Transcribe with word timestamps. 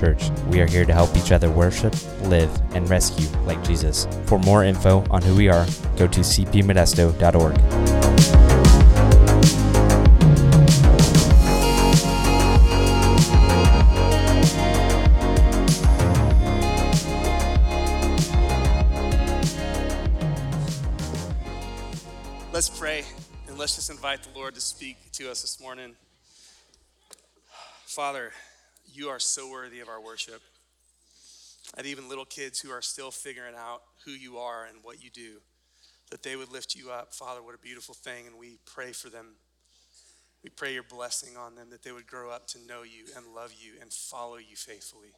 Church. 0.00 0.30
We 0.46 0.62
are 0.62 0.66
here 0.66 0.86
to 0.86 0.94
help 0.94 1.14
each 1.14 1.30
other 1.30 1.50
worship, 1.50 1.94
live, 2.22 2.50
and 2.74 2.88
rescue 2.88 3.28
like 3.44 3.62
Jesus. 3.62 4.08
For 4.24 4.38
more 4.38 4.64
info 4.64 5.04
on 5.10 5.20
who 5.20 5.36
we 5.36 5.50
are, 5.50 5.66
go 5.98 6.06
to 6.06 6.20
cpmodesto.org. 6.20 7.56
Let's 22.54 22.70
pray 22.70 23.04
and 23.48 23.58
let's 23.58 23.74
just 23.74 23.90
invite 23.90 24.22
the 24.22 24.30
Lord 24.34 24.54
to 24.54 24.62
speak 24.62 24.96
to 25.12 25.30
us 25.30 25.42
this 25.42 25.60
morning. 25.60 25.94
Father, 27.84 28.32
you 28.92 29.08
are 29.08 29.18
so 29.18 29.50
worthy 29.50 29.80
of 29.80 29.88
our 29.88 30.02
worship. 30.02 30.42
And 31.76 31.86
even 31.86 32.08
little 32.08 32.24
kids 32.24 32.60
who 32.60 32.70
are 32.70 32.82
still 32.82 33.10
figuring 33.10 33.54
out 33.56 33.82
who 34.04 34.12
you 34.12 34.38
are 34.38 34.64
and 34.64 34.78
what 34.82 35.02
you 35.02 35.10
do, 35.10 35.40
that 36.10 36.22
they 36.22 36.34
would 36.34 36.50
lift 36.50 36.74
you 36.74 36.90
up. 36.90 37.14
Father, 37.14 37.42
what 37.42 37.54
a 37.54 37.58
beautiful 37.58 37.94
thing. 37.94 38.26
And 38.26 38.38
we 38.38 38.58
pray 38.64 38.92
for 38.92 39.08
them. 39.08 39.36
We 40.42 40.50
pray 40.50 40.72
your 40.74 40.82
blessing 40.82 41.36
on 41.36 41.54
them, 41.54 41.68
that 41.70 41.82
they 41.82 41.92
would 41.92 42.06
grow 42.06 42.30
up 42.30 42.46
to 42.48 42.58
know 42.66 42.82
you 42.82 43.04
and 43.14 43.34
love 43.34 43.52
you 43.58 43.74
and 43.80 43.92
follow 43.92 44.36
you 44.36 44.56
faithfully. 44.56 45.12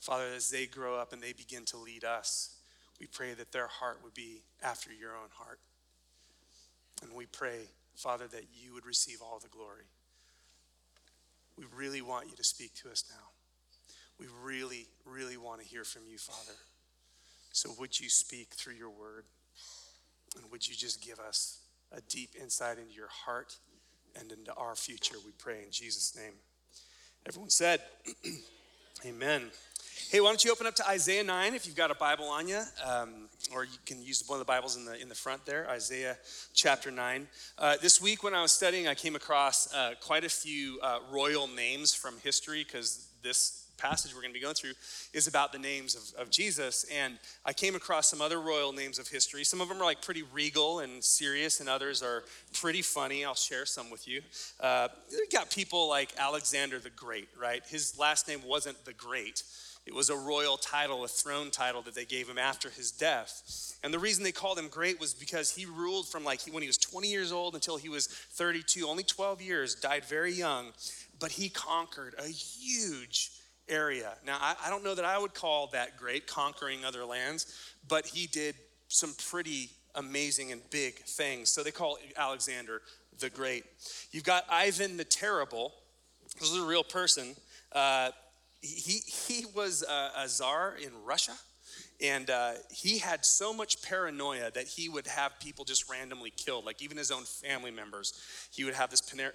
Father, 0.00 0.26
as 0.34 0.48
they 0.48 0.66
grow 0.66 0.96
up 0.96 1.12
and 1.12 1.22
they 1.22 1.32
begin 1.32 1.64
to 1.66 1.76
lead 1.76 2.02
us, 2.02 2.56
we 2.98 3.06
pray 3.06 3.34
that 3.34 3.52
their 3.52 3.66
heart 3.66 4.00
would 4.02 4.14
be 4.14 4.42
after 4.62 4.90
your 4.92 5.10
own 5.10 5.28
heart. 5.34 5.60
And 7.02 7.12
we 7.14 7.26
pray, 7.26 7.68
Father, 7.94 8.26
that 8.28 8.46
you 8.54 8.74
would 8.74 8.86
receive 8.86 9.18
all 9.22 9.38
the 9.38 9.48
glory. 9.48 9.84
We 11.58 11.64
really 11.76 12.02
want 12.02 12.30
you 12.30 12.36
to 12.36 12.44
speak 12.44 12.74
to 12.82 12.90
us 12.90 13.04
now. 13.10 13.28
We 14.18 14.26
really, 14.42 14.86
really 15.04 15.36
want 15.36 15.60
to 15.60 15.66
hear 15.66 15.84
from 15.84 16.02
you, 16.08 16.18
Father. 16.18 16.56
So 17.52 17.70
would 17.78 17.98
you 17.98 18.08
speak 18.08 18.54
through 18.54 18.74
your 18.74 18.90
word? 18.90 19.24
And 20.36 20.50
would 20.50 20.66
you 20.66 20.74
just 20.74 21.02
give 21.02 21.18
us 21.18 21.58
a 21.90 22.00
deep 22.00 22.30
insight 22.40 22.78
into 22.78 22.94
your 22.94 23.08
heart 23.08 23.56
and 24.18 24.32
into 24.32 24.54
our 24.54 24.74
future? 24.74 25.16
We 25.24 25.32
pray 25.32 25.62
in 25.64 25.70
Jesus' 25.70 26.16
name. 26.16 26.32
Everyone 27.26 27.50
said, 27.50 27.80
Amen. 29.06 29.50
Hey, 30.12 30.20
why 30.20 30.28
don't 30.28 30.44
you 30.44 30.52
open 30.52 30.66
up 30.66 30.74
to 30.74 30.86
Isaiah 30.86 31.24
9 31.24 31.54
if 31.54 31.64
you've 31.64 31.74
got 31.74 31.90
a 31.90 31.94
Bible 31.94 32.26
on 32.26 32.46
you, 32.46 32.60
um, 32.84 33.30
or 33.50 33.64
you 33.64 33.78
can 33.86 34.02
use 34.02 34.22
one 34.26 34.38
of 34.38 34.46
the 34.46 34.50
Bibles 34.50 34.76
in 34.76 34.84
the, 34.84 35.00
in 35.00 35.08
the 35.08 35.14
front 35.14 35.46
there, 35.46 35.66
Isaiah 35.70 36.18
chapter 36.52 36.90
9. 36.90 37.26
Uh, 37.56 37.76
this 37.80 37.98
week 37.98 38.22
when 38.22 38.34
I 38.34 38.42
was 38.42 38.52
studying, 38.52 38.86
I 38.86 38.94
came 38.94 39.16
across 39.16 39.72
uh, 39.72 39.94
quite 40.02 40.24
a 40.24 40.28
few 40.28 40.78
uh, 40.82 40.98
royal 41.10 41.46
names 41.46 41.94
from 41.94 42.18
history 42.22 42.62
because 42.62 43.06
this 43.22 43.62
passage 43.78 44.14
we're 44.14 44.20
going 44.20 44.34
to 44.34 44.38
be 44.38 44.42
going 44.42 44.54
through 44.54 44.74
is 45.14 45.26
about 45.26 45.50
the 45.50 45.58
names 45.58 45.96
of, 45.96 46.22
of 46.22 46.30
Jesus. 46.30 46.84
And 46.92 47.18
I 47.46 47.54
came 47.54 47.74
across 47.74 48.08
some 48.08 48.20
other 48.20 48.40
royal 48.40 48.72
names 48.74 48.98
of 48.98 49.08
history. 49.08 49.44
Some 49.44 49.62
of 49.62 49.68
them 49.68 49.80
are 49.80 49.84
like 49.84 50.02
pretty 50.02 50.24
regal 50.24 50.80
and 50.80 51.02
serious, 51.02 51.58
and 51.60 51.68
others 51.68 52.02
are 52.02 52.24
pretty 52.52 52.82
funny. 52.82 53.24
I'll 53.24 53.34
share 53.34 53.64
some 53.64 53.90
with 53.90 54.06
you. 54.06 54.20
Uh, 54.60 54.88
you 55.10 55.26
got 55.32 55.50
people 55.50 55.88
like 55.88 56.12
Alexander 56.18 56.78
the 56.78 56.90
Great, 56.90 57.28
right? 57.40 57.62
His 57.66 57.98
last 57.98 58.28
name 58.28 58.42
wasn't 58.46 58.84
the 58.84 58.92
Great. 58.92 59.42
It 59.84 59.94
was 59.94 60.10
a 60.10 60.16
royal 60.16 60.56
title, 60.56 61.04
a 61.04 61.08
throne 61.08 61.50
title 61.50 61.82
that 61.82 61.94
they 61.94 62.04
gave 62.04 62.28
him 62.28 62.38
after 62.38 62.70
his 62.70 62.92
death. 62.92 63.76
And 63.82 63.92
the 63.92 63.98
reason 63.98 64.22
they 64.22 64.32
called 64.32 64.58
him 64.58 64.68
great 64.68 65.00
was 65.00 65.12
because 65.12 65.50
he 65.50 65.66
ruled 65.66 66.08
from 66.08 66.22
like 66.22 66.42
when 66.42 66.62
he 66.62 66.68
was 66.68 66.78
20 66.78 67.08
years 67.08 67.32
old 67.32 67.54
until 67.54 67.76
he 67.76 67.88
was 67.88 68.06
32, 68.06 68.86
only 68.86 69.02
12 69.02 69.42
years, 69.42 69.74
died 69.74 70.04
very 70.04 70.32
young, 70.32 70.72
but 71.18 71.32
he 71.32 71.48
conquered 71.48 72.14
a 72.18 72.28
huge 72.28 73.32
area. 73.68 74.12
Now, 74.24 74.38
I, 74.40 74.54
I 74.66 74.70
don't 74.70 74.84
know 74.84 74.94
that 74.94 75.04
I 75.04 75.18
would 75.18 75.34
call 75.34 75.68
that 75.68 75.96
great, 75.96 76.26
conquering 76.26 76.84
other 76.84 77.04
lands, 77.04 77.46
but 77.88 78.06
he 78.06 78.28
did 78.28 78.54
some 78.88 79.14
pretty 79.30 79.70
amazing 79.94 80.52
and 80.52 80.60
big 80.70 80.94
things. 81.00 81.50
So 81.50 81.62
they 81.62 81.70
call 81.70 81.98
Alexander 82.16 82.82
the 83.18 83.30
Great. 83.30 83.64
You've 84.10 84.24
got 84.24 84.44
Ivan 84.50 84.96
the 84.96 85.04
Terrible. 85.04 85.72
This 86.38 86.50
is 86.50 86.58
a 86.58 86.64
real 86.64 86.84
person. 86.84 87.34
Uh, 87.72 88.10
he, 88.62 89.00
he 89.04 89.44
was 89.54 89.82
a, 89.82 90.22
a 90.22 90.28
czar 90.28 90.76
in 90.82 90.90
Russia. 91.04 91.32
And 92.02 92.30
uh, 92.30 92.54
he 92.70 92.98
had 92.98 93.24
so 93.24 93.52
much 93.52 93.80
paranoia 93.82 94.50
that 94.50 94.66
he 94.66 94.88
would 94.88 95.06
have 95.06 95.38
people 95.38 95.64
just 95.64 95.88
randomly 95.88 96.30
killed, 96.30 96.64
like 96.64 96.82
even 96.82 96.96
his 96.96 97.12
own 97.12 97.22
family 97.22 97.70
members. 97.70 98.12
He 98.50 98.64
would 98.64 98.74
have 98.74 98.90
this 98.90 99.00
Panera, 99.00 99.32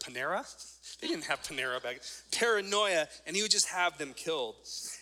Panera? 0.00 0.44
They 1.00 1.08
didn't 1.08 1.24
have 1.24 1.42
Panera 1.42 1.82
back 1.82 2.00
Paranoia, 2.30 3.08
and 3.26 3.34
he 3.34 3.42
would 3.42 3.50
just 3.50 3.68
have 3.68 3.98
them 3.98 4.12
killed. 4.14 4.56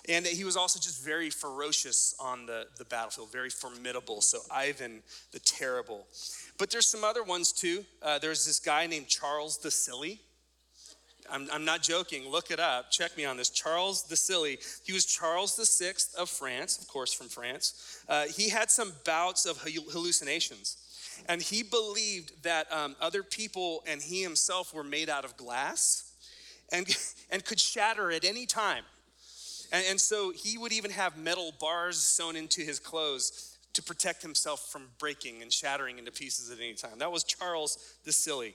And 0.09 0.25
he 0.27 0.45
was 0.45 0.57
also 0.57 0.79
just 0.79 1.05
very 1.05 1.31
ferocious 1.31 2.15
on 2.19 2.47
the, 2.47 2.67
the 2.79 2.85
battlefield, 2.85 3.33
very 3.33 3.51
formidable. 3.51 4.21
So 4.21 4.39
Ivan 4.51 5.03
the 5.33 5.41
Terrible. 5.41 6.07
But 6.59 6.71
there's 6.71 6.87
some 6.87 7.05
other 7.05 7.23
ones 7.23 7.53
too. 7.53 7.85
Uh, 8.03 8.19
there's 8.19 8.47
this 8.47 8.61
guy 8.61 8.87
named 8.87 9.09
Charles 9.09 9.59
the 9.59 9.71
Silly. 9.71 10.21
I'm, 11.31 11.49
I'm, 11.53 11.65
not 11.65 11.83
joking. 11.83 12.29
Look 12.29 12.51
it 12.51 12.61
up. 12.61 12.91
Check 12.91 13.17
me 13.17 13.25
on 13.25 13.37
this. 13.37 13.51
Charles 13.51 14.03
the 14.05 14.17
Silly. 14.17 14.59
He 14.85 14.93
was 14.93 15.05
Charles 15.05 15.57
the 15.57 15.67
Sixth 15.67 16.15
of 16.17 16.29
France, 16.29 16.79
of 16.79 16.89
course, 16.89 17.13
from 17.13 17.29
France. 17.29 18.03
Uh, 18.09 18.27
he 18.27 18.49
had 18.49 18.71
some 18.71 18.93
bouts 19.05 19.47
of 19.47 19.59
hallucinations. 19.59 20.77
And 21.29 21.43
he 21.43 21.63
believed 21.63 22.43
that 22.43 22.73
um, 22.73 22.97
other 23.01 23.23
people 23.23 23.83
and 23.87 24.01
he 24.01 24.23
himself 24.23 24.73
were 24.73 24.85
made 24.85 25.09
out 25.09 25.25
of 25.25 25.37
glass 25.37 26.13
and, 26.73 26.87
and 27.31 27.45
could 27.45 27.61
shatter 27.61 28.11
at 28.11 28.25
any 28.25 28.47
time. 28.47 28.85
And, 29.73 29.85
and 29.91 30.01
so 30.01 30.33
he 30.33 30.59
would 30.59 30.73
even 30.73 30.91
have 30.91 31.17
metal 31.17 31.53
bars 31.61 31.99
sewn 31.99 32.37
into 32.37 32.63
his 32.63 32.79
clothes 32.79 33.57
to 33.73 33.83
protect 33.83 34.23
himself 34.23 34.69
from 34.71 34.89
breaking 34.99 35.43
and 35.43 35.53
shattering 35.53 35.99
into 35.99 36.11
pieces 36.11 36.51
at 36.51 36.59
any 36.59 36.75
time. 36.75 36.99
That 36.99 37.13
was 37.13 37.23
Charles 37.23 37.79
the 38.05 38.13
Silly. 38.13 38.55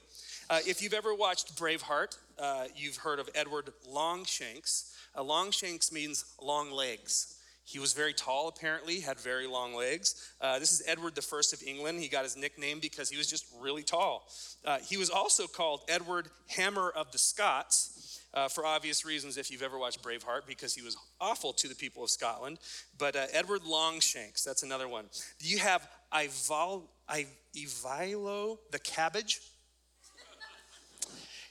Uh, 0.50 0.58
if 0.66 0.82
you've 0.82 0.92
ever 0.92 1.14
watched 1.14 1.56
Braveheart, 1.56 2.16
uh, 2.38 2.64
you've 2.74 2.96
heard 2.96 3.18
of 3.18 3.28
Edward 3.34 3.70
Longshanks. 3.88 4.94
Uh, 5.16 5.22
Longshanks 5.22 5.92
means 5.92 6.24
long 6.40 6.70
legs. 6.70 7.36
He 7.64 7.80
was 7.80 7.94
very 7.94 8.12
tall, 8.12 8.46
apparently, 8.46 9.00
had 9.00 9.18
very 9.18 9.48
long 9.48 9.74
legs. 9.74 10.32
Uh, 10.40 10.60
this 10.60 10.70
is 10.70 10.84
Edward 10.86 11.18
I 11.18 11.38
of 11.52 11.62
England. 11.66 12.00
He 12.00 12.08
got 12.08 12.22
his 12.22 12.36
nickname 12.36 12.78
because 12.78 13.10
he 13.10 13.16
was 13.16 13.26
just 13.26 13.44
really 13.60 13.82
tall. 13.82 14.28
Uh, 14.64 14.78
he 14.78 14.96
was 14.96 15.10
also 15.10 15.48
called 15.48 15.80
Edward 15.88 16.28
Hammer 16.46 16.90
of 16.90 17.10
the 17.10 17.18
Scots. 17.18 18.22
Uh, 18.32 18.48
for 18.48 18.66
obvious 18.66 19.04
reasons, 19.04 19.36
if 19.38 19.50
you've 19.50 19.62
ever 19.62 19.78
watched 19.78 20.02
Braveheart, 20.02 20.46
because 20.46 20.74
he 20.74 20.82
was 20.82 20.96
awful 21.20 21.52
to 21.54 21.68
the 21.68 21.74
people 21.74 22.04
of 22.04 22.10
Scotland. 22.10 22.58
But 22.98 23.16
uh, 23.16 23.26
Edward 23.32 23.64
Longshanks, 23.64 24.44
that's 24.44 24.62
another 24.62 24.86
one. 24.86 25.06
You 25.40 25.58
have 25.58 25.88
Ival, 26.12 26.82
Ivilo 27.56 28.58
the 28.70 28.78
cabbage. 28.78 29.40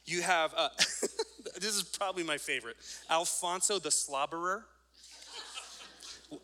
You 0.06 0.22
have, 0.22 0.54
uh, 0.56 0.70
this 1.60 1.76
is 1.76 1.84
probably 1.84 2.24
my 2.24 2.38
favorite, 2.38 2.78
Alfonso 3.10 3.80
the 3.80 3.90
Slobberer. 3.90 4.64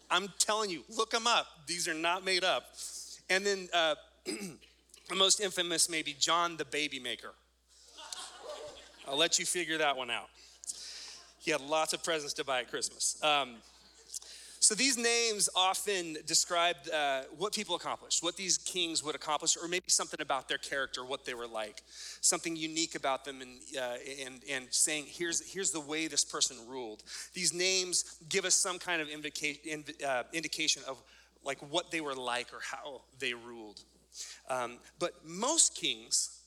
I'm 0.10 0.30
telling 0.40 0.70
you, 0.70 0.84
look 0.96 1.12
them 1.12 1.28
up. 1.28 1.48
These 1.68 1.88
are 1.88 1.94
not 1.94 2.24
made 2.24 2.44
up. 2.44 2.64
And 3.30 3.46
then 3.46 3.70
uh, 3.74 3.96
the 4.26 5.16
most 5.16 5.40
infamous, 5.40 5.90
maybe 5.90 6.16
John 6.18 6.58
the 6.58 6.66
Baby 6.66 7.00
Maker. 7.00 7.34
I'll 9.08 9.18
let 9.18 9.40
you 9.40 9.46
figure 9.46 9.78
that 9.80 9.98
one 9.98 10.12
out. 10.12 10.30
He 11.40 11.52
had 11.52 11.62
lots 11.62 11.94
of 11.94 12.04
presents 12.04 12.34
to 12.36 12.46
buy 12.46 12.62
at 12.62 12.70
Christmas. 12.70 13.22
Um, 13.24 13.56
so 14.72 14.76
these 14.76 14.98
names 14.98 15.50
often 15.54 16.16
describe 16.26 16.78
uh, 16.94 17.24
what 17.38 17.52
people 17.52 17.76
accomplished, 17.76 18.24
what 18.24 18.38
these 18.38 18.58
kings 18.58 19.04
would 19.04 19.16
accomplish, 19.16 19.58
or 19.62 19.68
maybe 19.68 19.90
something 19.90 20.22
about 20.22 20.48
their 20.48 20.60
character, 20.60 21.04
what 21.04 21.26
they 21.26 21.34
were 21.34 21.46
like, 21.46 21.82
something 22.22 22.56
unique 22.56 22.96
about 22.96 23.26
them, 23.26 23.42
and, 23.42 23.60
uh, 23.78 23.98
and, 24.26 24.36
and 24.50 24.68
saying, 24.70 25.04
here's, 25.10 25.42
here's 25.52 25.72
the 25.72 25.82
way 25.82 26.08
this 26.08 26.24
person 26.24 26.56
ruled. 26.70 27.04
These 27.34 27.54
names 27.54 28.16
give 28.30 28.46
us 28.46 28.56
some 28.56 28.80
kind 28.80 29.02
of 29.02 29.10
indica- 29.10 30.08
uh, 30.08 30.24
indication 30.32 30.84
of 30.88 31.04
like 31.44 31.58
what 31.70 31.92
they 31.92 32.00
were 32.00 32.16
like 32.16 32.54
or 32.54 32.62
how 32.62 33.02
they 33.20 33.34
ruled. 33.34 33.82
Um, 34.50 34.78
but 35.00 35.16
most 35.26 35.76
kings 35.76 36.40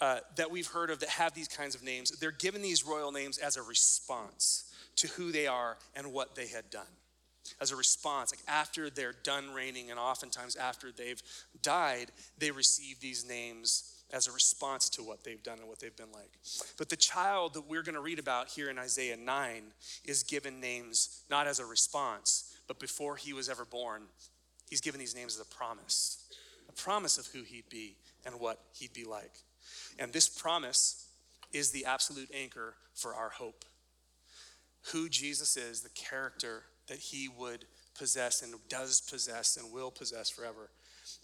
uh, 0.00 0.20
that 0.36 0.50
we've 0.50 0.68
heard 0.68 0.88
of 0.88 1.00
that 1.00 1.10
have 1.10 1.34
these 1.34 1.48
kinds 1.48 1.74
of 1.74 1.82
names, 1.82 2.12
they're 2.12 2.30
given 2.30 2.62
these 2.62 2.86
royal 2.86 3.12
names 3.12 3.36
as 3.36 3.58
a 3.58 3.62
response 3.62 4.72
to 4.96 5.06
who 5.08 5.32
they 5.32 5.46
are 5.46 5.76
and 5.94 6.14
what 6.14 6.34
they 6.34 6.46
had 6.46 6.70
done 6.70 6.86
as 7.60 7.70
a 7.72 7.76
response, 7.76 8.32
like 8.32 8.42
after 8.48 8.90
they're 8.90 9.14
done 9.22 9.52
reigning, 9.52 9.90
and 9.90 9.98
oftentimes 9.98 10.56
after 10.56 10.90
they've 10.92 11.22
died, 11.62 12.12
they 12.38 12.50
receive 12.50 13.00
these 13.00 13.26
names 13.28 13.94
as 14.12 14.26
a 14.26 14.32
response 14.32 14.88
to 14.88 15.02
what 15.02 15.22
they've 15.22 15.42
done 15.42 15.58
and 15.58 15.68
what 15.68 15.80
they've 15.80 15.96
been 15.96 16.12
like. 16.12 16.30
But 16.78 16.88
the 16.88 16.96
child 16.96 17.54
that 17.54 17.68
we're 17.68 17.82
going 17.82 17.94
to 17.94 18.00
read 18.00 18.18
about 18.18 18.48
here 18.48 18.70
in 18.70 18.78
Isaiah 18.78 19.16
9 19.16 19.62
is 20.04 20.22
given 20.22 20.60
names 20.60 21.22
not 21.28 21.46
as 21.46 21.58
a 21.58 21.66
response, 21.66 22.56
but 22.66 22.78
before 22.78 23.16
he 23.16 23.32
was 23.32 23.48
ever 23.48 23.64
born, 23.64 24.04
he's 24.70 24.80
given 24.80 24.98
these 24.98 25.14
names 25.14 25.34
as 25.34 25.40
a 25.42 25.54
promise 25.54 26.24
a 26.68 26.72
promise 26.72 27.16
of 27.18 27.26
who 27.28 27.42
he'd 27.42 27.68
be 27.70 27.96
and 28.26 28.38
what 28.38 28.60
he'd 28.72 28.92
be 28.92 29.04
like. 29.04 29.32
And 29.98 30.12
this 30.12 30.28
promise 30.28 31.06
is 31.52 31.70
the 31.70 31.86
absolute 31.86 32.28
anchor 32.34 32.74
for 32.94 33.14
our 33.14 33.30
hope. 33.30 33.64
who 34.92 35.08
Jesus 35.08 35.56
is, 35.56 35.82
the 35.82 35.88
character 35.90 36.62
that 36.88 36.98
he 36.98 37.28
would 37.28 37.64
possess 37.96 38.42
and 38.42 38.54
does 38.68 39.00
possess 39.00 39.56
and 39.56 39.72
will 39.72 39.90
possess 39.90 40.28
forever. 40.28 40.70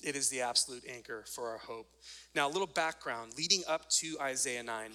It 0.02 0.16
is 0.16 0.28
the 0.28 0.40
absolute 0.40 0.84
anchor 0.88 1.24
for 1.26 1.48
our 1.48 1.58
hope. 1.58 1.86
Now, 2.34 2.48
a 2.48 2.52
little 2.52 2.66
background 2.66 3.32
leading 3.36 3.62
up 3.68 3.88
to 3.90 4.16
Isaiah 4.20 4.62
9. 4.62 4.90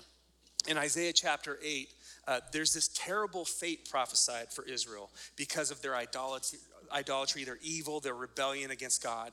In 0.68 0.78
Isaiah 0.78 1.14
chapter 1.14 1.58
8, 1.64 1.90
uh, 2.28 2.40
there's 2.52 2.74
this 2.74 2.90
terrible 2.90 3.46
fate 3.46 3.90
prophesied 3.90 4.52
for 4.52 4.66
Israel 4.66 5.10
because 5.36 5.72
of 5.72 5.82
their 5.82 5.96
idolatry, 5.96 6.60
idolatry, 6.92 7.44
their 7.44 7.60
evil, 7.62 8.00
their 8.00 8.14
rebellion 8.14 8.72
against 8.72 9.02
God. 9.02 9.32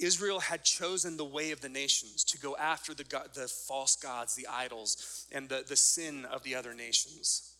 Israel 0.00 0.40
had 0.40 0.64
chosen 0.64 1.16
the 1.16 1.24
way 1.24 1.52
of 1.52 1.60
the 1.60 1.68
nations 1.68 2.24
to 2.24 2.38
go 2.38 2.56
after 2.56 2.92
the, 2.92 3.04
the 3.34 3.46
false 3.48 3.96
gods, 3.96 4.34
the 4.34 4.48
idols, 4.48 5.26
and 5.32 5.48
the, 5.48 5.64
the 5.66 5.76
sin 5.76 6.24
of 6.26 6.42
the 6.42 6.54
other 6.54 6.74
nations. 6.74 7.53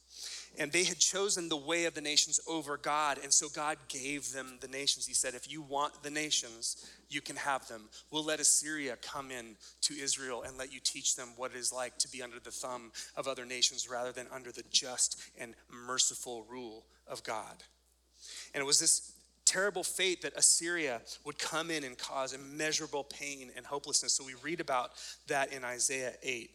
And 0.58 0.70
they 0.70 0.84
had 0.84 0.98
chosen 0.98 1.48
the 1.48 1.56
way 1.56 1.84
of 1.84 1.94
the 1.94 2.00
nations 2.00 2.38
over 2.46 2.76
God. 2.76 3.18
And 3.22 3.32
so 3.32 3.48
God 3.48 3.76
gave 3.88 4.32
them 4.32 4.58
the 4.60 4.68
nations. 4.68 5.06
He 5.06 5.14
said, 5.14 5.34
If 5.34 5.50
you 5.50 5.62
want 5.62 6.02
the 6.02 6.10
nations, 6.10 6.86
you 7.08 7.20
can 7.20 7.36
have 7.36 7.66
them. 7.66 7.88
We'll 8.10 8.24
let 8.24 8.40
Assyria 8.40 8.96
come 8.96 9.30
in 9.30 9.56
to 9.82 9.94
Israel 9.94 10.42
and 10.42 10.56
let 10.56 10.72
you 10.72 10.80
teach 10.80 11.16
them 11.16 11.30
what 11.36 11.52
it 11.52 11.56
is 11.56 11.72
like 11.72 11.98
to 11.98 12.08
be 12.08 12.22
under 12.22 12.38
the 12.38 12.50
thumb 12.50 12.92
of 13.16 13.26
other 13.26 13.44
nations 13.44 13.88
rather 13.88 14.12
than 14.12 14.26
under 14.32 14.52
the 14.52 14.64
just 14.70 15.20
and 15.38 15.54
merciful 15.70 16.44
rule 16.48 16.86
of 17.06 17.22
God. 17.24 17.62
And 18.54 18.62
it 18.62 18.66
was 18.66 18.78
this 18.78 19.12
terrible 19.44 19.84
fate 19.84 20.22
that 20.22 20.36
Assyria 20.36 21.00
would 21.24 21.38
come 21.38 21.70
in 21.70 21.84
and 21.84 21.98
cause 21.98 22.32
immeasurable 22.32 23.04
pain 23.04 23.50
and 23.56 23.66
hopelessness. 23.66 24.12
So 24.12 24.24
we 24.24 24.34
read 24.42 24.60
about 24.60 24.92
that 25.26 25.52
in 25.52 25.64
Isaiah 25.64 26.14
8. 26.22 26.50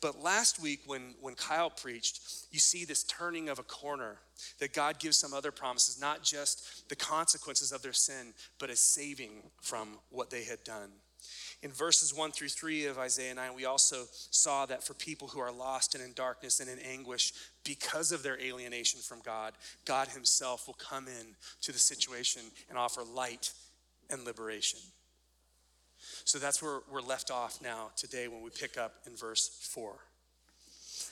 But 0.00 0.22
last 0.22 0.60
week, 0.60 0.80
when, 0.86 1.14
when 1.20 1.34
Kyle 1.34 1.70
preached, 1.70 2.20
you 2.50 2.58
see 2.58 2.84
this 2.84 3.04
turning 3.04 3.48
of 3.48 3.58
a 3.58 3.64
corner 3.64 4.18
that 4.58 4.72
God 4.72 4.98
gives 4.98 5.16
some 5.16 5.32
other 5.32 5.52
promises, 5.52 6.00
not 6.00 6.22
just 6.22 6.88
the 6.88 6.96
consequences 6.96 7.72
of 7.72 7.82
their 7.82 7.92
sin, 7.92 8.34
but 8.58 8.70
a 8.70 8.76
saving 8.76 9.42
from 9.60 9.98
what 10.10 10.30
they 10.30 10.44
had 10.44 10.62
done. 10.64 10.90
In 11.62 11.70
verses 11.70 12.14
1 12.14 12.32
through 12.32 12.48
3 12.48 12.86
of 12.86 12.98
Isaiah 12.98 13.34
9, 13.34 13.54
we 13.54 13.66
also 13.66 14.04
saw 14.30 14.64
that 14.66 14.82
for 14.82 14.94
people 14.94 15.28
who 15.28 15.40
are 15.40 15.52
lost 15.52 15.94
and 15.94 16.02
in 16.02 16.14
darkness 16.14 16.60
and 16.60 16.70
in 16.70 16.78
anguish 16.78 17.34
because 17.64 18.12
of 18.12 18.22
their 18.22 18.40
alienation 18.40 19.00
from 19.00 19.20
God, 19.20 19.52
God 19.84 20.08
Himself 20.08 20.66
will 20.66 20.74
come 20.74 21.06
in 21.06 21.36
to 21.60 21.72
the 21.72 21.78
situation 21.78 22.42
and 22.70 22.78
offer 22.78 23.02
light 23.02 23.52
and 24.08 24.24
liberation. 24.24 24.80
So 26.24 26.38
that's 26.38 26.62
where 26.62 26.80
we're 26.90 27.00
left 27.00 27.30
off 27.30 27.60
now 27.62 27.90
today 27.96 28.28
when 28.28 28.42
we 28.42 28.50
pick 28.50 28.78
up 28.78 28.94
in 29.06 29.16
verse 29.16 29.48
4. 29.48 29.94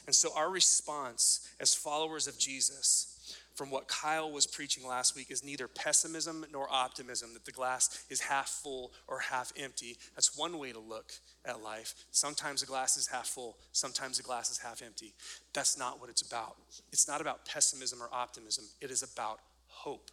And 0.07 0.15
so 0.15 0.31
our 0.35 0.51
response 0.51 1.49
as 1.61 1.75
followers 1.75 2.27
of 2.27 2.39
Jesus 2.39 3.15
from 3.59 3.71
what 3.71 3.89
Kyle 3.89 4.31
was 4.31 4.47
preaching 4.47 4.87
last 4.87 5.17
week 5.17 5.33
is 5.33 5.45
neither 5.45 5.67
pessimism 5.67 6.47
nor 6.53 6.69
optimism, 6.71 7.35
that 7.35 7.45
the 7.45 7.51
glass 7.51 8.05
is 8.09 8.21
half 8.21 8.49
full 8.49 8.93
or 9.09 9.19
half 9.19 9.53
empty. 9.59 9.99
That's 10.15 10.39
one 10.39 10.59
way 10.59 10.71
to 10.71 10.79
look 10.79 11.13
at 11.45 11.61
life. 11.61 11.95
Sometimes 12.13 12.61
the 12.61 12.69
glass 12.69 12.97
is 12.97 13.09
half 13.09 13.27
full, 13.27 13.59
sometimes 13.73 14.17
the 14.17 14.23
glass 14.23 14.49
is 14.49 14.59
half 14.59 14.81
empty. 14.81 15.13
That's 15.53 15.77
not 15.77 16.01
what 16.01 16.09
it's 16.09 16.23
about. 16.23 16.57
It's 16.93 17.09
not 17.09 17.21
about 17.21 17.45
pessimism 17.45 18.01
or 18.01 18.09
optimism, 18.13 18.65
it 18.81 18.93
is 18.93 19.03
about 19.03 19.41
hope. 19.67 20.13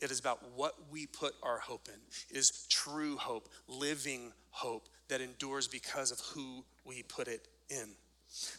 It 0.00 0.10
is 0.10 0.20
about 0.20 0.40
what 0.54 0.74
we 0.90 1.06
put 1.06 1.34
our 1.42 1.58
hope 1.58 1.88
in. 1.88 2.00
It 2.30 2.38
is 2.38 2.66
true 2.68 3.16
hope, 3.16 3.48
living 3.66 4.32
hope 4.50 4.88
that 5.08 5.20
endures 5.20 5.68
because 5.68 6.10
of 6.10 6.20
who 6.20 6.64
we 6.84 7.02
put 7.02 7.28
it 7.28 7.48
in. 7.70 7.94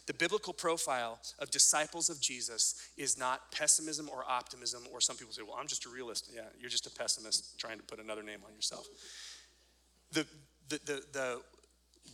The 0.06 0.14
biblical 0.14 0.52
profile 0.52 1.20
of 1.38 1.50
disciples 1.50 2.08
of 2.08 2.20
Jesus 2.20 2.88
is 2.96 3.18
not 3.18 3.52
pessimism 3.52 4.08
or 4.10 4.24
optimism, 4.28 4.84
or 4.92 5.00
some 5.00 5.16
people 5.16 5.32
say, 5.32 5.42
well, 5.42 5.56
I'm 5.58 5.68
just 5.68 5.86
a 5.86 5.88
realist. 5.88 6.30
Yeah, 6.34 6.42
you're 6.58 6.70
just 6.70 6.86
a 6.86 6.90
pessimist 6.90 7.58
trying 7.58 7.78
to 7.78 7.84
put 7.84 8.00
another 8.00 8.22
name 8.22 8.40
on 8.46 8.54
yourself. 8.54 8.88
The, 10.12 10.26
the, 10.68 10.80
the, 10.84 11.02
the 11.12 11.40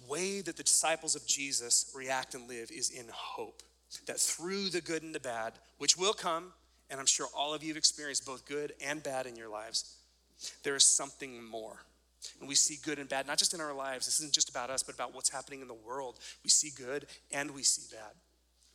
way 0.09 0.41
that 0.41 0.57
the 0.57 0.63
disciples 0.63 1.15
of 1.15 1.27
Jesus 1.27 1.93
react 1.95 2.35
and 2.35 2.49
live 2.49 2.71
is 2.71 2.91
in 2.91 3.07
hope. 3.11 3.63
That 4.07 4.19
through 4.19 4.71
the 4.71 4.81
good 4.81 5.03
and 5.03 5.15
the 5.15 5.21
bad, 5.21 5.53
which 5.79 5.97
will 5.97 6.15
come, 6.15 6.53
and 6.91 7.01
I'm 7.01 7.07
sure 7.07 7.27
all 7.37 7.55
of 7.55 7.63
you 7.63 7.69
have 7.69 7.77
experienced 7.77 8.27
both 8.27 8.47
good 8.47 8.73
and 8.85 9.03
bad 9.03 9.27
in 9.27 9.37
your 9.37 9.49
lives, 9.49 9.97
there 10.63 10.77
is 10.77 10.85
something 10.85 11.43
more. 11.43 11.81
And 12.41 12.49
we 12.49 12.55
see 12.55 12.79
good 12.83 12.99
and 12.99 13.09
bad, 13.09 13.27
not 13.27 13.39
just 13.39 13.55
in 13.55 13.61
our 13.61 13.75
lives. 13.75 14.07
This 14.07 14.19
isn't 14.21 14.33
just 14.33 14.49
about 14.49 14.71
us, 14.71 14.83
but 14.83 14.95
about 14.95 15.15
what's 15.15 15.29
happening 15.29 15.61
in 15.61 15.69
the 15.69 15.75
world. 15.75 16.19
We 16.43 16.51
see 16.51 16.71
good 16.75 17.07
and 17.33 17.51
we 17.51 17.63
see 17.63 17.95
bad. 17.95 18.13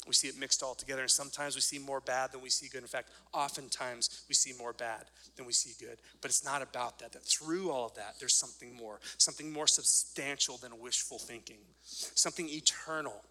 We 0.07 0.13
see 0.13 0.27
it 0.27 0.37
mixed 0.39 0.63
all 0.63 0.75
together. 0.75 1.01
And 1.01 1.11
sometimes 1.11 1.55
we 1.55 1.61
see 1.61 1.77
more 1.77 1.99
bad 1.99 2.31
than 2.31 2.41
we 2.41 2.49
see 2.49 2.67
good. 2.67 2.81
In 2.81 2.87
fact, 2.87 3.09
oftentimes 3.33 4.23
we 4.29 4.35
see 4.35 4.53
more 4.57 4.73
bad 4.73 5.05
than 5.35 5.45
we 5.45 5.53
see 5.53 5.73
good. 5.83 5.97
But 6.21 6.29
it's 6.29 6.45
not 6.45 6.61
about 6.61 6.99
that. 6.99 7.11
That 7.11 7.23
through 7.23 7.69
all 7.69 7.87
of 7.87 7.95
that, 7.95 8.15
there's 8.19 8.35
something 8.35 8.75
more, 8.75 8.99
something 9.17 9.51
more 9.51 9.67
substantial 9.67 10.57
than 10.57 10.79
wishful 10.79 11.19
thinking, 11.19 11.59
something 11.83 12.47
eternal. 12.49 13.23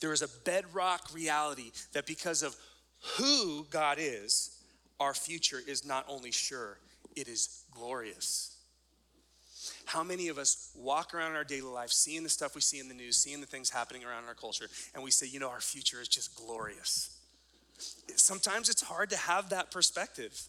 There 0.00 0.12
is 0.12 0.22
a 0.22 0.28
bedrock 0.44 1.14
reality 1.14 1.70
that 1.92 2.06
because 2.06 2.42
of 2.42 2.54
who 3.16 3.66
God 3.70 3.98
is, 4.00 4.58
our 5.00 5.14
future 5.14 5.60
is 5.66 5.84
not 5.84 6.04
only 6.08 6.30
sure, 6.30 6.78
it 7.16 7.28
is 7.28 7.64
glorious. 7.70 8.56
How 9.84 10.02
many 10.02 10.28
of 10.28 10.38
us 10.38 10.70
walk 10.74 11.14
around 11.14 11.30
in 11.30 11.36
our 11.36 11.44
daily 11.44 11.62
life 11.62 11.90
seeing 11.90 12.22
the 12.22 12.28
stuff 12.28 12.54
we 12.54 12.60
see 12.60 12.78
in 12.78 12.88
the 12.88 12.94
news, 12.94 13.16
seeing 13.16 13.40
the 13.40 13.46
things 13.46 13.70
happening 13.70 14.04
around 14.04 14.22
in 14.24 14.28
our 14.28 14.34
culture, 14.34 14.66
and 14.94 15.02
we 15.02 15.10
say, 15.10 15.26
you 15.26 15.40
know, 15.40 15.48
our 15.48 15.60
future 15.60 16.00
is 16.00 16.08
just 16.08 16.34
glorious? 16.36 17.18
Sometimes 18.16 18.68
it's 18.68 18.82
hard 18.82 19.10
to 19.10 19.16
have 19.16 19.50
that 19.50 19.70
perspective. 19.70 20.40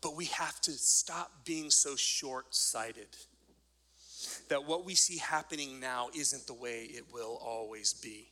But 0.00 0.16
we 0.16 0.26
have 0.26 0.60
to 0.62 0.72
stop 0.72 1.30
being 1.44 1.70
so 1.70 1.96
short 1.96 2.54
sighted 2.54 3.08
that 4.48 4.64
what 4.64 4.84
we 4.84 4.94
see 4.94 5.18
happening 5.18 5.80
now 5.80 6.08
isn't 6.14 6.46
the 6.46 6.54
way 6.54 6.84
it 6.84 7.04
will 7.12 7.40
always 7.42 7.92
be. 7.94 8.28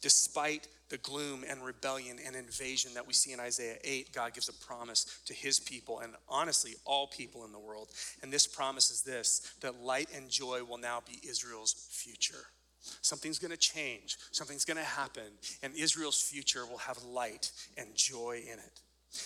Despite 0.00 0.68
the 0.88 0.98
gloom 0.98 1.44
and 1.48 1.64
rebellion 1.64 2.18
and 2.24 2.36
invasion 2.36 2.94
that 2.94 3.06
we 3.06 3.12
see 3.12 3.32
in 3.32 3.40
Isaiah 3.40 3.78
8, 3.82 4.12
God 4.12 4.34
gives 4.34 4.48
a 4.48 4.52
promise 4.52 5.20
to 5.26 5.34
his 5.34 5.58
people 5.58 6.00
and 6.00 6.14
honestly 6.28 6.74
all 6.84 7.08
people 7.08 7.44
in 7.44 7.52
the 7.52 7.58
world. 7.58 7.88
And 8.22 8.32
this 8.32 8.46
promise 8.46 8.90
is 8.90 9.02
this 9.02 9.54
that 9.60 9.82
light 9.82 10.08
and 10.14 10.30
joy 10.30 10.62
will 10.62 10.78
now 10.78 11.02
be 11.06 11.20
Israel's 11.28 11.72
future. 11.90 12.46
Something's 13.02 13.40
going 13.40 13.50
to 13.50 13.56
change, 13.56 14.16
something's 14.30 14.64
going 14.64 14.76
to 14.76 14.84
happen, 14.84 15.24
and 15.62 15.74
Israel's 15.74 16.20
future 16.20 16.64
will 16.66 16.78
have 16.78 17.02
light 17.02 17.50
and 17.76 17.94
joy 17.94 18.42
in 18.46 18.58
it. 18.58 18.80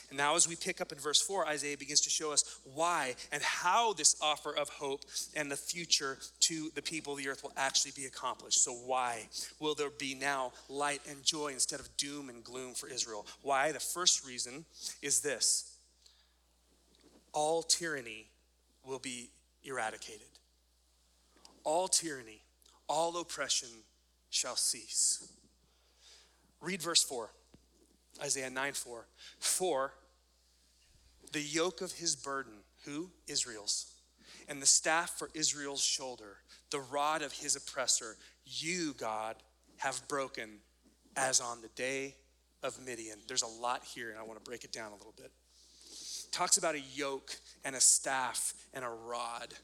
And 0.08 0.18
now, 0.18 0.36
as 0.36 0.48
we 0.48 0.56
pick 0.56 0.80
up 0.80 0.92
in 0.92 0.98
verse 0.98 1.20
4, 1.20 1.46
Isaiah 1.48 1.76
begins 1.76 2.00
to 2.02 2.10
show 2.10 2.32
us 2.32 2.60
why 2.74 3.14
and 3.32 3.42
how 3.42 3.92
this 3.92 4.16
offer 4.20 4.56
of 4.56 4.68
hope 4.68 5.04
and 5.34 5.50
the 5.50 5.56
future 5.56 6.18
to 6.40 6.70
the 6.74 6.82
people 6.82 7.14
of 7.14 7.18
the 7.18 7.28
earth 7.28 7.42
will 7.42 7.52
actually 7.56 7.92
be 7.96 8.06
accomplished. 8.06 8.62
So, 8.62 8.72
why 8.72 9.28
will 9.58 9.74
there 9.74 9.90
be 9.90 10.14
now 10.14 10.52
light 10.68 11.00
and 11.08 11.22
joy 11.24 11.48
instead 11.48 11.80
of 11.80 11.96
doom 11.96 12.28
and 12.28 12.44
gloom 12.44 12.74
for 12.74 12.88
Israel? 12.88 13.26
Why? 13.42 13.72
The 13.72 13.80
first 13.80 14.26
reason 14.26 14.64
is 15.02 15.20
this 15.20 15.76
all 17.32 17.62
tyranny 17.62 18.26
will 18.84 18.98
be 18.98 19.30
eradicated, 19.64 20.26
all 21.64 21.88
tyranny, 21.88 22.42
all 22.88 23.16
oppression 23.18 23.68
shall 24.30 24.56
cease. 24.56 25.32
Read 26.60 26.82
verse 26.82 27.02
4. 27.02 27.30
Isaiah 28.22 28.50
9 28.50 28.72
4. 28.72 29.06
For 29.38 29.92
the 31.32 31.40
yoke 31.40 31.80
of 31.80 31.92
his 31.92 32.16
burden, 32.16 32.52
who? 32.84 33.10
Israel's, 33.26 33.92
and 34.48 34.60
the 34.60 34.66
staff 34.66 35.18
for 35.18 35.30
Israel's 35.34 35.82
shoulder, 35.82 36.38
the 36.70 36.80
rod 36.80 37.22
of 37.22 37.32
his 37.32 37.56
oppressor, 37.56 38.16
you, 38.44 38.94
God, 38.94 39.36
have 39.78 40.06
broken 40.08 40.58
as 41.16 41.40
on 41.40 41.62
the 41.62 41.68
day 41.68 42.16
of 42.62 42.78
Midian. 42.84 43.18
There's 43.28 43.42
a 43.42 43.46
lot 43.46 43.84
here, 43.84 44.10
and 44.10 44.18
I 44.18 44.22
want 44.22 44.42
to 44.42 44.48
break 44.48 44.64
it 44.64 44.72
down 44.72 44.92
a 44.92 44.96
little 44.96 45.14
bit. 45.16 45.30
Talks 46.30 46.56
about 46.56 46.74
a 46.74 46.80
yoke 46.94 47.32
and 47.64 47.74
a 47.74 47.80
staff 47.80 48.54
and 48.72 48.84
a 48.84 48.88
rod. 48.88 49.54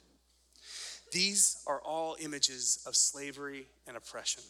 These 1.12 1.62
are 1.66 1.80
all 1.80 2.16
images 2.20 2.82
of 2.86 2.96
slavery 2.96 3.66
and 3.86 3.96
oppression. 3.96 4.42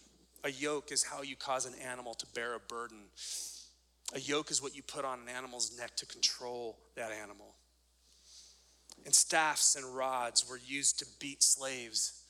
A 0.44 0.50
yoke 0.50 0.92
is 0.92 1.02
how 1.02 1.22
you 1.22 1.36
cause 1.36 1.66
an 1.66 1.74
animal 1.84 2.14
to 2.14 2.26
bear 2.34 2.54
a 2.54 2.60
burden. 2.60 2.98
A 4.14 4.20
yoke 4.20 4.50
is 4.50 4.62
what 4.62 4.76
you 4.76 4.82
put 4.82 5.04
on 5.04 5.20
an 5.20 5.28
animal's 5.28 5.76
neck 5.76 5.96
to 5.96 6.06
control 6.06 6.78
that 6.94 7.10
animal. 7.10 7.54
And 9.04 9.14
staffs 9.14 9.76
and 9.76 9.96
rods 9.96 10.48
were 10.48 10.58
used 10.64 10.98
to 11.00 11.06
beat 11.18 11.42
slaves 11.42 12.22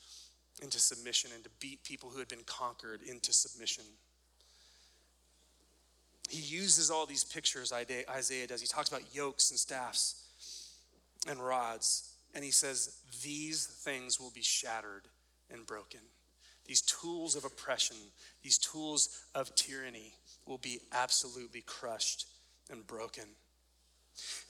into 0.63 0.79
submission 0.79 1.31
and 1.35 1.45
to 1.45 1.51
beat 1.61 1.85
people 1.85 2.11
who 2.11 2.19
had 2.19 2.29
been 2.29 2.45
conquered 2.47 3.03
into 3.03 3.33
submission. 3.33 3.85
He 6.29 6.41
uses 6.41 6.91
all 6.91 7.07
these 7.07 7.25
pictures, 7.25 7.73
Isaiah 7.73 8.47
does. 8.47 8.61
He 8.61 8.67
talks 8.67 8.89
about 8.89 9.15
yokes 9.15 9.51
and 9.51 9.59
staffs 9.61 10.23
and 11.29 11.39
rods, 11.39 12.11
and 12.35 12.43
he 12.43 12.51
says, 12.51 12.97
These 13.23 13.67
things 13.67 14.19
will 14.19 14.33
be 14.35 14.43
shattered 14.43 15.09
and 15.51 15.67
broken. 15.67 16.01
These 16.67 16.83
tools 16.83 17.37
of 17.37 17.45
oppression, 17.45 17.97
these 18.43 18.59
tools 18.59 19.25
of 19.35 19.55
tyranny 19.55 20.15
will 20.47 20.59
be 20.59 20.81
absolutely 20.93 21.63
crushed 21.63 22.27
and 22.71 22.87
broken. 22.87 23.25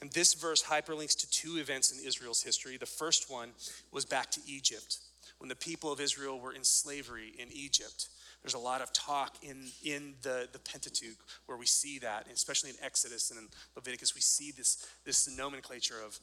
And 0.01 0.11
this 0.11 0.33
verse 0.33 0.63
hyperlinks 0.63 1.17
to 1.19 1.29
two 1.29 1.57
events 1.57 1.91
in 1.91 2.05
Israel's 2.05 2.41
history. 2.41 2.77
The 2.77 2.85
first 2.85 3.29
one 3.29 3.49
was 3.91 4.05
back 4.05 4.31
to 4.31 4.41
Egypt, 4.47 4.99
when 5.39 5.49
the 5.49 5.55
people 5.55 5.91
of 5.91 5.99
Israel 5.99 6.39
were 6.39 6.53
in 6.53 6.63
slavery 6.63 7.33
in 7.37 7.49
Egypt. 7.51 8.07
There's 8.41 8.53
a 8.53 8.59
lot 8.59 8.81
of 8.81 8.93
talk 8.93 9.35
in, 9.41 9.65
in 9.83 10.13
the, 10.21 10.47
the 10.51 10.59
Pentateuch 10.59 11.17
where 11.47 11.57
we 11.57 11.65
see 11.65 11.99
that, 11.99 12.27
especially 12.33 12.69
in 12.69 12.75
Exodus 12.81 13.29
and 13.29 13.39
in 13.39 13.47
Leviticus, 13.75 14.15
we 14.15 14.21
see 14.21 14.51
this, 14.51 14.87
this 15.05 15.27
nomenclature 15.37 16.01
of, 16.05 16.19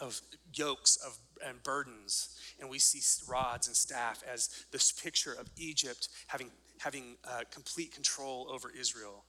of 0.00 0.20
yokes 0.52 0.96
of, 0.96 1.16
and 1.46 1.62
burdens. 1.62 2.36
And 2.60 2.68
we 2.68 2.78
see 2.78 3.00
rods 3.30 3.66
and 3.66 3.76
staff 3.76 4.22
as 4.30 4.64
this 4.72 4.92
picture 4.92 5.32
of 5.32 5.48
Egypt 5.56 6.08
having, 6.26 6.50
having 6.84 7.16
uh, 7.24 7.40
complete 7.50 7.92
control 7.92 8.46
over 8.52 8.70
Israel 8.78 9.24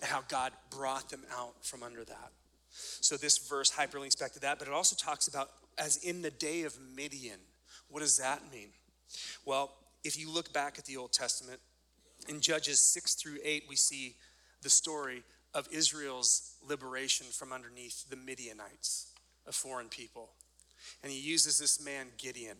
and 0.00 0.10
how 0.10 0.22
God 0.28 0.52
brought 0.70 1.10
them 1.10 1.22
out 1.36 1.64
from 1.64 1.82
under 1.82 2.04
that. 2.04 2.32
So 2.70 3.16
this 3.16 3.38
verse 3.38 3.70
hyperlinks 3.70 4.18
back 4.18 4.32
to 4.32 4.40
that, 4.40 4.58
but 4.58 4.66
it 4.66 4.74
also 4.74 4.96
talks 4.96 5.28
about 5.28 5.50
as 5.76 5.98
in 5.98 6.22
the 6.22 6.30
day 6.30 6.62
of 6.62 6.74
Midian. 6.96 7.38
What 7.88 8.00
does 8.00 8.16
that 8.16 8.42
mean? 8.52 8.70
Well, 9.44 9.74
if 10.04 10.18
you 10.18 10.30
look 10.30 10.52
back 10.52 10.78
at 10.78 10.86
the 10.86 10.96
Old 10.96 11.12
Testament, 11.12 11.60
in 12.28 12.40
Judges 12.40 12.80
6 12.80 13.14
through 13.14 13.38
8, 13.44 13.64
we 13.68 13.76
see 13.76 14.16
the 14.62 14.70
story 14.70 15.22
of 15.54 15.68
Israel's 15.70 16.56
liberation 16.66 17.26
from 17.26 17.52
underneath 17.52 18.08
the 18.08 18.16
Midianites, 18.16 19.12
a 19.46 19.52
foreign 19.52 19.88
people. 19.88 20.30
And 21.02 21.12
he 21.12 21.18
uses 21.18 21.58
this 21.58 21.82
man, 21.82 22.08
Gideon, 22.18 22.56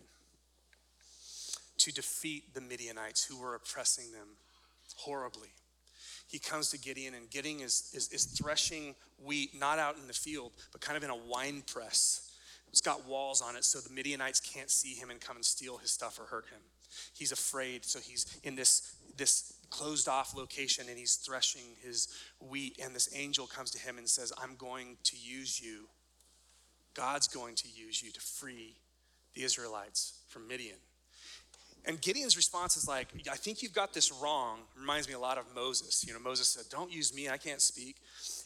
to 1.78 1.92
defeat 1.92 2.54
the 2.54 2.60
Midianites 2.60 3.24
who 3.24 3.40
were 3.40 3.54
oppressing 3.54 4.12
them 4.12 4.28
horribly 4.96 5.50
he 6.28 6.38
comes 6.38 6.70
to 6.70 6.78
Gideon, 6.78 7.14
and 7.14 7.30
Gideon 7.30 7.60
is, 7.60 7.90
is, 7.94 8.08
is 8.12 8.24
threshing 8.24 8.94
wheat, 9.24 9.58
not 9.58 9.78
out 9.78 9.96
in 9.96 10.06
the 10.06 10.12
field, 10.12 10.52
but 10.72 10.82
kind 10.82 10.96
of 10.96 11.02
in 11.02 11.10
a 11.10 11.16
wine 11.16 11.62
press. 11.66 12.30
It's 12.68 12.82
got 12.82 13.06
walls 13.08 13.40
on 13.40 13.56
it 13.56 13.64
so 13.64 13.80
the 13.80 13.92
Midianites 13.92 14.40
can't 14.40 14.70
see 14.70 14.94
him 14.94 15.08
and 15.08 15.18
come 15.20 15.36
and 15.36 15.44
steal 15.44 15.78
his 15.78 15.90
stuff 15.90 16.20
or 16.20 16.24
hurt 16.24 16.44
him. 16.50 16.60
He's 17.16 17.32
afraid, 17.32 17.86
so 17.86 17.98
he's 17.98 18.38
in 18.44 18.56
this, 18.56 18.94
this 19.16 19.54
closed 19.70 20.06
off 20.06 20.36
location 20.36 20.84
and 20.90 20.98
he's 20.98 21.16
threshing 21.16 21.62
his 21.82 22.08
wheat. 22.40 22.78
And 22.82 22.94
this 22.94 23.08
angel 23.16 23.46
comes 23.46 23.70
to 23.70 23.78
him 23.78 23.96
and 23.96 24.06
says, 24.06 24.30
I'm 24.36 24.54
going 24.56 24.98
to 25.04 25.16
use 25.16 25.58
you. 25.58 25.88
God's 26.92 27.26
going 27.26 27.54
to 27.56 27.68
use 27.68 28.02
you 28.02 28.10
to 28.12 28.20
free 28.20 28.76
the 29.34 29.44
Israelites 29.44 30.20
from 30.28 30.46
Midian. 30.46 30.76
And 31.88 31.98
Gideon's 32.02 32.36
response 32.36 32.76
is 32.76 32.86
like, 32.86 33.08
I 33.32 33.36
think 33.36 33.62
you've 33.62 33.72
got 33.72 33.94
this 33.94 34.12
wrong. 34.12 34.58
Reminds 34.78 35.08
me 35.08 35.14
a 35.14 35.18
lot 35.18 35.38
of 35.38 35.46
Moses. 35.54 36.04
You 36.06 36.12
know, 36.12 36.20
Moses 36.20 36.46
said, 36.46 36.64
Don't 36.70 36.92
use 36.92 37.14
me, 37.14 37.30
I 37.30 37.38
can't 37.38 37.62
speak. 37.62 37.96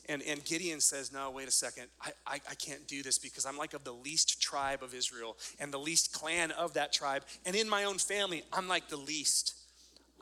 And, 0.09 0.23
and 0.23 0.45
Gideon 0.45 0.81
says, 0.81 1.13
No, 1.13 1.29
wait 1.33 1.49
a 1.49 1.51
second. 1.51 1.89
I, 2.01 2.13
I, 2.25 2.35
I 2.49 2.55
can't 2.55 2.87
do 2.87 3.03
this 3.03 3.19
because 3.19 3.45
I'm 3.45 3.59
like 3.59 3.75
of 3.75 3.83
the 3.83 3.93
least 3.93 4.41
tribe 4.41 4.85
of 4.85 4.95
Israel 4.95 5.37
and 5.59 5.73
the 5.73 5.79
least 5.79 6.13
clan 6.13 6.53
of 6.53 6.75
that 6.75 6.93
tribe. 6.93 7.25
And 7.45 7.57
in 7.57 7.69
my 7.69 7.83
own 7.83 7.99
family, 7.99 8.45
I'm 8.53 8.69
like 8.69 8.89
the 8.89 8.97
least. 8.97 9.57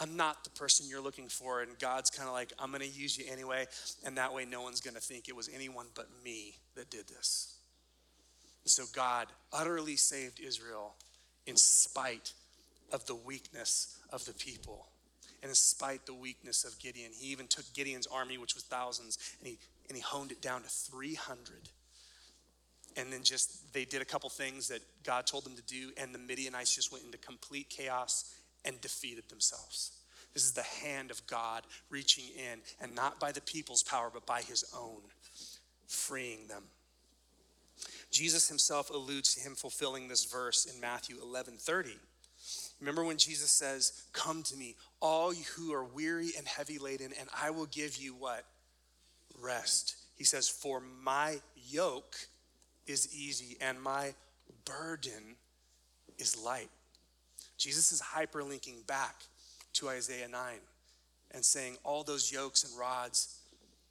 I'm 0.00 0.16
not 0.16 0.42
the 0.42 0.50
person 0.50 0.86
you're 0.88 1.02
looking 1.02 1.28
for. 1.28 1.60
And 1.60 1.78
God's 1.78 2.08
kind 2.08 2.26
of 2.26 2.32
like, 2.32 2.54
I'm 2.58 2.70
going 2.70 2.80
to 2.80 2.88
use 2.88 3.18
you 3.18 3.26
anyway. 3.30 3.66
And 4.02 4.16
that 4.16 4.32
way, 4.32 4.46
no 4.46 4.62
one's 4.62 4.80
going 4.80 4.94
to 4.94 5.00
think 5.00 5.28
it 5.28 5.36
was 5.36 5.50
anyone 5.54 5.88
but 5.94 6.08
me 6.24 6.54
that 6.74 6.88
did 6.88 7.06
this. 7.06 7.58
And 8.64 8.70
so 8.70 8.84
God 8.94 9.26
utterly 9.52 9.96
saved 9.96 10.40
Israel 10.40 10.94
in 11.46 11.58
spite 11.58 12.32
of 12.92 13.06
the 13.06 13.14
weakness 13.14 13.98
of 14.10 14.24
the 14.24 14.34
people. 14.34 14.86
And 15.42 15.50
despite 15.50 16.04
the 16.06 16.14
weakness 16.14 16.64
of 16.64 16.78
Gideon, 16.78 17.12
he 17.18 17.28
even 17.28 17.46
took 17.46 17.64
Gideon's 17.72 18.06
army, 18.06 18.36
which 18.36 18.54
was 18.54 18.64
thousands, 18.64 19.18
and 19.38 19.48
he, 19.48 19.58
and 19.88 19.96
he 19.96 20.02
honed 20.02 20.32
it 20.32 20.42
down 20.42 20.62
to 20.62 20.68
300. 20.68 21.70
And 22.96 23.12
then 23.12 23.22
just, 23.22 23.72
they 23.72 23.84
did 23.84 24.02
a 24.02 24.04
couple 24.04 24.28
things 24.28 24.68
that 24.68 24.80
God 25.02 25.26
told 25.26 25.44
them 25.44 25.56
to 25.56 25.62
do, 25.62 25.92
and 25.96 26.14
the 26.14 26.18
Midianites 26.18 26.74
just 26.74 26.92
went 26.92 27.04
into 27.04 27.18
complete 27.18 27.70
chaos 27.70 28.34
and 28.64 28.80
defeated 28.80 29.28
themselves. 29.28 29.92
This 30.34 30.44
is 30.44 30.52
the 30.52 30.62
hand 30.62 31.10
of 31.10 31.26
God 31.26 31.62
reaching 31.88 32.24
in, 32.36 32.60
and 32.80 32.94
not 32.94 33.18
by 33.18 33.32
the 33.32 33.40
people's 33.40 33.82
power, 33.82 34.10
but 34.12 34.26
by 34.26 34.42
his 34.42 34.64
own, 34.76 35.00
freeing 35.86 36.48
them. 36.48 36.64
Jesus 38.10 38.48
himself 38.48 38.90
alludes 38.90 39.34
to 39.34 39.40
him 39.40 39.54
fulfilling 39.54 40.08
this 40.08 40.24
verse 40.24 40.66
in 40.66 40.80
Matthew 40.80 41.16
11 41.22 41.56
30 41.58 41.92
Remember 42.80 43.04
when 43.04 43.18
Jesus 43.18 43.50
says, 43.50 44.04
Come 44.12 44.42
to 44.44 44.56
me, 44.56 44.76
all 45.00 45.32
you 45.32 45.44
who 45.56 45.72
are 45.72 45.84
weary 45.84 46.30
and 46.36 46.46
heavy 46.46 46.78
laden, 46.78 47.12
and 47.18 47.28
I 47.40 47.50
will 47.50 47.66
give 47.66 47.96
you 47.96 48.14
what? 48.14 48.44
Rest. 49.38 49.96
He 50.16 50.24
says, 50.24 50.48
For 50.48 50.80
my 50.80 51.36
yoke 51.54 52.16
is 52.86 53.14
easy 53.14 53.56
and 53.60 53.80
my 53.80 54.14
burden 54.64 55.36
is 56.18 56.42
light. 56.42 56.70
Jesus 57.58 57.92
is 57.92 58.00
hyperlinking 58.00 58.86
back 58.86 59.22
to 59.74 59.88
Isaiah 59.88 60.28
9 60.28 60.40
and 61.32 61.44
saying, 61.44 61.76
All 61.84 62.02
those 62.02 62.32
yokes 62.32 62.64
and 62.64 62.78
rods 62.78 63.36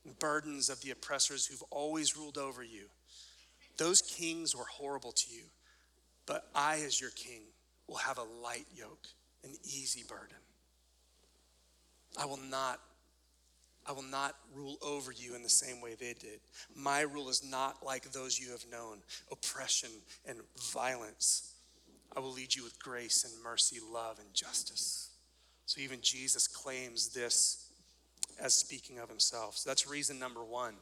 and 0.06 0.18
burdens 0.18 0.70
of 0.70 0.82
the 0.82 0.92
oppressors 0.92 1.46
who've 1.46 1.64
always 1.70 2.18
ruled 2.18 2.38
over 2.38 2.64
you, 2.64 2.86
those 3.78 4.02
kings 4.02 4.56
were 4.56 4.66
horrible 4.66 5.12
to 5.12 5.32
you. 5.32 5.44
But 6.26 6.48
I, 6.54 6.82
as 6.86 7.00
your 7.00 7.12
king, 7.12 7.42
will 7.90 7.98
have 7.98 8.18
a 8.18 8.24
light 8.44 8.66
yoke, 8.76 9.08
an 9.44 9.52
easy 9.64 10.04
burden. 10.08 10.38
I 12.20 12.26
will 12.26 12.40
not 12.50 12.80
I 13.88 13.92
will 13.92 14.04
not 14.04 14.36
rule 14.54 14.78
over 14.84 15.12
you 15.12 15.34
in 15.34 15.42
the 15.42 15.50
same 15.50 15.82
way 15.82 15.96
they 15.96 16.14
did. 16.14 16.42
My 16.76 17.02
rule 17.02 17.28
is 17.28 17.44
not 17.44 17.84
like 17.84 18.12
those 18.12 18.40
you 18.40 18.52
have 18.52 18.64
known, 18.72 19.00
oppression 19.32 19.90
and 20.28 20.38
violence. 20.72 21.56
I 22.16 22.20
will 22.20 22.32
lead 22.32 22.54
you 22.54 22.64
with 22.64 22.78
grace 22.78 23.24
and 23.24 23.44
mercy, 23.44 23.80
love 23.92 24.20
and 24.20 24.32
justice. 24.32 25.10
So 25.66 25.82
even 25.82 26.02
Jesus 26.02 26.48
claims 26.48 27.10
this 27.10 27.72
as 28.40 28.54
speaking 28.54 29.00
of 29.00 29.10
himself. 29.10 29.58
So 29.58 29.70
that's 29.70 29.88
reason 29.88 30.20
number 30.20 30.44
1 30.44 30.76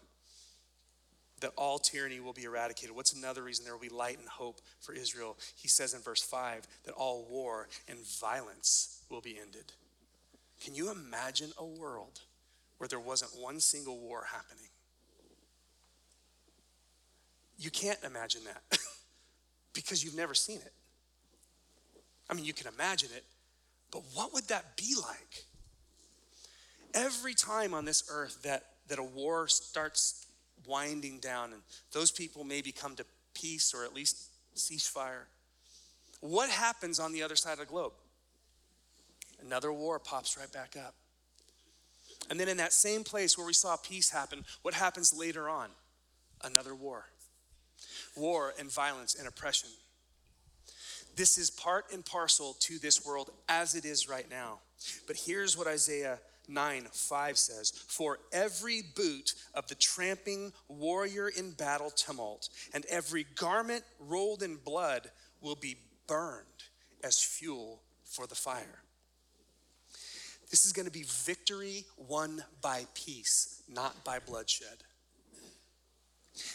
that 1.40 1.52
all 1.56 1.78
tyranny 1.78 2.20
will 2.20 2.34
be 2.34 2.44
eradicated. 2.44 2.96
What's 2.96 3.14
another 3.14 3.44
reason 3.44 3.64
there 3.64 3.74
will 3.74 3.82
be 3.82 3.90
light 3.90 4.18
and 4.20 4.28
hope 4.28 4.60
for 4.80 4.94
Israel? 4.94 5.38
He 5.56 5.68
says 5.68 5.94
in 5.94 6.02
verse 6.02 6.22
5 6.22 6.68
that 6.86 6.94
all 6.94 7.28
war 7.30 7.68
and 7.88 8.00
violence 8.20 9.02
will 9.10 9.22
be 9.22 9.38
ended. 9.40 9.74
Can 10.64 10.74
you 10.74 10.92
imagine 10.92 11.52
a 11.58 11.66
world 11.66 12.22
where 12.78 12.88
there 12.88 13.00
wasn't 13.00 13.32
one 13.40 13.60
single 13.60 14.00
war 14.00 14.26
happening? 14.32 14.70
You 17.60 17.72
can't 17.72 18.00
imagine 18.04 18.42
that 18.46 18.80
because 19.74 20.04
you've 20.04 20.16
never 20.16 20.34
seen 20.34 20.58
it. 20.58 20.74
I 22.30 22.34
mean, 22.34 22.46
you 22.46 22.54
can 22.54 22.68
imagine 22.68 23.10
it, 23.16 23.24
but 23.92 24.02
what 24.14 24.34
would 24.34 24.48
that 24.50 24.76
be 24.76 24.96
like? 25.02 25.46
Every 26.94 27.34
time 27.34 27.74
on 27.74 27.86
this 27.86 28.04
earth 28.12 28.42
that, 28.44 28.64
that 28.90 29.00
a 29.00 29.04
war 29.04 29.48
starts 29.48 30.27
winding 30.68 31.20
down, 31.20 31.54
and 31.54 31.62
those 31.94 32.12
people 32.12 32.44
maybe 32.44 32.72
come 32.72 32.96
to 32.96 33.06
peace 33.34 33.74
or 33.74 33.84
at 33.84 33.94
least 33.94 34.18
ceasefire. 34.56 35.26
What 36.20 36.50
happens 36.50 37.00
on 37.00 37.14
the 37.14 37.24
other 37.24 37.36
side 37.36 37.54
of 37.54 37.60
the 37.60 37.66
globe? 37.66 37.94
Another 39.44 39.72
war 39.72 40.00
pops 40.00 40.38
right 40.38 40.52
back 40.52 40.76
up. 40.76 40.96
And 42.30 42.40
then 42.40 42.50
in 42.50 42.58
that 42.58 42.74
same 42.74 43.04
place 43.04 43.38
where 43.38 43.48
we 43.48 43.54
saw 43.54 43.78
peace 43.78 44.10
happen, 44.10 44.44
what 44.62 44.74
happens 44.74 45.14
later 45.18 45.48
on? 45.48 45.70
Another 46.44 46.76
war. 46.76 47.06
War 48.16 48.54
and 48.60 48.72
violence 48.72 49.16
and 49.16 49.28
oppression. 49.28 49.70
This 51.16 51.38
is 51.38 51.50
part 51.50 51.86
and 51.94 52.06
parcel 52.06 52.56
to 52.62 52.80
this 52.80 53.06
world 53.06 53.32
as 53.48 53.76
it 53.76 53.86
is 53.86 54.10
right 54.10 54.30
now. 54.30 54.60
But 55.08 55.18
here's 55.18 55.58
what 55.58 55.68
Isaiah 55.68 56.20
9 56.48 56.88
5 56.92 57.38
says, 57.38 57.72
For 57.88 58.20
every 58.32 58.82
boot 58.96 59.34
of 59.54 59.68
the 59.68 59.76
tramping 59.76 60.54
warrior 60.68 61.30
in 61.30 61.52
battle 61.52 61.92
tumult, 61.92 62.50
and 62.74 62.86
every 62.86 63.26
garment 63.36 63.84
rolled 64.00 64.44
in 64.44 64.58
blood 64.58 65.12
will 65.42 65.56
be 65.56 65.78
burned 66.08 66.46
as 67.04 67.22
fuel 67.22 67.82
for 68.06 68.28
the 68.28 68.36
fire. 68.36 68.82
This 70.50 70.66
is 70.66 70.72
going 70.72 70.86
to 70.86 70.92
be 70.92 71.06
victory 71.06 71.86
won 71.98 72.44
by 72.62 72.86
peace, 72.94 73.62
not 73.68 74.06
by 74.06 74.20
bloodshed. 74.20 74.84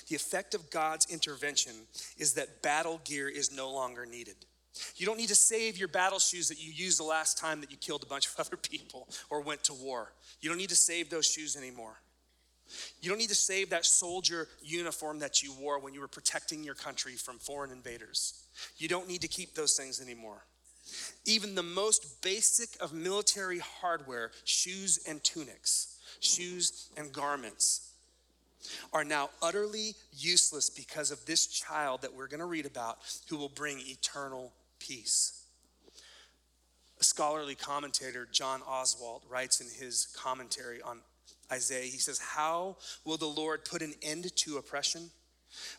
The 0.09 0.17
effect 0.17 0.55
of 0.55 0.71
God's 0.71 1.07
intervention 1.13 1.73
is 2.17 2.35
that 2.35 2.63
battle 2.63 3.01
gear 3.05 3.29
is 3.29 3.55
no 3.55 3.71
longer 3.71 4.07
needed. 4.07 4.37
You 4.97 5.07
don't 5.07 5.19
need 5.19 5.29
to 5.29 5.35
save 5.35 5.77
your 5.77 5.89
battle 5.89 6.19
shoes 6.19 6.49
that 6.49 6.63
you 6.63 6.73
used 6.73 6.99
the 6.99 7.05
last 7.05 7.39
time 7.39 7.61
that 7.61 7.71
you 7.71 7.77
killed 7.77 8.03
a 8.03 8.07
bunch 8.07 8.27
of 8.27 8.35
other 8.39 8.57
people 8.57 9.09
or 9.31 9.41
went 9.41 9.65
to 9.65 9.75
war. 9.75 10.13
You 10.41 10.49
don't 10.49 10.59
need 10.59 10.71
to 10.71 10.77
save 10.77 11.11
those 11.11 11.27
shoes 11.27 11.57
anymore. 11.57 12.01
You 13.01 13.11
don't 13.11 13.19
need 13.19 13.29
to 13.29 13.35
save 13.35 13.71
that 13.71 13.85
soldier 13.85 14.49
uniform 14.63 15.19
that 15.19 15.43
you 15.43 15.53
wore 15.53 15.79
when 15.79 15.93
you 15.93 16.01
were 16.01 16.09
protecting 16.09 16.65
your 16.65 16.75
country 16.75 17.13
from 17.13 17.39
foreign 17.39 17.71
invaders. 17.71 18.45
You 18.79 18.89
don't 18.89 19.09
need 19.09 19.21
to 19.23 19.29
keep 19.29 19.55
those 19.55 19.75
things 19.75 20.01
anymore. 20.01 20.45
Even 21.25 21.55
the 21.55 21.63
most 21.63 22.23
basic 22.23 22.71
of 22.81 22.93
military 22.93 23.59
hardware, 23.59 24.31
shoes 24.45 24.99
and 25.07 25.23
tunics, 25.23 25.99
shoes, 26.21 26.89
and 26.97 27.13
garments 27.13 27.91
are 28.93 29.05
now 29.05 29.31
utterly 29.43 29.95
useless 30.17 30.71
because 30.71 31.11
of 31.11 31.25
this 31.27 31.47
child 31.47 32.03
that 32.03 32.15
we're 32.15 32.29
going 32.29 32.41
to 32.41 32.47
read 32.47 32.67
about 32.67 32.99
who 33.29 33.37
will 33.37 33.49
bring 33.49 33.79
eternal 33.81 34.53
peace. 34.87 35.45
A 37.01 37.05
scholarly 37.05 37.55
commentator, 37.55 38.29
John 38.31 38.61
Oswalt, 38.61 39.23
writes 39.29 39.61
in 39.61 39.67
his 39.69 40.09
commentary 40.17 40.81
on 40.83 41.01
Isaiah, 41.51 41.85
he 41.85 41.99
says, 41.99 42.19
How 42.19 42.77
will 43.05 43.17
the 43.17 43.27
Lord 43.27 43.65
put 43.65 43.83
an 43.83 43.95
end 44.03 44.35
to 44.37 44.57
oppression? 44.57 45.11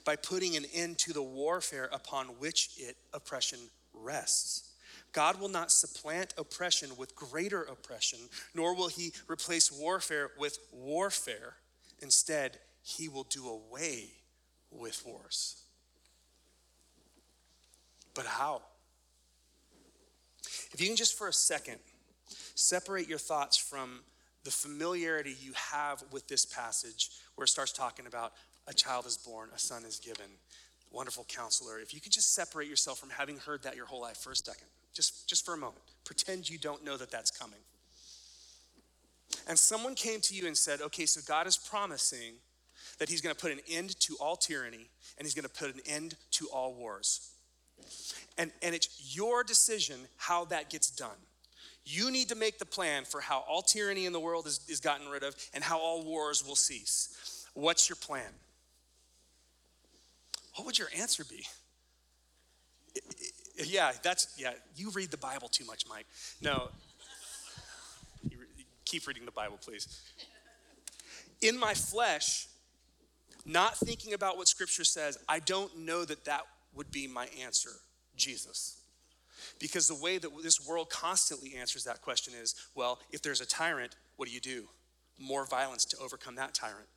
By 0.06 0.16
putting 0.16 0.56
an 0.56 0.66
end 0.74 1.00
to 1.00 1.14
the 1.14 1.24
warfare 1.24 1.90
upon 1.92 2.28
which 2.28 2.72
it, 2.78 2.96
oppression, 3.14 3.60
rests. 3.94 4.70
God 5.12 5.40
will 5.40 5.50
not 5.50 5.72
supplant 5.72 6.34
oppression 6.38 6.92
with 6.98 7.16
greater 7.16 7.64
oppression, 7.64 8.20
nor 8.54 8.76
will 8.76 8.88
he 8.88 9.14
replace 9.28 9.72
warfare 9.72 10.32
with 10.38 10.58
warfare. 10.72 11.56
Instead, 12.02 12.58
he 12.84 13.08
will 13.08 13.24
do 13.24 13.48
away 13.48 14.10
with 14.72 15.04
wars. 15.06 15.64
But 18.14 18.26
how? 18.26 18.62
If 20.74 20.82
you 20.82 20.88
can 20.88 20.96
just 20.96 21.18
for 21.18 21.28
a 21.28 21.34
second 21.34 21.78
separate 22.56 23.08
your 23.08 23.20
thoughts 23.20 23.58
from 23.58 24.00
the 24.44 24.52
familiarity 24.52 25.36
you 25.42 25.54
have 25.72 26.04
with 26.12 26.28
this 26.28 26.46
passage, 26.46 27.10
where 27.36 27.46
it 27.46 27.50
starts 27.50 27.72
talking 27.72 28.08
about 28.08 28.34
a 28.68 28.74
child 28.74 29.06
is 29.06 29.18
born, 29.18 29.50
a 29.56 29.60
son 29.60 29.84
is 29.86 30.00
given, 30.00 30.26
wonderful 30.92 31.26
counselor. 31.28 31.80
If 31.80 31.94
you 31.94 32.02
could 32.02 32.12
just 32.12 32.34
separate 32.34 32.68
yourself 32.68 33.00
from 33.00 33.10
having 33.10 33.38
heard 33.38 33.64
that 33.64 33.76
your 33.76 33.86
whole 33.86 34.02
life 34.02 34.18
for 34.18 34.32
a 34.32 34.36
second, 34.36 34.68
just, 34.94 35.28
just 35.28 35.46
for 35.46 35.54
a 35.54 35.58
moment, 35.58 35.84
pretend 36.06 36.50
you 36.50 36.58
don't 36.58 36.84
know 36.84 36.98
that 36.98 37.12
that's 37.12 37.32
coming. 37.32 37.60
And 39.48 39.58
someone 39.58 39.96
came 39.96 40.22
to 40.22 40.36
you 40.36 40.48
and 40.48 40.58
said, 40.58 40.82
okay, 40.82 41.06
so 41.06 41.22
God 41.28 41.48
is 41.48 41.58
promising 41.58 42.34
that 43.00 43.10
he's 43.10 43.22
going 43.22 43.36
to 43.36 43.42
put 43.42 43.52
an 43.52 43.60
end 43.70 44.00
to 44.02 44.16
all 44.20 44.36
tyranny 44.36 44.90
and 45.18 45.26
he's 45.26 45.34
going 45.34 45.44
to 45.44 45.50
put 45.50 45.74
an 45.74 45.82
end 45.86 46.16
to 46.32 46.48
all 46.54 46.74
wars. 46.74 47.33
And, 48.38 48.52
and 48.62 48.74
it's 48.74 49.16
your 49.16 49.44
decision 49.44 50.00
how 50.18 50.46
that 50.46 50.70
gets 50.70 50.90
done. 50.90 51.18
You 51.86 52.12
need 52.12 52.30
to 52.30 52.36
make 52.36 52.60
the 52.60 52.66
plan 52.66 53.04
for 53.04 53.20
how 53.20 53.40
all 53.48 53.62
tyranny 53.62 54.06
in 54.06 54.14
the 54.14 54.20
world 54.20 54.48
is, 54.48 54.62
is 54.70 54.80
gotten 54.80 55.10
rid 55.10 55.24
of 55.24 55.36
and 55.54 55.64
how 55.64 55.80
all 55.80 56.04
wars 56.04 56.46
will 56.46 56.56
cease. 56.56 57.46
What's 57.54 57.90
your 57.90 57.98
plan? 57.98 58.32
What 60.56 60.66
would 60.66 60.80
your 60.80 60.88
answer 60.98 61.24
be? 61.26 61.46
Yeah, 63.56 63.92
that's, 64.02 64.34
yeah, 64.38 64.54
you 64.76 64.92
read 64.92 65.12
the 65.12 65.18
Bible 65.18 65.48
too 65.48 65.66
much, 65.66 65.86
Mike. 65.88 66.06
No, 66.42 66.70
keep 68.86 69.08
reading 69.08 69.26
the 69.26 69.32
Bible, 69.32 69.58
please. 69.64 69.88
In 71.42 71.60
my 71.60 71.74
flesh, 71.74 72.48
not 73.46 73.76
thinking 73.78 74.14
about 74.14 74.38
what 74.38 74.48
Scripture 74.48 74.84
says, 74.84 75.18
I 75.28 75.40
don't 75.40 75.80
know 75.80 76.06
that 76.06 76.26
that 76.26 76.44
would 76.76 76.92
be 76.92 77.08
my 77.08 77.28
answer, 77.42 77.72
Jesus. 78.16 78.82
Because 79.60 79.88
the 79.88 79.96
way 79.96 80.18
that 80.18 80.30
this 80.42 80.66
world 80.66 80.90
constantly 80.90 81.56
answers 81.56 81.84
that 81.84 82.02
question 82.02 82.34
is 82.40 82.56
well, 82.76 83.00
if 83.12 83.22
there's 83.22 83.42
a 83.42 83.46
tyrant, 83.46 83.96
what 84.16 84.28
do 84.28 84.34
you 84.34 84.40
do? 84.40 84.68
More 85.20 85.46
violence 85.46 85.86
to 85.86 85.98
overcome 85.98 86.36
that 86.36 86.54
tyrant. 86.54 86.88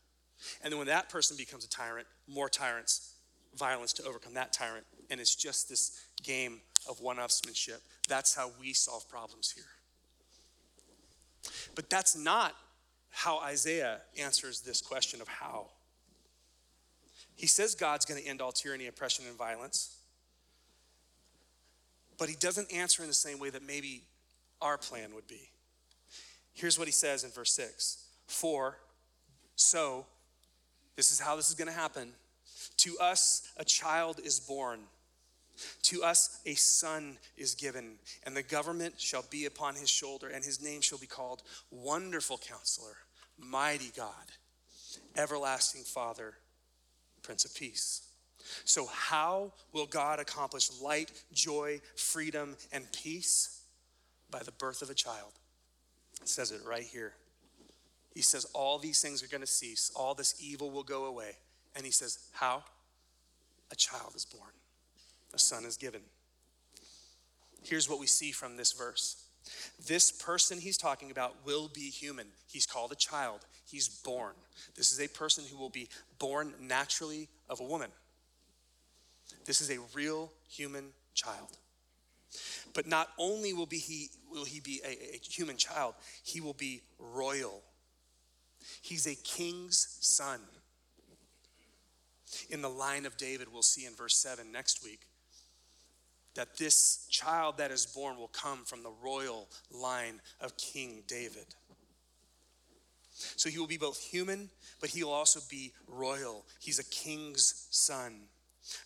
And 0.63 0.73
then 0.73 0.79
when 0.79 0.89
that 0.89 1.09
person 1.09 1.37
becomes 1.37 1.65
a 1.65 1.69
tyrant, 1.69 2.07
more 2.29 2.49
tyrants, 2.49 3.15
violence 3.57 3.93
to 3.95 4.05
overcome 4.05 4.35
that 4.35 4.53
tyrant. 4.53 4.85
And 5.11 5.21
it's 5.21 5.35
just 5.35 5.69
this 5.69 5.99
game 6.23 6.61
of 6.89 7.01
one 7.01 7.17
upsmanship. 7.17 7.81
That's 8.09 8.35
how 8.35 8.53
we 8.61 8.73
solve 8.73 9.09
problems 9.09 9.51
here. 9.51 9.65
But 11.75 11.91
that's 11.91 12.17
not 12.17 12.55
how 13.11 13.39
Isaiah 13.39 14.01
answers 14.19 14.61
this 14.61 14.81
question 14.81 15.21
of 15.21 15.29
how. 15.29 15.69
He 17.37 17.47
says 17.47 17.75
God's 17.75 18.07
going 18.07 18.21
to 18.21 18.27
end 18.27 18.41
all 18.41 18.53
tyranny, 18.53 18.87
oppression, 18.87 19.27
and 19.29 19.37
violence. 19.37 19.95
But 22.19 22.31
he 22.31 22.35
doesn't 22.35 22.73
answer 22.73 23.03
in 23.03 23.09
the 23.09 23.15
same 23.15 23.39
way 23.39 23.51
that 23.51 23.63
maybe 23.63 24.03
our 24.63 24.79
plan 24.79 25.15
would 25.15 25.27
be. 25.27 25.51
Here's 26.55 26.79
what 26.79 26.89
he 26.89 26.93
says 26.93 27.25
in 27.25 27.31
verse 27.31 27.53
6 27.53 27.99
For, 28.27 28.79
so, 29.55 30.07
this 30.97 31.11
is 31.11 31.21
how 31.21 31.37
this 31.37 31.51
is 31.51 31.55
going 31.55 31.69
to 31.69 31.79
happen. 31.79 32.13
To 32.79 32.99
us, 32.99 33.53
a 33.59 33.65
child 33.65 34.19
is 34.25 34.41
born. 34.41 34.81
To 35.85 36.03
us, 36.03 36.41
a 36.47 36.55
son 36.55 37.19
is 37.37 37.55
given, 37.55 37.97
and 38.25 38.37
the 38.37 38.43
government 38.43 38.95
shall 38.99 39.25
be 39.31 39.45
upon 39.47 39.75
his 39.75 39.91
shoulder, 39.91 40.29
and 40.29 40.45
his 40.45 40.63
name 40.63 40.81
shall 40.81 40.99
be 40.99 41.07
called 41.07 41.43
Wonderful 41.71 42.39
Counselor, 42.39 42.97
Mighty 43.39 43.91
God, 43.97 44.13
Everlasting 45.17 45.83
Father 45.83 46.35
Prince 47.27 47.45
of 47.45 47.55
Peace. 47.55 48.03
So, 48.65 48.87
how 48.87 49.53
will 49.73 49.87
God 49.87 50.21
accomplish 50.21 50.71
light, 50.81 51.11
joy, 51.33 51.81
freedom, 51.97 52.57
and 52.73 52.91
peace? 52.93 53.63
By 54.31 54.41
the 54.45 54.53
birth 54.53 54.81
of 54.81 54.91
a 54.91 54.95
child. 54.95 55.33
It 56.23 56.29
says 56.29 56.53
it 56.53 56.61
right 56.65 56.85
here. 56.85 57.15
He 58.15 58.23
says, 58.23 58.45
All 58.55 58.79
these 58.79 59.03
things 59.03 59.23
are 59.23 59.29
going 59.29 59.41
to 59.41 59.47
cease, 59.47 59.91
all 59.97 60.15
this 60.15 60.37
evil 60.41 60.71
will 60.71 60.85
go 60.85 61.07
away. 61.07 61.37
And 61.75 61.85
he 61.85 61.91
says, 61.91 62.19
How? 62.33 62.63
A 63.73 63.77
child 63.77 64.13
is 64.15 64.25
born, 64.25 64.53
a 65.35 65.39
son 65.39 65.65
is 65.65 65.77
given. 65.77 66.03
Here's 67.65 67.91
what 67.91 67.99
we 67.99 68.07
see 68.07 68.31
from 68.31 68.57
this 68.57 68.73
verse 68.73 69.26
this 69.87 70.11
person 70.11 70.59
he's 70.59 70.77
talking 70.77 71.11
about 71.11 71.35
will 71.45 71.69
be 71.69 71.91
human. 71.91 72.27
He's 72.47 72.67
called 72.67 72.93
a 72.93 72.97
child. 72.97 73.41
He's 73.65 73.89
born. 73.89 74.35
This 74.77 74.93
is 74.93 75.01
a 75.01 75.09
person 75.09 75.45
who 75.51 75.57
will 75.57 75.71
be 75.71 75.89
born 76.19 76.55
naturally 76.61 77.29
of 77.49 77.61
a 77.61 77.65
woman. 77.65 77.91
This 79.45 79.61
is 79.61 79.71
a 79.71 79.79
real 79.95 80.33
human 80.49 80.87
child. 81.15 81.59
But 82.75 82.87
not 82.87 83.09
only 83.19 83.53
will, 83.53 83.67
be 83.67 83.79
he, 83.79 84.09
will 84.31 84.45
he 84.45 84.61
be 84.61 84.81
a, 84.85 85.17
a 85.17 85.21
human 85.23 85.57
child, 85.57 85.95
he 86.23 86.41
will 86.41 86.55
be 86.55 86.83
royal. 86.99 87.63
He's 88.83 89.07
a 89.07 89.15
king's 89.15 89.99
son. 90.01 90.41
In 92.51 92.61
the 92.61 92.69
line 92.69 93.07
of 93.07 93.17
David, 93.17 93.49
we'll 93.53 93.63
see 93.63 93.87
in 93.87 93.95
verse 93.95 94.17
7 94.17 94.51
next 94.51 94.85
week 94.85 95.07
that 96.37 96.57
this 96.57 97.07
child 97.11 97.59
that 97.59 97.71
is 97.71 97.87
born 97.87 98.17
will 98.17 98.29
come 98.29 98.65
from 98.65 98.83
the 98.83 98.93
royal 99.03 99.49
line 99.71 100.21
of 100.41 100.57
King 100.57 101.03
David. 101.07 101.47
So 103.15 103.49
he 103.49 103.59
will 103.59 103.67
be 103.67 103.79
both 103.79 104.01
human, 104.01 104.51
but 104.81 104.91
he 104.91 105.03
will 105.03 105.13
also 105.13 105.41
be 105.51 105.73
royal. 105.89 106.45
He's 106.61 106.79
a 106.79 106.85
king's 106.85 107.67
son. 107.71 108.29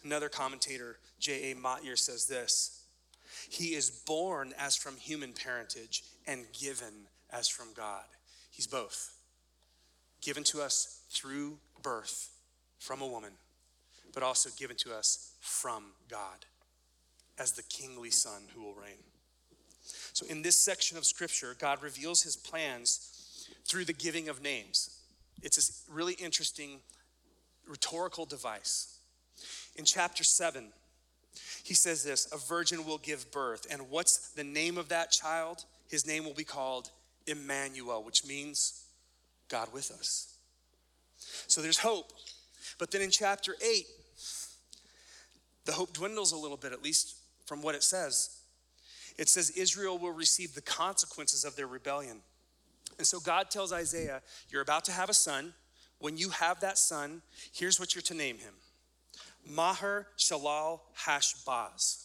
Another 0.04 0.28
commentator, 0.28 0.98
J.A. 1.18 1.56
Motyer, 1.56 1.96
says 1.96 2.26
this 2.26 2.84
He 3.48 3.74
is 3.74 3.90
born 3.90 4.54
as 4.58 4.76
from 4.76 4.96
human 4.96 5.32
parentage 5.32 6.04
and 6.26 6.46
given 6.52 7.08
as 7.30 7.48
from 7.48 7.68
God. 7.74 8.04
He's 8.50 8.66
both. 8.66 9.14
Given 10.20 10.44
to 10.44 10.60
us 10.60 11.02
through 11.10 11.58
birth 11.82 12.30
from 12.78 13.00
a 13.00 13.06
woman, 13.06 13.32
but 14.12 14.22
also 14.22 14.50
given 14.56 14.76
to 14.76 14.94
us 14.94 15.32
from 15.40 15.84
God 16.08 16.44
as 17.40 17.52
the 17.52 17.62
kingly 17.64 18.10
son 18.10 18.42
who 18.54 18.62
will 18.62 18.74
reign. 18.74 19.02
So, 20.12 20.26
in 20.26 20.42
this 20.42 20.56
section 20.56 20.98
of 20.98 21.06
scripture, 21.06 21.56
God 21.58 21.82
reveals 21.82 22.22
his 22.22 22.36
plans 22.36 23.48
through 23.64 23.86
the 23.86 23.94
giving 23.94 24.28
of 24.28 24.42
names. 24.42 24.98
It's 25.42 25.58
a 25.88 25.92
really 25.92 26.12
interesting 26.12 26.80
rhetorical 27.66 28.26
device. 28.26 28.98
In 29.74 29.86
chapter 29.86 30.22
7, 30.22 30.66
he 31.64 31.72
says 31.72 32.04
this 32.04 32.30
A 32.32 32.36
virgin 32.36 32.84
will 32.84 32.98
give 32.98 33.32
birth. 33.32 33.66
And 33.70 33.88
what's 33.88 34.30
the 34.30 34.44
name 34.44 34.76
of 34.76 34.90
that 34.90 35.10
child? 35.10 35.64
His 35.88 36.06
name 36.06 36.24
will 36.24 36.34
be 36.34 36.44
called 36.44 36.90
Emmanuel, 37.26 38.04
which 38.04 38.26
means 38.26 38.84
God 39.48 39.72
with 39.72 39.90
us. 39.90 40.34
So 41.46 41.62
there's 41.62 41.78
hope. 41.78 42.12
But 42.78 42.90
then 42.90 43.00
in 43.00 43.10
chapter 43.10 43.56
8, 43.64 43.86
the 45.64 45.72
hope 45.72 45.92
dwindles 45.92 46.32
a 46.32 46.36
little 46.36 46.56
bit, 46.56 46.72
at 46.72 46.82
least 46.82 47.16
from 47.50 47.62
what 47.62 47.74
it 47.74 47.82
says. 47.82 48.30
It 49.18 49.28
says 49.28 49.50
Israel 49.50 49.98
will 49.98 50.12
receive 50.12 50.54
the 50.54 50.60
consequences 50.60 51.44
of 51.44 51.56
their 51.56 51.66
rebellion. 51.66 52.20
And 52.96 53.04
so 53.04 53.18
God 53.18 53.50
tells 53.50 53.72
Isaiah, 53.72 54.22
You're 54.50 54.62
about 54.62 54.84
to 54.84 54.92
have 54.92 55.10
a 55.10 55.14
son. 55.14 55.52
When 55.98 56.16
you 56.16 56.30
have 56.30 56.60
that 56.60 56.78
son, 56.78 57.22
here's 57.52 57.80
what 57.80 57.92
you're 57.92 58.02
to 58.02 58.14
name 58.14 58.38
him 58.38 58.54
Maher 59.44 60.06
Shalal 60.16 60.78
Hashbaz. 61.04 62.04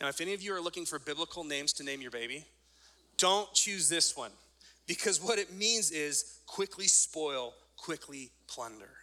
Now, 0.00 0.08
if 0.08 0.22
any 0.22 0.32
of 0.32 0.40
you 0.40 0.54
are 0.54 0.62
looking 0.62 0.86
for 0.86 0.98
biblical 0.98 1.44
names 1.44 1.74
to 1.74 1.84
name 1.84 2.00
your 2.00 2.10
baby, 2.10 2.46
don't 3.18 3.52
choose 3.52 3.90
this 3.90 4.16
one 4.16 4.32
because 4.86 5.22
what 5.22 5.38
it 5.38 5.52
means 5.52 5.90
is 5.90 6.38
quickly 6.46 6.86
spoil, 6.86 7.52
quickly 7.76 8.30
plunder. 8.48 8.94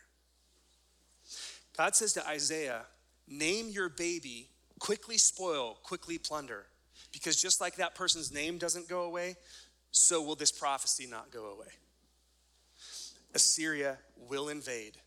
God 1.77 1.95
says 1.95 2.13
to 2.13 2.27
Isaiah, 2.27 2.81
Name 3.27 3.69
your 3.69 3.87
baby 3.87 4.49
quickly 4.81 5.17
spoil, 5.17 5.77
quickly 5.83 6.17
plunder. 6.17 6.65
Because 7.13 7.39
just 7.39 7.61
like 7.61 7.75
that 7.75 7.93
person's 7.93 8.33
name 8.33 8.57
doesn't 8.57 8.89
go 8.89 9.03
away, 9.03 9.35
so 9.91 10.21
will 10.21 10.35
this 10.35 10.51
prophecy 10.51 11.05
not 11.05 11.31
go 11.31 11.51
away. 11.51 11.67
Assyria 13.35 13.97
will 14.27 14.49
invade. 14.49 14.97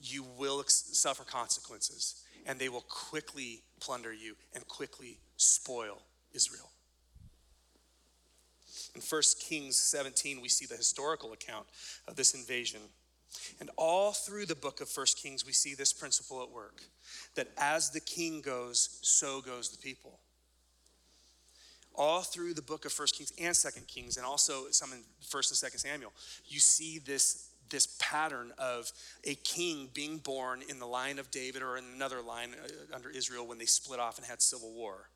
You 0.00 0.24
will 0.38 0.64
suffer 0.66 1.24
consequences, 1.24 2.22
and 2.46 2.58
they 2.58 2.68
will 2.68 2.84
quickly 2.88 3.62
plunder 3.78 4.12
you 4.12 4.36
and 4.54 4.66
quickly 4.66 5.18
spoil 5.36 6.00
Israel. 6.32 6.70
In 8.94 9.02
1 9.02 9.22
Kings 9.40 9.76
17, 9.76 10.40
we 10.40 10.48
see 10.48 10.64
the 10.64 10.76
historical 10.76 11.32
account 11.32 11.66
of 12.06 12.16
this 12.16 12.32
invasion. 12.32 12.80
And 13.60 13.70
all 13.76 14.12
through 14.12 14.46
the 14.46 14.54
book 14.54 14.80
of 14.80 14.90
1 14.94 15.06
Kings, 15.16 15.44
we 15.44 15.52
see 15.52 15.74
this 15.74 15.92
principle 15.92 16.42
at 16.42 16.50
work 16.50 16.82
that 17.34 17.48
as 17.56 17.90
the 17.90 18.00
king 18.00 18.40
goes, 18.40 18.98
so 19.02 19.40
goes 19.40 19.70
the 19.70 19.78
people. 19.78 20.18
All 21.94 22.22
through 22.22 22.54
the 22.54 22.62
book 22.62 22.84
of 22.84 22.96
1 22.96 23.08
Kings 23.12 23.32
and 23.40 23.54
2 23.54 23.80
Kings, 23.86 24.16
and 24.16 24.24
also 24.24 24.70
some 24.70 24.92
in 24.92 25.00
1st 25.28 25.62
and 25.62 25.72
2nd 25.72 25.78
Samuel, 25.80 26.12
you 26.46 26.60
see 26.60 27.00
this, 27.00 27.48
this 27.70 27.96
pattern 28.00 28.52
of 28.58 28.92
a 29.24 29.34
king 29.36 29.88
being 29.94 30.18
born 30.18 30.62
in 30.68 30.78
the 30.78 30.86
line 30.86 31.18
of 31.18 31.30
David 31.30 31.62
or 31.62 31.76
in 31.76 31.84
another 31.94 32.22
line 32.22 32.50
uh, 32.62 32.94
under 32.94 33.10
Israel 33.10 33.46
when 33.46 33.58
they 33.58 33.66
split 33.66 33.98
off 33.98 34.18
and 34.18 34.26
had 34.26 34.40
civil 34.40 34.72
war. 34.72 35.08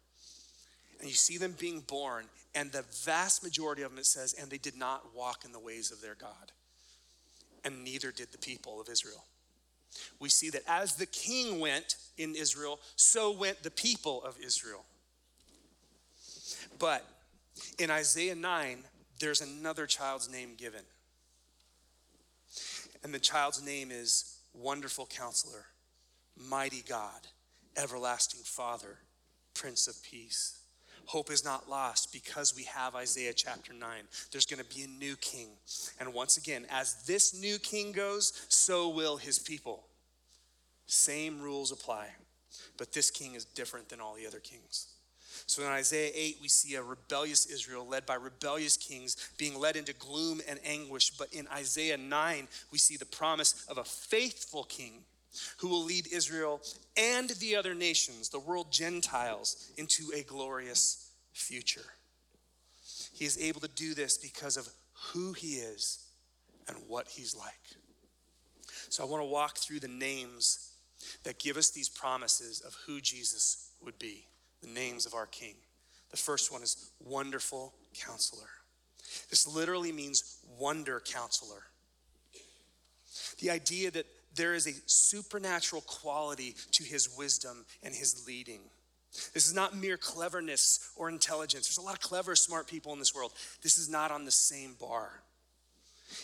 And 1.01 1.09
you 1.09 1.15
see 1.15 1.39
them 1.39 1.55
being 1.59 1.81
born, 1.81 2.27
and 2.55 2.71
the 2.71 2.85
vast 3.05 3.43
majority 3.43 3.83
of 3.83 3.91
them, 3.91 3.99
it 3.99 4.07
says, 4.07 4.35
and 4.35 4.51
they 4.51 4.59
did 4.59 4.77
not 4.77 5.15
walk 5.17 5.45
in 5.45 5.53
the 5.53 5.59
ways 5.59 5.91
of 5.91 6.01
their 6.01 6.15
God. 6.15 6.53
And 7.65 7.85
neither 7.85 8.11
did 8.11 8.33
the 8.33 8.39
people 8.39 8.81
of 8.81 8.89
Israel. 8.89 9.25
We 10.19 10.29
see 10.29 10.51
that 10.51 10.63
as 10.67 10.97
the 10.97 11.07
king 11.07 11.61
went 11.61 11.97
in 12.17 12.35
Israel, 12.35 12.81
so 12.97 13.31
went 13.31 13.63
the 13.63 13.71
people 13.71 14.23
of 14.25 14.37
Israel. 14.45 14.85
But 16.79 17.07
in 17.79 17.91
Isaiah 17.91 18.35
9, 18.35 18.79
there's 19.21 19.41
another 19.41 19.87
child's 19.87 20.31
name 20.31 20.55
given. 20.57 20.83
And 23.05 23.13
the 23.13 23.19
child's 23.19 23.63
name 23.63 23.91
is 23.91 24.39
Wonderful 24.55 25.07
Counselor, 25.07 25.67
Mighty 26.37 26.83
God, 26.89 27.29
Everlasting 27.77 28.43
Father, 28.45 28.99
Prince 29.55 29.89
of 29.89 30.03
Peace. 30.03 30.62
Hope 31.13 31.31
is 31.31 31.45
not 31.45 31.69
lost 31.69 32.11
because 32.11 32.57
we 32.57 32.63
have 32.63 32.95
Isaiah 32.95 33.35
chapter 33.35 33.75
9. 33.75 33.87
There's 34.31 34.47
going 34.47 34.65
to 34.65 34.75
be 34.75 34.85
a 34.85 34.87
new 34.87 35.15
king. 35.17 35.49
And 36.01 36.15
once 36.15 36.39
again, 36.39 36.65
as 36.71 37.03
this 37.05 37.39
new 37.39 37.59
king 37.59 37.93
goes, 37.93 38.33
so 38.49 38.89
will 38.89 39.19
his 39.19 39.39
people. 39.39 39.85
Same 40.87 41.43
rules 41.43 41.71
apply. 41.71 42.09
But 42.79 42.95
this 42.95 43.11
king 43.11 43.35
is 43.35 43.45
different 43.45 43.91
than 43.91 44.01
all 44.01 44.15
the 44.15 44.27
other 44.27 44.41
kings. 44.41 44.87
So 45.47 45.63
in 45.63 45.69
Isaiah 45.69 46.13
8, 46.15 46.39
we 46.41 46.49
see 46.49 46.77
a 46.77 46.83
rebellious 46.83 47.45
Israel 47.45 47.87
led 47.87 48.07
by 48.07 48.15
rebellious 48.15 48.79
kings 48.79 49.29
being 49.37 49.61
led 49.61 49.77
into 49.77 49.93
gloom 49.93 50.41
and 50.49 50.59
anguish. 50.65 51.11
But 51.11 51.35
in 51.35 51.47
Isaiah 51.49 51.99
9, 51.99 52.49
we 52.71 52.79
see 52.79 52.97
the 52.97 53.05
promise 53.05 53.67
of 53.69 53.77
a 53.77 53.85
faithful 53.85 54.65
king 54.65 55.05
who 55.59 55.69
will 55.69 55.85
lead 55.85 56.07
Israel 56.13 56.63
and 56.97 57.31
the 57.31 57.57
other 57.57 57.75
nations, 57.75 58.29
the 58.29 58.39
world 58.39 58.73
Gentiles, 58.73 59.73
into 59.77 60.11
a 60.15 60.23
glorious 60.23 61.02
future. 61.33 61.95
He 63.13 63.25
is 63.25 63.39
able 63.41 63.61
to 63.61 63.69
do 63.69 63.95
this 63.95 64.19
because 64.19 64.57
of 64.57 64.69
who 65.13 65.33
he 65.33 65.55
is 65.55 66.07
and 66.69 66.77
what 66.89 67.09
he's 67.09 67.35
like. 67.37 67.53
So 68.89 69.03
I 69.03 69.07
want 69.07 69.23
to 69.23 69.29
walk 69.29 69.59
through 69.59 69.81
the 69.81 69.89
names 69.89 70.73
that 71.25 71.39
give 71.39 71.57
us 71.57 71.71
these 71.71 71.89
promises 71.89 72.61
of 72.61 72.77
who 72.87 73.01
Jesus 73.01 73.71
would 73.85 73.99
be, 73.99 74.27
the 74.61 74.69
names 74.69 75.07
of 75.07 75.15
our 75.15 75.27
King. 75.27 75.55
The 76.11 76.17
first 76.17 76.53
one 76.53 76.63
is 76.63 76.91
Wonderful 77.01 77.75
Counselor. 77.95 78.49
This 79.31 79.47
literally 79.47 79.93
means 79.93 80.39
wonder 80.59 81.01
counselor. 81.01 81.65
The 83.41 83.51
idea 83.51 83.91
that 83.91 84.07
there 84.35 84.55
is 84.55 84.67
a 84.67 84.75
supernatural 84.87 85.83
quality 85.83 86.55
to 86.73 86.85
his 86.85 87.17
wisdom 87.17 87.65
and 87.83 87.95
his 87.95 88.27
leading. 88.27 88.61
This 89.35 89.47
is 89.47 89.55
not 89.55 89.77
mere 89.77 89.97
cleverness 89.97 90.91
or 90.97 91.09
intelligence. 91.09 91.67
There's 91.67 91.79
a 91.79 91.83
lot 91.83 91.95
of 91.95 92.01
clever, 92.01 92.35
smart 92.35 92.67
people 92.67 92.93
in 92.93 92.99
this 92.99 93.15
world. 93.15 93.33
This 93.63 93.77
is 93.77 93.89
not 93.89 94.11
on 94.11 94.25
the 94.25 94.31
same 94.31 94.75
bar. 94.81 95.23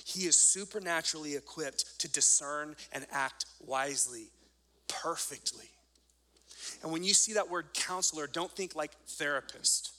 He 0.05 0.27
is 0.27 0.37
supernaturally 0.37 1.37
equipped 1.37 1.99
to 2.01 2.09
discern 2.09 2.77
and 2.93 3.07
act 3.13 3.47
wisely, 3.65 4.29
perfectly. 4.87 5.69
And 6.83 6.93
when 6.93 7.05
you 7.05 7.15
see 7.15 7.35
that 7.35 7.51
word 7.51 7.67
counselor, 7.75 8.27
don't 8.27 8.51
think 8.51 8.75
like 8.75 8.93
therapist. 9.07 9.93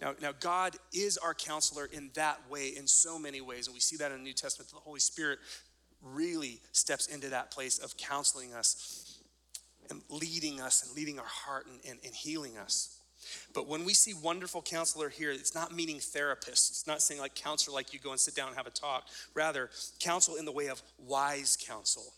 Now, 0.00 0.14
now, 0.20 0.32
God 0.38 0.76
is 0.92 1.18
our 1.18 1.34
counselor 1.34 1.86
in 1.86 2.10
that 2.14 2.38
way, 2.50 2.68
in 2.68 2.86
so 2.86 3.18
many 3.18 3.40
ways. 3.40 3.66
And 3.66 3.74
we 3.74 3.80
see 3.80 3.96
that 3.96 4.12
in 4.12 4.18
the 4.18 4.24
New 4.24 4.32
Testament. 4.32 4.70
The 4.70 4.76
Holy 4.76 5.00
Spirit 5.00 5.38
really 6.02 6.60
steps 6.72 7.06
into 7.06 7.28
that 7.30 7.50
place 7.50 7.78
of 7.78 7.96
counseling 7.96 8.52
us 8.54 9.01
and 9.92 10.02
leading 10.08 10.60
us 10.60 10.84
and 10.84 10.96
leading 10.96 11.18
our 11.18 11.26
heart 11.26 11.66
and, 11.66 11.78
and, 11.88 12.00
and 12.04 12.14
healing 12.14 12.56
us. 12.56 12.98
But 13.54 13.68
when 13.68 13.84
we 13.84 13.94
see 13.94 14.14
wonderful 14.14 14.62
counselor 14.62 15.08
here, 15.08 15.30
it's 15.30 15.54
not 15.54 15.72
meaning 15.72 16.00
therapist. 16.00 16.70
It's 16.70 16.86
not 16.86 17.02
saying 17.02 17.20
like 17.20 17.34
counselor, 17.34 17.74
like 17.74 17.92
you 17.92 18.00
go 18.00 18.10
and 18.10 18.18
sit 18.18 18.34
down 18.34 18.48
and 18.48 18.56
have 18.56 18.66
a 18.66 18.70
talk. 18.70 19.04
Rather, 19.34 19.70
counsel 20.00 20.36
in 20.36 20.44
the 20.44 20.52
way 20.52 20.68
of 20.68 20.82
wise 20.98 21.56
counsel. 21.60 22.14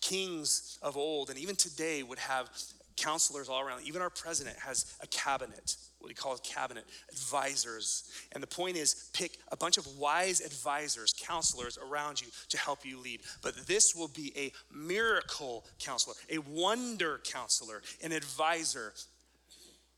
Kings 0.00 0.78
of 0.80 0.96
old 0.96 1.30
and 1.30 1.38
even 1.38 1.56
today 1.56 2.02
would 2.02 2.18
have 2.18 2.48
counselors 2.96 3.48
all 3.48 3.60
around. 3.60 3.82
Even 3.84 4.02
our 4.02 4.10
president 4.10 4.56
has 4.58 4.96
a 5.00 5.06
cabinet 5.08 5.76
what 6.00 6.10
he 6.10 6.14
calls 6.14 6.40
cabinet 6.40 6.84
advisors. 7.10 8.10
And 8.32 8.42
the 8.42 8.46
point 8.46 8.76
is, 8.76 9.10
pick 9.12 9.38
a 9.50 9.56
bunch 9.56 9.78
of 9.78 9.86
wise 9.98 10.40
advisors, 10.40 11.12
counselors 11.20 11.78
around 11.78 12.20
you 12.20 12.28
to 12.50 12.58
help 12.58 12.84
you 12.84 12.98
lead. 13.00 13.20
But 13.42 13.66
this 13.66 13.94
will 13.94 14.08
be 14.08 14.32
a 14.36 14.52
miracle 14.74 15.64
counselor, 15.78 16.14
a 16.30 16.38
wonder 16.38 17.20
counselor, 17.24 17.82
an 18.02 18.12
advisor 18.12 18.92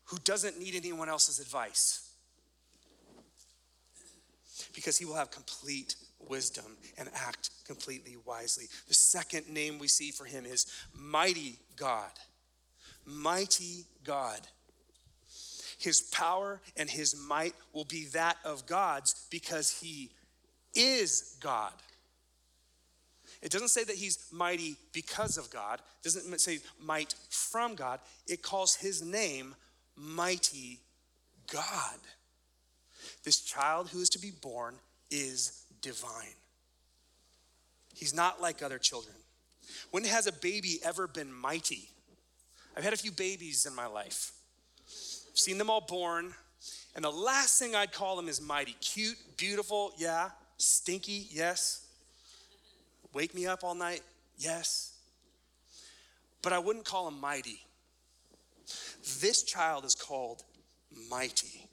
who 0.05 0.17
doesn't 0.23 0.59
need 0.59 0.75
anyone 0.75 1.09
else's 1.09 1.39
advice 1.39 2.11
because 4.73 4.97
he 4.97 5.05
will 5.05 5.15
have 5.15 5.31
complete 5.31 5.95
wisdom 6.29 6.77
and 6.97 7.09
act 7.15 7.49
completely 7.65 8.15
wisely. 8.25 8.65
The 8.87 8.93
second 8.93 9.49
name 9.49 9.79
we 9.79 9.87
see 9.87 10.11
for 10.11 10.25
him 10.25 10.45
is 10.45 10.65
Mighty 10.93 11.59
God. 11.75 12.11
Mighty 13.05 13.85
God. 14.03 14.41
His 15.81 16.01
power 16.01 16.61
and 16.77 16.87
his 16.87 17.15
might 17.27 17.55
will 17.73 17.85
be 17.85 18.05
that 18.13 18.37
of 18.45 18.67
God's 18.67 19.25
because 19.31 19.79
he 19.81 20.11
is 20.75 21.35
God. 21.41 21.73
It 23.41 23.49
doesn't 23.51 23.69
say 23.69 23.83
that 23.85 23.95
he's 23.95 24.27
mighty 24.31 24.75
because 24.93 25.39
of 25.39 25.49
God. 25.49 25.79
It 25.79 26.03
doesn't 26.03 26.39
say 26.39 26.59
might 26.79 27.15
from 27.31 27.73
God. 27.73 27.99
It 28.27 28.43
calls 28.43 28.75
his 28.75 29.01
name 29.01 29.55
mighty 29.95 30.81
God. 31.51 31.97
This 33.23 33.41
child 33.41 33.89
who 33.89 34.01
is 34.01 34.09
to 34.09 34.19
be 34.19 34.29
born 34.29 34.75
is 35.09 35.65
divine. 35.81 36.35
He's 37.95 38.13
not 38.13 38.39
like 38.39 38.61
other 38.61 38.77
children. 38.77 39.15
When 39.89 40.03
has 40.03 40.27
a 40.27 40.31
baby 40.31 40.77
ever 40.85 41.07
been 41.07 41.33
mighty? 41.33 41.89
I've 42.77 42.83
had 42.83 42.93
a 42.93 42.97
few 42.97 43.11
babies 43.11 43.65
in 43.65 43.73
my 43.73 43.87
life 43.87 44.33
seen 45.33 45.57
them 45.57 45.69
all 45.69 45.81
born. 45.81 46.33
And 46.95 47.03
the 47.03 47.11
last 47.11 47.57
thing 47.57 47.75
I'd 47.75 47.91
call 47.91 48.15
them 48.15 48.27
is 48.27 48.41
mighty. 48.41 48.73
Cute, 48.81 49.17
beautiful, 49.37 49.93
yeah. 49.97 50.29
Stinky, 50.57 51.27
yes. 51.31 51.87
Wake 53.13 53.33
me 53.33 53.47
up 53.47 53.63
all 53.63 53.75
night, 53.75 54.01
yes. 54.37 54.93
But 56.41 56.53
I 56.53 56.59
wouldn't 56.59 56.85
call 56.85 57.07
him 57.07 57.19
mighty. 57.19 57.61
This 59.19 59.43
child 59.43 59.85
is 59.85 59.95
called 59.95 60.43
mighty. 61.09 61.67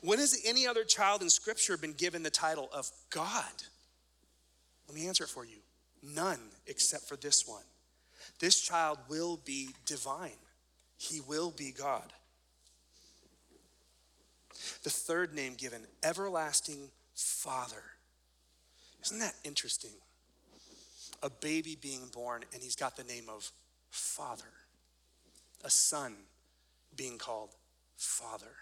When 0.00 0.18
has 0.18 0.40
any 0.44 0.66
other 0.66 0.84
child 0.84 1.22
in 1.22 1.30
Scripture 1.30 1.76
been 1.76 1.92
given 1.92 2.22
the 2.22 2.30
title 2.30 2.68
of 2.72 2.90
God? 3.10 3.44
Let 4.86 4.94
me 4.94 5.08
answer 5.08 5.24
it 5.24 5.30
for 5.30 5.44
you. 5.44 5.58
None 6.02 6.38
except 6.66 7.08
for 7.08 7.16
this 7.16 7.46
one. 7.46 7.64
This 8.38 8.60
child 8.60 8.98
will 9.08 9.40
be 9.44 9.70
divine, 9.86 10.38
he 10.96 11.20
will 11.20 11.50
be 11.50 11.72
God. 11.72 12.12
The 14.82 14.90
third 14.90 15.34
name 15.34 15.54
given, 15.54 15.82
Everlasting 16.02 16.90
Father. 17.14 17.82
Isn't 19.04 19.18
that 19.20 19.34
interesting? 19.44 19.90
A 21.22 21.30
baby 21.30 21.76
being 21.80 22.08
born, 22.12 22.44
and 22.52 22.62
he's 22.62 22.76
got 22.76 22.96
the 22.96 23.04
name 23.04 23.24
of 23.28 23.50
Father. 23.90 24.52
A 25.64 25.70
son 25.70 26.14
being 26.96 27.18
called 27.18 27.50
Father. 27.96 28.54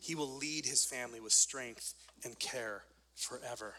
He 0.00 0.14
will 0.14 0.30
lead 0.30 0.66
his 0.66 0.84
family 0.84 1.20
with 1.20 1.32
strength 1.32 1.94
and 2.24 2.38
care 2.38 2.84
forever. 3.14 3.74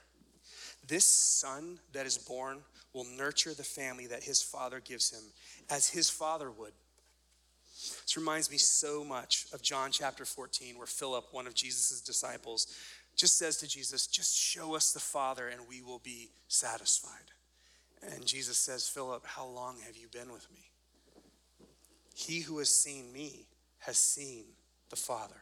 This 0.88 1.06
son 1.06 1.80
that 1.94 2.06
is 2.06 2.18
born 2.18 2.60
will 2.94 3.06
nurture 3.06 3.54
the 3.54 3.64
family 3.64 4.08
that 4.08 4.24
his 4.24 4.42
father 4.42 4.80
gives 4.80 5.12
him 5.12 5.24
as 5.70 5.90
his 5.90 6.10
father 6.10 6.52
would. 6.52 6.74
This 7.82 8.17
reminds 8.17 8.52
me 8.52 8.58
so 8.58 9.04
much 9.04 9.48
of 9.54 9.62
John 9.62 9.91
chapter 9.91 10.26
14, 10.26 10.78
where 10.78 10.88
Philip, 10.88 11.26
one 11.32 11.48
of 11.48 11.56
Jesus' 11.56 12.02
disciples, 12.02 12.67
just 13.15 13.38
says 13.38 13.58
to 13.58 13.67
Jesus, 13.67 14.08
Just 14.08 14.38
show 14.38 14.76
us 14.76 14.94
the 14.94 15.00
Father 15.00 15.48
and 15.48 15.62
we 15.67 15.82
will 15.82 16.00
be 16.00 16.30
satisfied. 16.48 17.32
And 18.02 18.26
Jesus 18.26 18.58
says, 18.58 18.88
Philip, 18.88 19.26
how 19.26 19.46
long 19.46 19.78
have 19.86 19.96
you 19.96 20.08
been 20.08 20.32
with 20.32 20.48
me? 20.52 20.72
He 22.15 22.41
who 22.41 22.60
has 22.60 22.70
seen 22.70 23.12
me 23.12 23.48
has 23.80 23.98
seen 23.98 24.46
the 24.89 24.96
Father. 24.96 25.41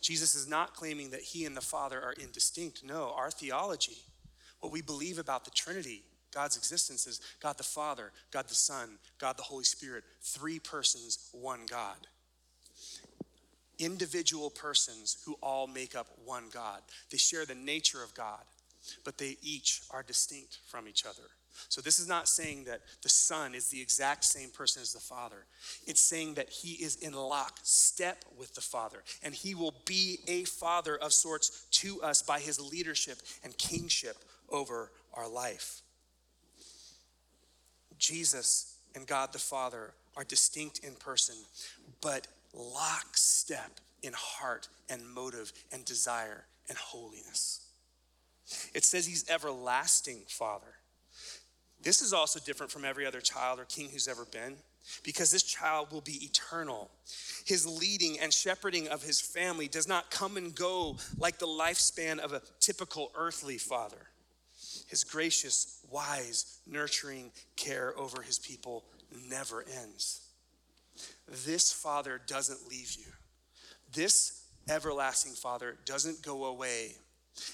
Jesus 0.00 0.34
is 0.34 0.48
not 0.48 0.74
claiming 0.74 1.10
that 1.10 1.20
he 1.20 1.44
and 1.44 1.56
the 1.56 1.60
Father 1.60 2.00
are 2.00 2.12
indistinct. 2.12 2.84
No, 2.84 3.12
our 3.16 3.30
theology, 3.30 3.98
what 4.60 4.72
we 4.72 4.82
believe 4.82 5.18
about 5.18 5.44
the 5.44 5.50
Trinity, 5.50 6.04
God's 6.36 6.58
existence 6.58 7.06
is 7.06 7.22
God 7.40 7.56
the 7.56 7.64
Father, 7.64 8.12
God 8.30 8.46
the 8.46 8.54
Son, 8.54 8.98
God 9.18 9.38
the 9.38 9.42
Holy 9.42 9.64
Spirit, 9.64 10.04
three 10.20 10.58
persons, 10.58 11.30
one 11.32 11.60
God. 11.66 11.96
Individual 13.78 14.50
persons 14.50 15.16
who 15.24 15.38
all 15.42 15.66
make 15.66 15.96
up 15.96 16.08
one 16.26 16.44
God. 16.52 16.82
They 17.10 17.16
share 17.16 17.46
the 17.46 17.54
nature 17.54 18.02
of 18.02 18.12
God, 18.12 18.42
but 19.02 19.16
they 19.16 19.38
each 19.40 19.80
are 19.90 20.02
distinct 20.02 20.58
from 20.66 20.86
each 20.86 21.06
other. 21.06 21.22
So, 21.70 21.80
this 21.80 21.98
is 21.98 22.06
not 22.06 22.28
saying 22.28 22.64
that 22.64 22.82
the 23.02 23.08
Son 23.08 23.54
is 23.54 23.70
the 23.70 23.80
exact 23.80 24.22
same 24.22 24.50
person 24.50 24.82
as 24.82 24.92
the 24.92 25.00
Father. 25.00 25.46
It's 25.86 26.02
saying 26.02 26.34
that 26.34 26.50
He 26.50 26.72
is 26.84 26.96
in 26.96 27.14
lockstep 27.14 28.26
with 28.38 28.54
the 28.54 28.60
Father, 28.60 29.02
and 29.22 29.34
He 29.34 29.54
will 29.54 29.74
be 29.86 30.18
a 30.28 30.44
Father 30.44 30.96
of 30.96 31.14
sorts 31.14 31.64
to 31.70 32.02
us 32.02 32.20
by 32.20 32.40
His 32.40 32.60
leadership 32.60 33.16
and 33.42 33.56
kingship 33.56 34.18
over 34.50 34.92
our 35.14 35.26
life. 35.26 35.80
Jesus 37.98 38.76
and 38.94 39.06
God 39.06 39.32
the 39.32 39.38
Father 39.38 39.92
are 40.16 40.24
distinct 40.24 40.80
in 40.80 40.94
person, 40.94 41.36
but 42.00 42.26
lockstep 42.54 43.80
in 44.02 44.12
heart 44.14 44.68
and 44.88 45.06
motive 45.06 45.52
and 45.72 45.84
desire 45.84 46.44
and 46.68 46.78
holiness. 46.78 47.66
It 48.74 48.84
says 48.84 49.06
He's 49.06 49.28
everlasting 49.28 50.22
Father. 50.28 50.74
This 51.82 52.00
is 52.00 52.12
also 52.12 52.40
different 52.40 52.72
from 52.72 52.84
every 52.84 53.06
other 53.06 53.20
child 53.20 53.60
or 53.60 53.64
king 53.64 53.90
who's 53.90 54.08
ever 54.08 54.24
been 54.24 54.56
because 55.02 55.30
this 55.30 55.42
child 55.42 55.92
will 55.92 56.00
be 56.00 56.24
eternal. 56.24 56.90
His 57.44 57.66
leading 57.66 58.18
and 58.18 58.32
shepherding 58.32 58.88
of 58.88 59.02
his 59.02 59.20
family 59.20 59.68
does 59.68 59.86
not 59.86 60.10
come 60.10 60.36
and 60.36 60.54
go 60.54 60.96
like 61.18 61.38
the 61.38 61.46
lifespan 61.46 62.18
of 62.18 62.32
a 62.32 62.42
typical 62.60 63.12
earthly 63.16 63.58
father. 63.58 64.08
His 64.86 65.04
gracious, 65.04 65.80
wise, 65.90 66.60
nurturing 66.66 67.32
care 67.56 67.92
over 67.98 68.22
his 68.22 68.38
people 68.38 68.84
never 69.28 69.64
ends. 69.82 70.20
This 71.44 71.72
father 71.72 72.20
doesn't 72.26 72.68
leave 72.68 72.96
you. 72.98 73.12
This 73.92 74.44
everlasting 74.68 75.32
father 75.32 75.76
doesn't 75.84 76.22
go 76.22 76.46
away. 76.46 76.92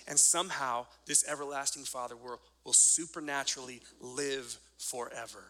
And 0.06 0.18
somehow, 0.18 0.86
this 1.06 1.24
everlasting 1.28 1.84
father 1.84 2.16
will 2.16 2.40
will 2.64 2.72
supernaturally 2.72 3.80
live 4.00 4.58
forever. 4.78 5.44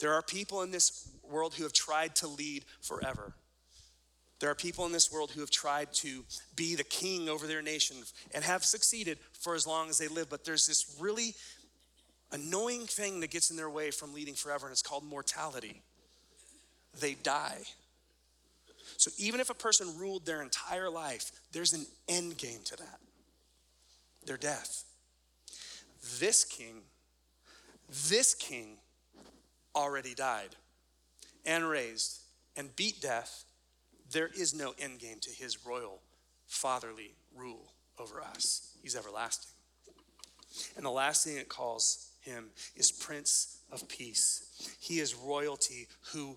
There 0.00 0.12
are 0.12 0.22
people 0.22 0.62
in 0.62 0.70
this 0.70 1.08
world 1.22 1.54
who 1.54 1.62
have 1.62 1.72
tried 1.72 2.16
to 2.16 2.28
lead 2.28 2.64
forever. 2.80 3.34
There 4.44 4.50
are 4.50 4.54
people 4.54 4.84
in 4.84 4.92
this 4.92 5.10
world 5.10 5.30
who 5.30 5.40
have 5.40 5.50
tried 5.50 5.90
to 5.94 6.22
be 6.54 6.74
the 6.74 6.84
king 6.84 7.30
over 7.30 7.46
their 7.46 7.62
nation 7.62 7.96
and 8.34 8.44
have 8.44 8.62
succeeded 8.62 9.16
for 9.40 9.54
as 9.54 9.66
long 9.66 9.88
as 9.88 9.96
they 9.96 10.06
live, 10.06 10.28
but 10.28 10.44
there's 10.44 10.66
this 10.66 10.98
really 11.00 11.34
annoying 12.30 12.84
thing 12.84 13.20
that 13.20 13.30
gets 13.30 13.50
in 13.50 13.56
their 13.56 13.70
way 13.70 13.90
from 13.90 14.12
leading 14.12 14.34
forever, 14.34 14.66
and 14.66 14.72
it's 14.72 14.82
called 14.82 15.02
mortality. 15.02 15.80
They 17.00 17.14
die. 17.14 17.62
So 18.98 19.10
even 19.16 19.40
if 19.40 19.48
a 19.48 19.54
person 19.54 19.96
ruled 19.98 20.26
their 20.26 20.42
entire 20.42 20.90
life, 20.90 21.32
there's 21.52 21.72
an 21.72 21.86
end 22.06 22.36
game 22.36 22.60
to 22.66 22.76
that 22.76 23.00
their 24.26 24.36
death. 24.36 24.84
This 26.20 26.44
king, 26.44 26.82
this 28.10 28.34
king 28.34 28.76
already 29.74 30.12
died 30.14 30.54
and 31.46 31.66
raised 31.66 32.20
and 32.58 32.76
beat 32.76 33.00
death. 33.00 33.43
There 34.14 34.30
is 34.32 34.54
no 34.54 34.74
end 34.78 35.00
game 35.00 35.18
to 35.22 35.30
his 35.30 35.66
royal 35.66 36.00
fatherly 36.46 37.16
rule 37.36 37.72
over 37.98 38.22
us. 38.22 38.76
He's 38.80 38.94
everlasting. 38.94 39.50
And 40.76 40.86
the 40.86 40.90
last 40.90 41.26
thing 41.26 41.36
it 41.36 41.48
calls 41.48 42.10
him 42.20 42.50
is 42.76 42.92
Prince 42.92 43.58
of 43.72 43.88
Peace. 43.88 44.76
He 44.78 45.00
is 45.00 45.16
royalty 45.16 45.88
who, 46.12 46.36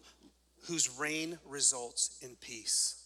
whose 0.63 0.89
reign 0.99 1.37
results 1.45 2.17
in 2.23 2.35
peace. 2.41 3.03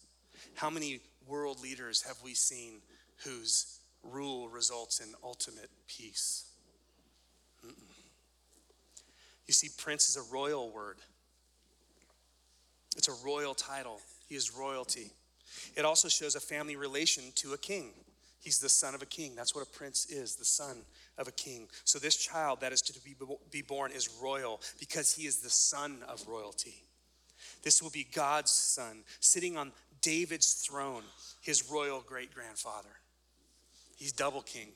How 0.54 0.70
many 0.70 1.00
world 1.26 1.62
leaders 1.62 2.00
have 2.02 2.16
we 2.24 2.32
seen 2.32 2.80
whose 3.26 3.78
rule 4.02 4.48
results 4.48 5.00
in 5.00 5.08
ultimate 5.22 5.68
peace? 5.86 6.46
You 7.62 9.52
see, 9.52 9.68
prince 9.76 10.08
is 10.08 10.16
a 10.16 10.32
royal 10.32 10.70
word, 10.72 10.96
it's 12.96 13.08
a 13.08 13.26
royal 13.26 13.54
title. 13.54 14.00
He 14.32 14.38
is 14.38 14.56
royalty. 14.56 15.10
It 15.76 15.84
also 15.84 16.08
shows 16.08 16.36
a 16.36 16.40
family 16.40 16.74
relation 16.74 17.24
to 17.34 17.52
a 17.52 17.58
king. 17.58 17.90
He's 18.40 18.60
the 18.60 18.68
son 18.70 18.94
of 18.94 19.02
a 19.02 19.06
king. 19.06 19.34
That's 19.36 19.54
what 19.54 19.62
a 19.62 19.70
prince 19.70 20.06
is, 20.06 20.36
the 20.36 20.44
son 20.46 20.78
of 21.18 21.28
a 21.28 21.32
king. 21.32 21.68
So 21.84 21.98
this 21.98 22.16
child 22.16 22.62
that 22.62 22.72
is 22.72 22.80
to 22.80 22.98
be 23.50 23.60
born 23.60 23.92
is 23.92 24.08
royal 24.22 24.62
because 24.80 25.12
he 25.12 25.26
is 25.26 25.40
the 25.40 25.50
son 25.50 25.98
of 26.08 26.26
royalty. 26.26 26.82
This 27.62 27.82
will 27.82 27.90
be 27.90 28.06
God's 28.10 28.50
son 28.50 29.02
sitting 29.20 29.58
on 29.58 29.70
David's 30.00 30.54
throne, 30.54 31.02
his 31.42 31.70
royal 31.70 32.00
great 32.00 32.34
grandfather. 32.34 32.88
He's 33.98 34.12
double 34.12 34.40
king 34.40 34.68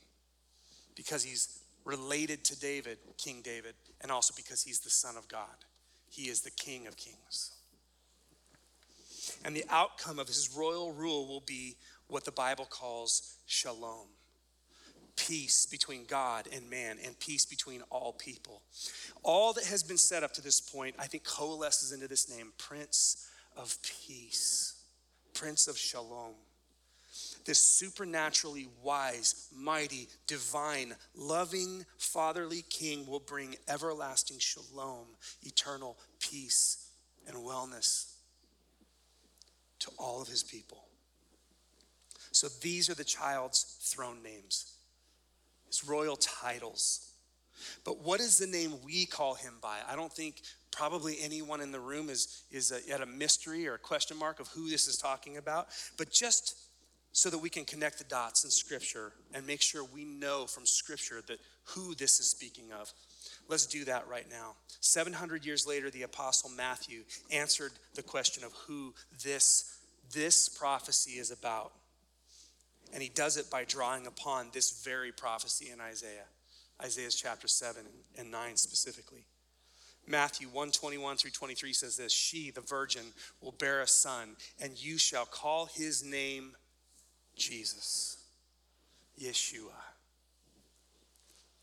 because 0.94 1.24
he's 1.24 1.60
related 1.86 2.44
to 2.44 2.60
David, 2.60 2.98
King 3.16 3.40
David, 3.42 3.72
and 4.02 4.12
also 4.12 4.34
because 4.36 4.62
he's 4.62 4.80
the 4.80 4.90
Son 4.90 5.16
of 5.16 5.26
God. 5.28 5.64
He 6.10 6.24
is 6.24 6.42
the 6.42 6.50
King 6.50 6.86
of 6.86 6.98
Kings. 6.98 7.55
And 9.44 9.54
the 9.54 9.64
outcome 9.68 10.18
of 10.18 10.28
his 10.28 10.54
royal 10.56 10.92
rule 10.92 11.26
will 11.26 11.40
be 11.40 11.76
what 12.08 12.24
the 12.24 12.32
Bible 12.32 12.66
calls 12.66 13.36
shalom 13.46 14.08
peace 15.16 15.64
between 15.64 16.04
God 16.04 16.46
and 16.52 16.68
man, 16.68 16.98
and 17.02 17.18
peace 17.18 17.46
between 17.46 17.80
all 17.88 18.12
people. 18.12 18.60
All 19.22 19.54
that 19.54 19.64
has 19.64 19.82
been 19.82 19.96
set 19.96 20.22
up 20.22 20.34
to 20.34 20.42
this 20.42 20.60
point, 20.60 20.94
I 20.98 21.06
think, 21.06 21.24
coalesces 21.24 21.90
into 21.90 22.06
this 22.06 22.28
name 22.28 22.52
Prince 22.58 23.26
of 23.56 23.78
Peace, 23.82 24.74
Prince 25.32 25.68
of 25.68 25.78
Shalom 25.78 26.34
this 27.46 27.64
supernaturally 27.64 28.68
wise, 28.82 29.48
mighty, 29.54 30.08
divine, 30.26 30.94
loving, 31.14 31.86
fatherly 31.96 32.64
king 32.68 33.06
will 33.06 33.20
bring 33.20 33.56
everlasting 33.68 34.38
shalom, 34.38 35.06
eternal 35.42 35.96
peace, 36.18 36.88
and 37.26 37.36
wellness 37.36 38.15
to 39.80 39.90
all 39.98 40.22
of 40.22 40.28
his 40.28 40.42
people. 40.42 40.84
So 42.32 42.48
these 42.60 42.90
are 42.90 42.94
the 42.94 43.04
child's 43.04 43.78
throne 43.80 44.22
names, 44.22 44.74
his 45.66 45.88
royal 45.88 46.16
titles. 46.16 47.12
But 47.84 48.02
what 48.02 48.20
is 48.20 48.38
the 48.38 48.46
name 48.46 48.74
we 48.84 49.06
call 49.06 49.34
him 49.34 49.54
by? 49.62 49.78
I 49.88 49.96
don't 49.96 50.12
think 50.12 50.42
probably 50.70 51.16
anyone 51.22 51.62
in 51.62 51.72
the 51.72 51.80
room 51.80 52.10
is, 52.10 52.42
is 52.50 52.72
a, 52.72 52.92
at 52.92 53.00
a 53.00 53.06
mystery 53.06 53.66
or 53.66 53.74
a 53.74 53.78
question 53.78 54.18
mark 54.18 54.40
of 54.40 54.48
who 54.48 54.68
this 54.68 54.86
is 54.86 54.98
talking 54.98 55.38
about. 55.38 55.68
But 55.96 56.10
just 56.10 56.56
so 57.12 57.30
that 57.30 57.38
we 57.38 57.48
can 57.48 57.64
connect 57.64 57.96
the 57.96 58.04
dots 58.04 58.44
in 58.44 58.50
Scripture 58.50 59.12
and 59.32 59.46
make 59.46 59.62
sure 59.62 59.82
we 59.82 60.04
know 60.04 60.44
from 60.46 60.66
Scripture 60.66 61.22
that 61.28 61.38
who 61.64 61.94
this 61.94 62.20
is 62.20 62.28
speaking 62.28 62.72
of. 62.78 62.92
Let's 63.48 63.66
do 63.66 63.84
that 63.84 64.08
right 64.08 64.26
now. 64.30 64.54
700 64.80 65.44
years 65.44 65.66
later, 65.66 65.90
the 65.90 66.02
Apostle 66.02 66.50
Matthew 66.50 67.02
answered 67.30 67.72
the 67.94 68.02
question 68.02 68.44
of 68.44 68.52
who 68.66 68.94
this, 69.22 69.78
this 70.12 70.48
prophecy 70.48 71.12
is 71.12 71.30
about. 71.30 71.72
And 72.92 73.02
he 73.02 73.08
does 73.08 73.36
it 73.36 73.50
by 73.50 73.64
drawing 73.64 74.06
upon 74.06 74.48
this 74.52 74.82
very 74.84 75.12
prophecy 75.12 75.70
in 75.70 75.80
Isaiah, 75.80 76.26
Isaiah's 76.82 77.14
chapter 77.14 77.48
7 77.48 77.82
and 78.18 78.30
9 78.30 78.56
specifically. 78.56 79.26
Matthew 80.08 80.48
1 80.48 80.70
21 80.70 81.16
through 81.16 81.32
23 81.32 81.72
says 81.72 81.96
this 81.96 82.12
She, 82.12 82.50
the 82.50 82.60
virgin, 82.60 83.02
will 83.42 83.52
bear 83.52 83.80
a 83.80 83.88
son, 83.88 84.36
and 84.60 84.80
you 84.80 84.98
shall 84.98 85.26
call 85.26 85.66
his 85.66 86.04
name 86.04 86.52
Jesus, 87.36 88.18
Yeshua. 89.20 89.74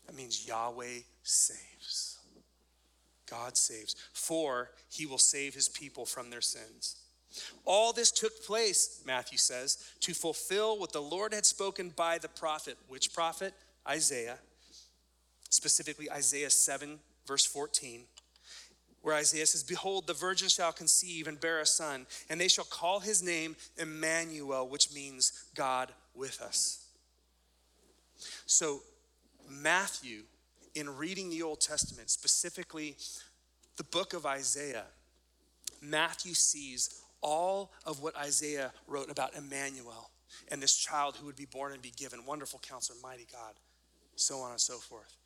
That 0.06 0.14
means 0.14 0.46
Yahweh 0.46 1.00
saves. 1.22 1.73
God 3.30 3.56
saves. 3.56 3.96
For 4.12 4.70
he 4.88 5.06
will 5.06 5.18
save 5.18 5.54
his 5.54 5.68
people 5.68 6.04
from 6.06 6.30
their 6.30 6.40
sins. 6.40 6.96
All 7.64 7.92
this 7.92 8.12
took 8.12 8.44
place, 8.44 9.02
Matthew 9.04 9.38
says, 9.38 9.78
to 10.00 10.14
fulfill 10.14 10.78
what 10.78 10.92
the 10.92 11.02
Lord 11.02 11.34
had 11.34 11.44
spoken 11.46 11.88
by 11.88 12.18
the 12.18 12.28
prophet. 12.28 12.76
Which 12.86 13.12
prophet? 13.12 13.54
Isaiah. 13.88 14.38
Specifically, 15.50 16.10
Isaiah 16.10 16.50
7, 16.50 16.98
verse 17.26 17.44
14. 17.44 18.04
where 19.02 19.14
Isaiah 19.14 19.44
says, 19.46 19.62
Behold, 19.62 20.06
the 20.06 20.14
virgin 20.14 20.48
shall 20.48 20.72
conceive 20.72 21.26
and 21.28 21.38
bear 21.38 21.60
a 21.60 21.66
son, 21.66 22.06
and 22.30 22.40
they 22.40 22.48
shall 22.48 22.64
call 22.64 23.00
his 23.00 23.22
name 23.22 23.54
Emmanuel, 23.76 24.66
which 24.66 24.94
means 24.94 25.44
God 25.54 25.92
with 26.14 26.40
us. 26.40 26.86
So, 28.46 28.80
Matthew, 29.46 30.22
in 30.74 30.96
reading 30.96 31.30
the 31.30 31.42
Old 31.42 31.60
Testament, 31.60 32.10
specifically 32.10 32.96
the 33.76 33.84
book 33.84 34.12
of 34.12 34.26
Isaiah, 34.26 34.84
Matthew 35.80 36.34
sees 36.34 37.02
all 37.20 37.72
of 37.86 38.02
what 38.02 38.16
Isaiah 38.16 38.72
wrote 38.86 39.10
about 39.10 39.34
Emmanuel 39.34 40.10
and 40.48 40.62
this 40.62 40.76
child 40.76 41.16
who 41.16 41.26
would 41.26 41.36
be 41.36 41.46
born 41.46 41.72
and 41.72 41.82
be 41.82 41.92
given 41.96 42.26
wonderful 42.26 42.60
counselor, 42.60 42.98
mighty 43.02 43.26
God, 43.32 43.54
so 44.16 44.38
on 44.38 44.50
and 44.50 44.60
so 44.60 44.78
forth. 44.78 45.16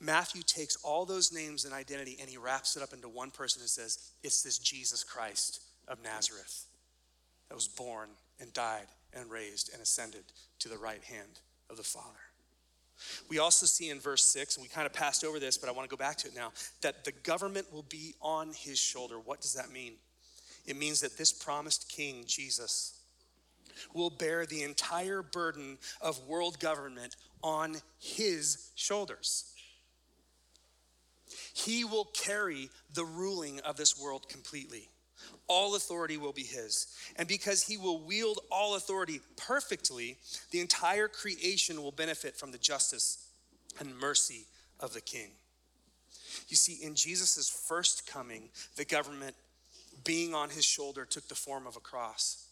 Matthew 0.00 0.42
takes 0.42 0.76
all 0.76 1.06
those 1.06 1.32
names 1.32 1.64
and 1.64 1.72
identity 1.72 2.18
and 2.20 2.28
he 2.28 2.36
wraps 2.36 2.76
it 2.76 2.82
up 2.82 2.92
into 2.92 3.08
one 3.08 3.30
person 3.30 3.62
and 3.62 3.70
says, 3.70 4.12
It's 4.22 4.42
this 4.42 4.58
Jesus 4.58 5.02
Christ 5.02 5.62
of 5.88 6.02
Nazareth 6.02 6.66
that 7.48 7.54
was 7.54 7.68
born 7.68 8.08
and 8.40 8.52
died 8.52 8.86
and 9.12 9.30
raised 9.30 9.72
and 9.72 9.80
ascended 9.80 10.24
to 10.58 10.68
the 10.68 10.78
right 10.78 11.02
hand 11.04 11.40
of 11.70 11.76
the 11.76 11.82
Father. 11.82 12.23
We 13.28 13.38
also 13.38 13.66
see 13.66 13.90
in 13.90 14.00
verse 14.00 14.24
6, 14.28 14.56
and 14.56 14.62
we 14.62 14.68
kind 14.68 14.86
of 14.86 14.92
passed 14.92 15.24
over 15.24 15.38
this, 15.38 15.58
but 15.58 15.68
I 15.68 15.72
want 15.72 15.88
to 15.88 15.94
go 15.94 15.98
back 15.98 16.16
to 16.18 16.28
it 16.28 16.34
now, 16.34 16.52
that 16.82 17.04
the 17.04 17.12
government 17.12 17.72
will 17.72 17.84
be 17.88 18.14
on 18.20 18.52
his 18.52 18.78
shoulder. 18.78 19.16
What 19.18 19.40
does 19.40 19.54
that 19.54 19.70
mean? 19.70 19.94
It 20.66 20.76
means 20.76 21.00
that 21.00 21.18
this 21.18 21.32
promised 21.32 21.88
king, 21.88 22.24
Jesus, 22.26 22.98
will 23.92 24.10
bear 24.10 24.46
the 24.46 24.62
entire 24.62 25.22
burden 25.22 25.78
of 26.00 26.26
world 26.26 26.58
government 26.60 27.16
on 27.42 27.76
his 27.98 28.70
shoulders. 28.74 29.52
He 31.52 31.84
will 31.84 32.06
carry 32.14 32.70
the 32.92 33.04
ruling 33.04 33.60
of 33.60 33.76
this 33.76 33.98
world 34.00 34.28
completely. 34.28 34.88
All 35.46 35.76
authority 35.76 36.16
will 36.16 36.32
be 36.32 36.42
his. 36.42 36.86
And 37.16 37.28
because 37.28 37.62
he 37.62 37.76
will 37.76 38.00
wield 38.00 38.40
all 38.50 38.76
authority 38.76 39.20
perfectly, 39.36 40.16
the 40.50 40.60
entire 40.60 41.08
creation 41.08 41.82
will 41.82 41.92
benefit 41.92 42.36
from 42.36 42.50
the 42.50 42.58
justice 42.58 43.28
and 43.78 43.98
mercy 43.98 44.46
of 44.80 44.94
the 44.94 45.00
king. 45.00 45.30
You 46.48 46.56
see, 46.56 46.84
in 46.84 46.94
Jesus' 46.94 47.48
first 47.48 48.10
coming, 48.10 48.48
the 48.76 48.84
government 48.84 49.34
being 50.02 50.34
on 50.34 50.50
his 50.50 50.64
shoulder 50.64 51.04
took 51.04 51.28
the 51.28 51.34
form 51.34 51.66
of 51.66 51.76
a 51.76 51.80
cross. 51.80 52.48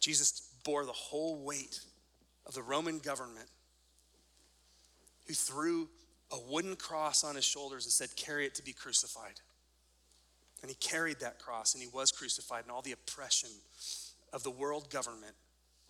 Jesus 0.00 0.48
bore 0.64 0.84
the 0.84 0.92
whole 0.92 1.44
weight 1.44 1.80
of 2.46 2.54
the 2.54 2.62
Roman 2.62 2.98
government, 2.98 3.48
who 5.26 5.34
threw 5.34 5.88
a 6.32 6.38
wooden 6.50 6.76
cross 6.76 7.24
on 7.24 7.36
his 7.36 7.44
shoulders 7.44 7.84
and 7.84 7.92
said, 7.92 8.16
Carry 8.16 8.46
it 8.46 8.54
to 8.56 8.64
be 8.64 8.72
crucified. 8.72 9.40
And 10.62 10.70
he 10.70 10.76
carried 10.76 11.20
that 11.20 11.38
cross 11.38 11.74
and 11.74 11.82
he 11.82 11.88
was 11.92 12.12
crucified, 12.12 12.62
and 12.62 12.70
all 12.70 12.82
the 12.82 12.92
oppression 12.92 13.50
of 14.32 14.42
the 14.42 14.50
world 14.50 14.90
government 14.90 15.34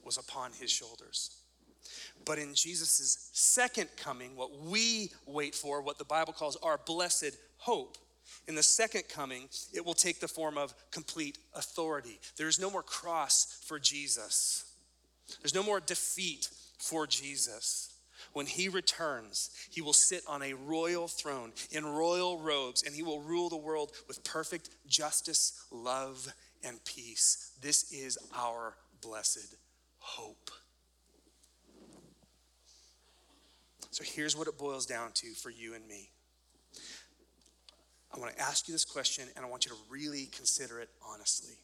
was 0.02 0.16
upon 0.16 0.52
his 0.52 0.70
shoulders. 0.70 1.36
But 2.24 2.38
in 2.38 2.54
Jesus' 2.54 3.30
second 3.32 3.88
coming, 3.96 4.36
what 4.36 4.58
we 4.58 5.10
wait 5.26 5.54
for, 5.54 5.82
what 5.82 5.98
the 5.98 6.04
Bible 6.04 6.32
calls 6.32 6.56
our 6.62 6.78
blessed 6.78 7.36
hope, 7.58 7.98
in 8.48 8.54
the 8.54 8.62
second 8.62 9.04
coming, 9.08 9.48
it 9.72 9.84
will 9.84 9.94
take 9.94 10.20
the 10.20 10.28
form 10.28 10.56
of 10.56 10.74
complete 10.90 11.38
authority. 11.54 12.18
There 12.36 12.48
is 12.48 12.58
no 12.58 12.70
more 12.70 12.82
cross 12.82 13.60
for 13.66 13.78
Jesus, 13.78 14.64
there's 15.40 15.54
no 15.54 15.62
more 15.62 15.80
defeat 15.80 16.48
for 16.78 17.06
Jesus. 17.06 17.91
When 18.32 18.46
he 18.46 18.68
returns, 18.68 19.50
he 19.70 19.82
will 19.82 19.92
sit 19.92 20.22
on 20.26 20.42
a 20.42 20.54
royal 20.54 21.08
throne 21.08 21.52
in 21.70 21.84
royal 21.84 22.38
robes, 22.38 22.82
and 22.82 22.94
he 22.94 23.02
will 23.02 23.20
rule 23.20 23.48
the 23.48 23.56
world 23.56 23.92
with 24.08 24.24
perfect 24.24 24.70
justice, 24.86 25.66
love, 25.70 26.32
and 26.64 26.82
peace. 26.84 27.52
This 27.60 27.92
is 27.92 28.18
our 28.34 28.76
blessed 29.02 29.56
hope. 29.98 30.50
So 33.90 34.02
here's 34.04 34.34
what 34.34 34.48
it 34.48 34.56
boils 34.56 34.86
down 34.86 35.10
to 35.14 35.34
for 35.34 35.50
you 35.50 35.74
and 35.74 35.86
me. 35.86 36.08
I 38.14 38.18
want 38.18 38.34
to 38.34 38.42
ask 38.42 38.68
you 38.68 38.72
this 38.72 38.84
question, 38.84 39.24
and 39.36 39.44
I 39.44 39.48
want 39.48 39.66
you 39.66 39.72
to 39.72 39.76
really 39.90 40.26
consider 40.26 40.80
it 40.80 40.88
honestly. 41.06 41.54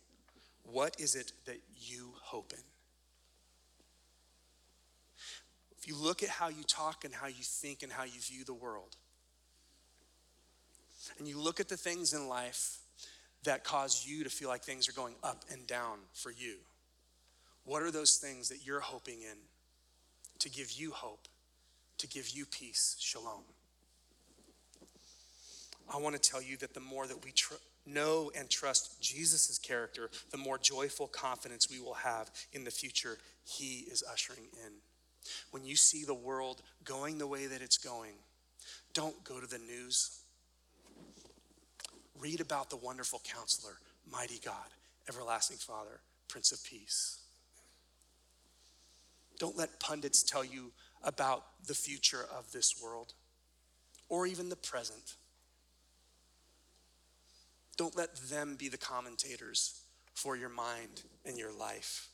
What 0.64 0.96
is 0.98 1.14
it 1.14 1.32
that 1.46 1.60
you 1.76 2.12
hope 2.22 2.52
in? 2.52 2.62
If 5.77 5.77
you 5.88 5.96
look 5.96 6.22
at 6.22 6.28
how 6.28 6.48
you 6.48 6.62
talk 6.64 7.04
and 7.04 7.14
how 7.14 7.26
you 7.26 7.42
think 7.42 7.82
and 7.82 7.90
how 7.90 8.04
you 8.04 8.20
view 8.20 8.44
the 8.44 8.54
world, 8.54 8.96
and 11.18 11.26
you 11.26 11.38
look 11.38 11.60
at 11.60 11.68
the 11.68 11.76
things 11.76 12.12
in 12.12 12.28
life 12.28 12.78
that 13.44 13.64
cause 13.64 14.04
you 14.06 14.24
to 14.24 14.30
feel 14.30 14.48
like 14.48 14.62
things 14.62 14.88
are 14.88 14.92
going 14.92 15.14
up 15.22 15.44
and 15.50 15.66
down 15.66 15.98
for 16.12 16.30
you, 16.30 16.56
what 17.64 17.82
are 17.82 17.90
those 17.90 18.16
things 18.16 18.48
that 18.48 18.66
you're 18.66 18.80
hoping 18.80 19.22
in 19.22 19.38
to 20.38 20.50
give 20.50 20.72
you 20.72 20.90
hope, 20.90 21.28
to 21.96 22.06
give 22.06 22.28
you 22.28 22.44
peace, 22.44 22.96
shalom? 23.00 23.42
I 25.92 25.96
want 25.96 26.20
to 26.20 26.30
tell 26.30 26.42
you 26.42 26.58
that 26.58 26.74
the 26.74 26.80
more 26.80 27.06
that 27.06 27.24
we 27.24 27.32
tr- 27.32 27.54
know 27.86 28.30
and 28.36 28.50
trust 28.50 29.00
Jesus' 29.00 29.58
character, 29.58 30.10
the 30.30 30.36
more 30.36 30.58
joyful 30.58 31.06
confidence 31.06 31.70
we 31.70 31.80
will 31.80 31.94
have 31.94 32.30
in 32.52 32.64
the 32.64 32.70
future 32.70 33.16
he 33.44 33.86
is 33.90 34.04
ushering 34.12 34.44
in. 34.66 34.72
When 35.50 35.64
you 35.64 35.76
see 35.76 36.04
the 36.04 36.14
world 36.14 36.62
going 36.84 37.18
the 37.18 37.26
way 37.26 37.46
that 37.46 37.62
it's 37.62 37.78
going, 37.78 38.14
don't 38.94 39.22
go 39.24 39.40
to 39.40 39.46
the 39.46 39.58
news. 39.58 40.20
Read 42.18 42.40
about 42.40 42.70
the 42.70 42.76
wonderful 42.76 43.20
counselor, 43.24 43.74
mighty 44.10 44.40
God, 44.44 44.68
everlasting 45.08 45.58
Father, 45.58 46.00
Prince 46.28 46.52
of 46.52 46.62
Peace. 46.64 47.20
Don't 49.38 49.56
let 49.56 49.78
pundits 49.78 50.22
tell 50.22 50.44
you 50.44 50.72
about 51.02 51.44
the 51.66 51.74
future 51.74 52.26
of 52.36 52.50
this 52.52 52.82
world 52.82 53.14
or 54.08 54.26
even 54.26 54.48
the 54.48 54.56
present. 54.56 55.14
Don't 57.76 57.96
let 57.96 58.16
them 58.16 58.56
be 58.58 58.68
the 58.68 58.76
commentators 58.76 59.82
for 60.14 60.36
your 60.36 60.48
mind 60.48 61.02
and 61.24 61.38
your 61.38 61.52
life. 61.52 62.08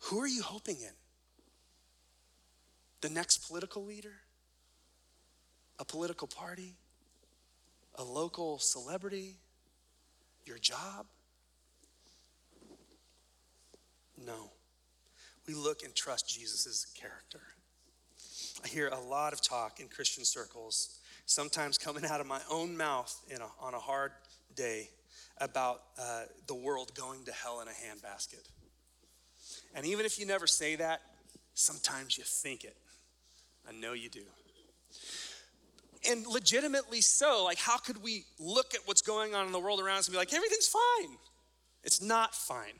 Who 0.00 0.20
are 0.20 0.26
you 0.26 0.42
hoping 0.42 0.76
in? 0.80 0.94
The 3.00 3.08
next 3.08 3.46
political 3.46 3.84
leader? 3.84 4.14
A 5.78 5.84
political 5.84 6.26
party? 6.26 6.76
A 7.94 8.02
local 8.02 8.58
celebrity? 8.58 9.36
Your 10.44 10.58
job? 10.58 11.06
No. 14.24 14.50
We 15.46 15.54
look 15.54 15.82
and 15.84 15.94
trust 15.94 16.28
Jesus' 16.28 16.86
character. 16.98 17.40
I 18.64 18.68
hear 18.68 18.88
a 18.88 19.00
lot 19.00 19.32
of 19.32 19.40
talk 19.40 19.78
in 19.78 19.88
Christian 19.88 20.24
circles, 20.24 20.98
sometimes 21.26 21.78
coming 21.78 22.04
out 22.04 22.20
of 22.20 22.26
my 22.26 22.40
own 22.50 22.76
mouth 22.76 23.14
a, 23.40 23.64
on 23.64 23.74
a 23.74 23.78
hard 23.78 24.12
day 24.56 24.90
about 25.40 25.82
uh, 25.98 26.22
the 26.48 26.54
world 26.54 26.92
going 26.94 27.24
to 27.24 27.32
hell 27.32 27.60
in 27.60 27.68
a 27.68 27.70
handbasket. 27.70 28.48
And 29.74 29.86
even 29.86 30.04
if 30.04 30.18
you 30.18 30.26
never 30.26 30.46
say 30.46 30.76
that, 30.76 31.00
sometimes 31.54 32.18
you 32.18 32.24
think 32.24 32.64
it. 32.64 32.76
I 33.68 33.72
know 33.72 33.92
you 33.92 34.08
do. 34.08 34.22
And 36.08 36.26
legitimately 36.26 37.00
so. 37.00 37.44
Like, 37.44 37.58
how 37.58 37.76
could 37.76 38.02
we 38.02 38.24
look 38.38 38.74
at 38.74 38.80
what's 38.86 39.02
going 39.02 39.34
on 39.34 39.46
in 39.46 39.52
the 39.52 39.58
world 39.58 39.80
around 39.80 39.98
us 39.98 40.06
and 40.06 40.14
be 40.14 40.18
like, 40.18 40.32
everything's 40.32 40.68
fine? 40.68 41.16
It's 41.84 42.00
not 42.00 42.34
fine. 42.34 42.74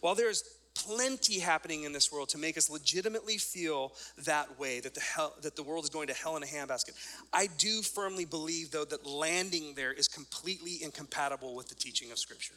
While 0.00 0.14
there's 0.14 0.44
plenty 0.74 1.38
happening 1.38 1.84
in 1.84 1.92
this 1.92 2.12
world 2.12 2.28
to 2.30 2.38
make 2.38 2.58
us 2.58 2.68
legitimately 2.68 3.38
feel 3.38 3.92
that 4.18 4.58
way 4.58 4.80
that 4.80 4.94
the 4.94 5.00
hell, 5.00 5.34
that 5.42 5.56
the 5.56 5.62
world 5.62 5.84
is 5.84 5.90
going 5.90 6.08
to 6.08 6.14
hell 6.14 6.36
in 6.36 6.42
a 6.42 6.46
handbasket. 6.46 6.92
I 7.32 7.48
do 7.58 7.80
firmly 7.80 8.24
believe 8.24 8.70
though 8.70 8.84
that 8.84 9.06
landing 9.06 9.74
there 9.74 9.92
is 9.92 10.08
completely 10.08 10.82
incompatible 10.82 11.54
with 11.54 11.68
the 11.68 11.74
teaching 11.74 12.10
of 12.10 12.18
scripture. 12.18 12.54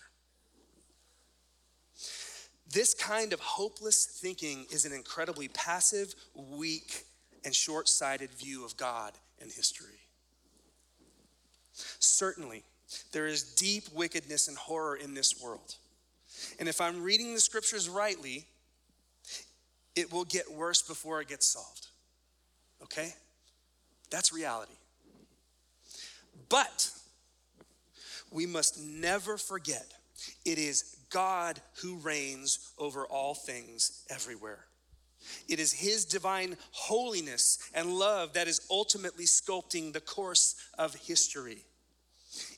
This 2.71 2.93
kind 2.93 3.33
of 3.33 3.39
hopeless 3.39 4.05
thinking 4.05 4.65
is 4.71 4.85
an 4.85 4.91
incredibly 4.91 5.47
passive, 5.47 6.13
weak, 6.35 7.05
and 7.45 7.55
short-sighted 7.55 8.31
view 8.31 8.65
of 8.65 8.75
God 8.75 9.13
and 9.41 9.51
history. 9.51 9.99
Certainly, 11.99 12.63
there 13.11 13.27
is 13.27 13.43
deep 13.43 13.83
wickedness 13.93 14.47
and 14.47 14.57
horror 14.57 14.95
in 14.95 15.13
this 15.13 15.41
world. 15.41 15.75
And 16.59 16.67
if 16.67 16.81
I'm 16.81 17.03
reading 17.03 17.33
the 17.33 17.39
scriptures 17.39 17.87
rightly, 17.87 18.45
it 19.95 20.11
will 20.11 20.25
get 20.25 20.51
worse 20.51 20.81
before 20.81 21.21
it 21.21 21.27
gets 21.27 21.47
solved. 21.47 21.87
Okay? 22.83 23.13
That's 24.09 24.33
reality. 24.33 24.73
But 26.49 26.89
we 28.31 28.45
must 28.45 28.79
never 28.79 29.37
forget 29.37 29.85
it 30.45 30.57
is 30.57 30.96
God 31.09 31.61
who 31.81 31.97
reigns 31.97 32.59
over 32.77 33.05
all 33.05 33.33
things 33.33 34.05
everywhere. 34.09 34.65
It 35.47 35.59
is 35.59 35.73
His 35.73 36.05
divine 36.05 36.57
holiness 36.71 37.59
and 37.73 37.93
love 37.93 38.33
that 38.33 38.47
is 38.47 38.65
ultimately 38.69 39.25
sculpting 39.25 39.93
the 39.93 40.01
course 40.01 40.55
of 40.77 40.95
history. 40.95 41.65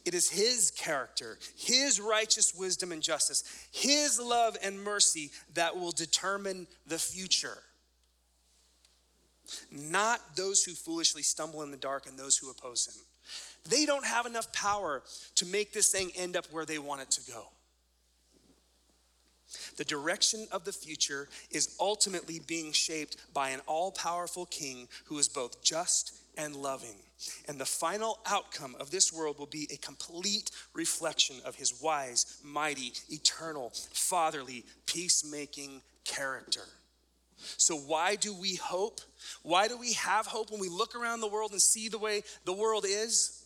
It 0.06 0.14
is 0.14 0.30
His 0.30 0.72
character, 0.72 1.38
His 1.56 2.00
righteous 2.00 2.54
wisdom 2.54 2.92
and 2.92 3.02
justice, 3.02 3.44
His 3.72 4.20
love 4.20 4.58
and 4.64 4.84
mercy 4.84 5.32
that 5.54 5.78
will 5.78 5.92
determine 5.92 6.68
the 6.88 7.00
future. 7.00 7.60
Not 9.72 10.36
those 10.36 10.64
who 10.64 10.74
foolishly 10.74 11.24
stumble 11.24 11.64
in 11.64 11.72
the 11.72 11.78
dark 11.78 12.08
and 12.08 12.18
those 12.18 12.38
who 12.38 12.52
oppose 12.52 12.88
Him. 12.88 13.02
They 13.68 13.86
don't 13.86 14.06
have 14.06 14.26
enough 14.26 14.52
power 14.54 15.04
to 15.36 15.46
make 15.46 15.74
this 15.74 15.90
thing 15.90 16.12
end 16.16 16.36
up 16.36 16.46
where 16.52 16.66
they 16.66 16.80
want 16.80 17.02
it 17.02 17.12
to 17.12 17.32
go. 17.32 17.48
The 19.80 19.86
direction 19.86 20.46
of 20.52 20.66
the 20.66 20.74
future 20.74 21.30
is 21.52 21.78
ultimately 21.80 22.40
being 22.46 22.74
shaped 22.74 23.16
by 23.34 23.52
an 23.52 23.62
all 23.66 23.94
powerful 23.94 24.46
king 24.46 24.90
who 25.06 25.18
is 25.18 25.30
both 25.30 25.64
just 25.64 26.18
and 26.38 26.54
loving. 26.54 26.98
And 27.48 27.58
the 27.58 27.66
final 27.66 28.20
outcome 28.26 28.76
of 28.82 28.92
this 28.92 29.14
world 29.14 29.40
will 29.40 29.46
be 29.46 29.70
a 29.72 29.78
complete 29.78 30.52
reflection 30.74 31.38
of 31.46 31.56
his 31.56 31.82
wise, 31.82 32.42
mighty, 32.44 32.92
eternal, 33.10 33.72
fatherly, 33.94 34.66
peacemaking 34.86 35.82
character. 36.04 36.66
So, 37.56 37.78
why 37.78 38.18
do 38.18 38.34
we 38.34 38.56
hope? 38.56 39.00
Why 39.44 39.70
do 39.70 39.78
we 39.78 39.94
have 39.94 40.26
hope 40.28 40.52
when 40.52 40.60
we 40.60 40.68
look 40.68 40.94
around 40.94 41.22
the 41.22 41.30
world 41.30 41.54
and 41.54 41.62
see 41.62 41.88
the 41.88 41.98
way 41.98 42.24
the 42.44 42.52
world 42.52 42.84
is? 42.86 43.39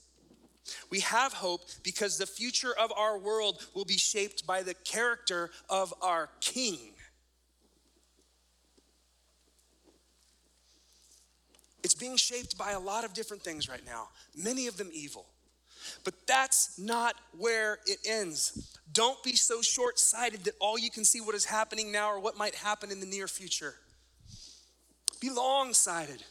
We 0.89 1.01
have 1.01 1.33
hope 1.33 1.61
because 1.83 2.17
the 2.17 2.25
future 2.25 2.73
of 2.79 2.91
our 2.95 3.17
world 3.17 3.65
will 3.73 3.85
be 3.85 3.97
shaped 3.97 4.47
by 4.47 4.63
the 4.63 4.73
character 4.73 5.51
of 5.69 5.93
our 6.01 6.29
King. 6.39 6.93
It's 11.83 11.95
being 11.95 12.15
shaped 12.15 12.57
by 12.57 12.71
a 12.71 12.79
lot 12.79 13.03
of 13.03 13.13
different 13.13 13.43
things 13.43 13.67
right 13.67 13.85
now, 13.85 14.07
many 14.35 14.67
of 14.67 14.77
them 14.77 14.89
evil. 14.93 15.25
But 16.05 16.13
that's 16.25 16.79
not 16.79 17.15
where 17.37 17.79
it 17.85 17.97
ends. 18.07 18.79
Don't 18.93 19.21
be 19.21 19.35
so 19.35 19.61
short 19.61 19.99
sighted 19.99 20.45
that 20.45 20.55
all 20.61 20.79
you 20.79 20.89
can 20.89 21.03
see 21.03 21.19
what 21.19 21.35
is 21.35 21.43
happening 21.43 21.91
now 21.91 22.09
or 22.09 22.21
what 22.21 22.37
might 22.37 22.55
happen 22.55 22.89
in 22.89 23.01
the 23.01 23.05
near 23.05 23.27
future. 23.27 23.75
Be 25.19 25.29
long 25.29 25.73
sighted 25.73 26.23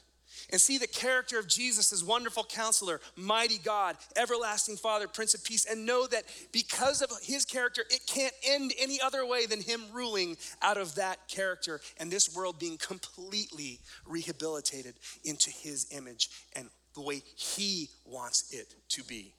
and 0.52 0.60
see 0.60 0.76
the 0.76 0.86
character 0.86 1.38
of 1.38 1.48
Jesus 1.48 1.92
as 1.92 2.04
wonderful 2.04 2.44
counselor, 2.44 3.00
mighty 3.16 3.58
God, 3.58 3.96
everlasting 4.16 4.76
Father, 4.76 5.08
Prince 5.08 5.34
of 5.34 5.42
Peace, 5.42 5.64
and 5.64 5.86
know 5.86 6.06
that 6.06 6.24
because 6.52 7.00
of 7.00 7.10
his 7.22 7.46
character, 7.46 7.82
it 7.90 8.02
can't 8.06 8.34
end 8.46 8.72
any 8.78 9.00
other 9.00 9.26
way 9.26 9.46
than 9.46 9.62
him 9.62 9.80
ruling 9.92 10.36
out 10.60 10.76
of 10.76 10.94
that 10.96 11.26
character 11.26 11.80
and 11.98 12.10
this 12.10 12.36
world 12.36 12.58
being 12.58 12.76
completely 12.76 13.80
rehabilitated 14.06 14.94
into 15.24 15.50
his 15.50 15.86
image 15.90 16.28
and 16.54 16.68
the 16.94 17.00
way 17.00 17.22
he 17.34 17.88
wants 18.04 18.52
it 18.52 18.74
to 18.90 19.02
be. 19.02 19.34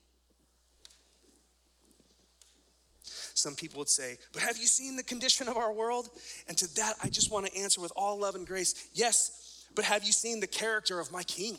Some 3.36 3.56
people 3.56 3.80
would 3.80 3.90
say, 3.90 4.18
But 4.32 4.42
have 4.44 4.58
you 4.58 4.68
seen 4.68 4.96
the 4.96 5.04
condition 5.04 5.48
of 5.48 5.58
our 5.58 5.74
world? 5.74 6.10
And 6.48 6.58
to 6.58 6.74
that, 6.76 6.96
I 7.04 7.10
just 7.10 7.32
want 7.32 7.46
to 7.46 7.58
answer 7.58 7.82
with 7.82 7.92
all 7.96 8.20
love 8.20 8.36
and 8.36 8.46
grace 8.46 8.90
yes, 8.94 9.43
but 9.76 9.86
have 9.86 10.04
you 10.04 10.12
seen 10.12 10.40
the 10.40 10.48
character 10.48 11.00
of 11.00 11.12
my 11.12 11.24
king? 11.24 11.58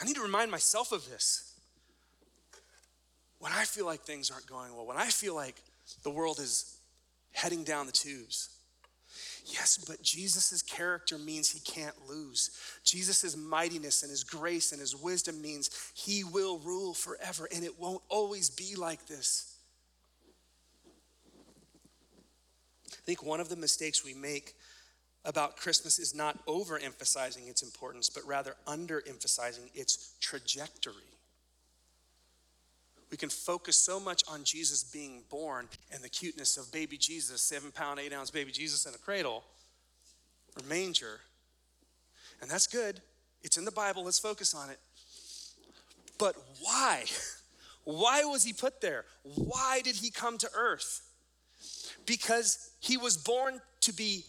I 0.00 0.04
need 0.04 0.16
to 0.16 0.22
remind 0.22 0.50
myself 0.50 0.92
of 0.92 1.08
this. 1.08 1.54
When 3.38 3.52
I 3.52 3.64
feel 3.64 3.86
like 3.86 4.00
things 4.00 4.30
aren't 4.30 4.46
going 4.46 4.74
well, 4.74 4.86
when 4.86 4.96
I 4.96 5.06
feel 5.06 5.34
like 5.34 5.56
the 6.02 6.10
world 6.10 6.38
is 6.38 6.78
heading 7.32 7.64
down 7.64 7.86
the 7.86 7.92
tubes. 7.92 8.50
Yes, 9.44 9.78
but 9.86 10.00
Jesus' 10.02 10.62
character 10.62 11.18
means 11.18 11.50
he 11.50 11.60
can't 11.60 11.96
lose. 12.08 12.50
Jesus' 12.84 13.36
mightiness 13.36 14.02
and 14.02 14.10
his 14.10 14.22
grace 14.22 14.70
and 14.72 14.80
his 14.80 14.94
wisdom 14.94 15.42
means 15.42 15.70
he 15.94 16.22
will 16.22 16.58
rule 16.60 16.94
forever, 16.94 17.48
and 17.54 17.64
it 17.64 17.78
won't 17.78 18.02
always 18.08 18.50
be 18.50 18.76
like 18.76 19.06
this. 19.06 19.56
I 22.92 23.04
think 23.04 23.24
one 23.24 23.40
of 23.40 23.48
the 23.48 23.56
mistakes 23.56 24.04
we 24.04 24.14
make 24.14 24.54
about 25.24 25.56
Christmas 25.56 25.98
is 25.98 26.14
not 26.14 26.44
overemphasizing 26.46 27.48
its 27.48 27.62
importance, 27.62 28.10
but 28.10 28.26
rather 28.26 28.56
underemphasizing 28.66 29.70
its 29.74 30.14
trajectory. 30.20 30.94
We 33.10 33.16
can 33.16 33.28
focus 33.28 33.76
so 33.76 34.00
much 34.00 34.22
on 34.26 34.42
Jesus 34.42 34.82
being 34.82 35.22
born 35.30 35.68
and 35.92 36.02
the 36.02 36.08
cuteness 36.08 36.56
of 36.56 36.72
baby 36.72 36.96
Jesus, 36.96 37.42
seven 37.42 37.70
pound, 37.70 38.00
eight 38.00 38.12
ounce 38.12 38.30
baby 38.30 38.50
Jesus 38.50 38.86
in 38.86 38.94
a 38.94 38.98
cradle 38.98 39.44
or 40.56 40.66
manger. 40.66 41.20
And 42.40 42.50
that's 42.50 42.66
good. 42.66 43.00
It's 43.42 43.58
in 43.58 43.64
the 43.64 43.70
Bible. 43.70 44.04
Let's 44.04 44.18
focus 44.18 44.54
on 44.54 44.70
it. 44.70 44.78
But 46.18 46.36
why? 46.60 47.04
Why 47.84 48.22
was 48.22 48.44
he 48.44 48.52
put 48.52 48.80
there? 48.80 49.04
Why 49.24 49.80
did 49.82 49.96
he 49.96 50.10
come 50.10 50.38
to 50.38 50.48
earth? 50.54 51.00
Because 52.06 52.70
he 52.78 52.96
was 52.96 53.16
born 53.16 53.60
to 53.80 53.92
be 53.92 54.24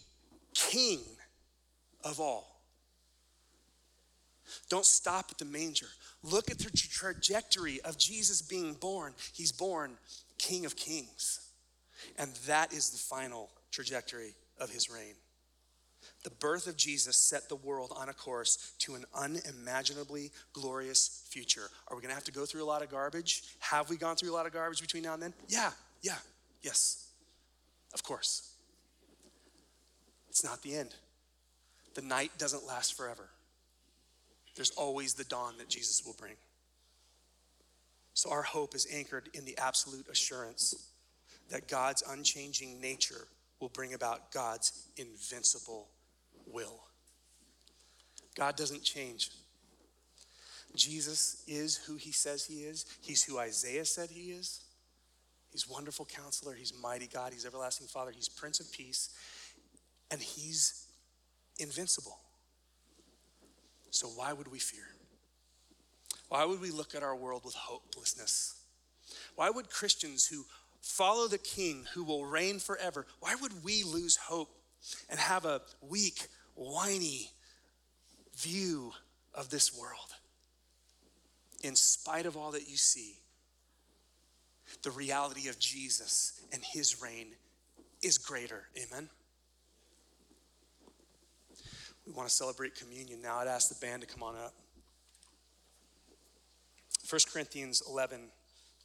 king 0.54 1.00
of 2.02 2.20
all. 2.20 2.54
Don't 4.68 4.84
stop 4.84 5.26
at 5.30 5.38
the 5.38 5.44
manger. 5.44 5.86
Look 6.22 6.50
at 6.50 6.58
the 6.58 6.70
trajectory 6.70 7.80
of 7.82 7.98
Jesus 7.98 8.42
being 8.42 8.74
born. 8.74 9.14
He's 9.32 9.52
born 9.52 9.92
King 10.38 10.64
of 10.64 10.76
Kings. 10.76 11.40
And 12.18 12.32
that 12.46 12.72
is 12.72 12.90
the 12.90 12.98
final 12.98 13.50
trajectory 13.70 14.34
of 14.58 14.70
his 14.70 14.90
reign. 14.90 15.14
The 16.22 16.30
birth 16.30 16.66
of 16.66 16.76
Jesus 16.76 17.16
set 17.16 17.48
the 17.48 17.56
world 17.56 17.92
on 17.96 18.08
a 18.08 18.12
course 18.12 18.72
to 18.80 18.94
an 18.94 19.04
unimaginably 19.14 20.32
glorious 20.52 21.24
future. 21.28 21.68
Are 21.88 21.96
we 21.96 22.02
going 22.02 22.10
to 22.10 22.14
have 22.14 22.24
to 22.24 22.32
go 22.32 22.46
through 22.46 22.62
a 22.62 22.66
lot 22.66 22.82
of 22.82 22.90
garbage? 22.90 23.42
Have 23.60 23.90
we 23.90 23.96
gone 23.96 24.16
through 24.16 24.30
a 24.30 24.36
lot 24.36 24.46
of 24.46 24.52
garbage 24.52 24.80
between 24.80 25.02
now 25.02 25.14
and 25.14 25.22
then? 25.22 25.34
Yeah, 25.48 25.70
yeah, 26.02 26.16
yes, 26.62 27.08
of 27.92 28.02
course. 28.02 28.53
It's 30.34 30.42
not 30.42 30.62
the 30.62 30.74
end. 30.74 30.92
The 31.94 32.02
night 32.02 32.32
doesn't 32.38 32.66
last 32.66 32.96
forever. 32.96 33.28
There's 34.56 34.72
always 34.72 35.14
the 35.14 35.22
dawn 35.22 35.54
that 35.58 35.68
Jesus 35.68 36.04
will 36.04 36.16
bring. 36.18 36.34
So 38.14 38.32
our 38.32 38.42
hope 38.42 38.74
is 38.74 38.88
anchored 38.92 39.28
in 39.32 39.44
the 39.44 39.56
absolute 39.58 40.08
assurance 40.08 40.90
that 41.50 41.68
God's 41.68 42.02
unchanging 42.08 42.80
nature 42.80 43.28
will 43.60 43.68
bring 43.68 43.94
about 43.94 44.32
God's 44.32 44.72
invincible 44.96 45.86
will. 46.52 46.80
God 48.34 48.56
doesn't 48.56 48.82
change. 48.82 49.30
Jesus 50.74 51.44
is 51.46 51.76
who 51.76 51.94
he 51.94 52.10
says 52.10 52.44
he 52.44 52.64
is. 52.64 52.86
He's 53.02 53.22
who 53.22 53.38
Isaiah 53.38 53.84
said 53.84 54.10
he 54.10 54.32
is. 54.32 54.62
He's 55.52 55.68
wonderful 55.68 56.06
counselor. 56.06 56.54
He's 56.54 56.72
mighty 56.82 57.06
God. 57.06 57.32
He's 57.32 57.46
everlasting 57.46 57.86
Father. 57.86 58.10
He's 58.10 58.28
Prince 58.28 58.58
of 58.58 58.72
Peace 58.72 59.10
and 60.10 60.20
he's 60.20 60.86
invincible. 61.58 62.18
So, 63.90 64.08
why 64.08 64.32
would 64.32 64.50
we 64.50 64.58
fear? 64.58 64.86
Why 66.28 66.44
would 66.44 66.60
we 66.60 66.70
look 66.70 66.94
at 66.94 67.02
our 67.02 67.14
world 67.14 67.44
with 67.44 67.54
hopelessness? 67.54 68.60
Why 69.36 69.50
would 69.50 69.70
Christians 69.70 70.26
who 70.26 70.44
follow 70.84 71.28
the 71.28 71.38
king 71.38 71.86
who 71.94 72.04
will 72.04 72.26
reign 72.26 72.58
forever, 72.58 73.06
why 73.20 73.34
would 73.34 73.64
we 73.64 73.82
lose 73.82 74.16
hope 74.16 74.50
and 75.08 75.18
have 75.18 75.46
a 75.46 75.62
weak, 75.80 76.28
whiny 76.54 77.30
view 78.36 78.92
of 79.34 79.48
this 79.48 79.76
world? 79.76 80.14
In 81.62 81.74
spite 81.74 82.26
of 82.26 82.36
all 82.36 82.52
that 82.52 82.68
you 82.68 82.76
see, 82.76 83.16
the 84.82 84.90
reality 84.90 85.48
of 85.48 85.58
Jesus 85.58 86.40
and 86.52 86.62
his 86.62 87.00
reign 87.00 87.28
is 88.02 88.18
greater. 88.18 88.64
Amen. 88.76 89.08
We 92.06 92.12
want 92.12 92.28
to 92.28 92.34
celebrate 92.34 92.74
communion 92.74 93.22
now. 93.22 93.38
I'd 93.38 93.48
ask 93.48 93.68
the 93.68 93.86
band 93.86 94.02
to 94.02 94.08
come 94.08 94.22
on 94.22 94.34
up. 94.36 94.54
1 97.08 97.20
Corinthians 97.32 97.82
11, 97.88 98.20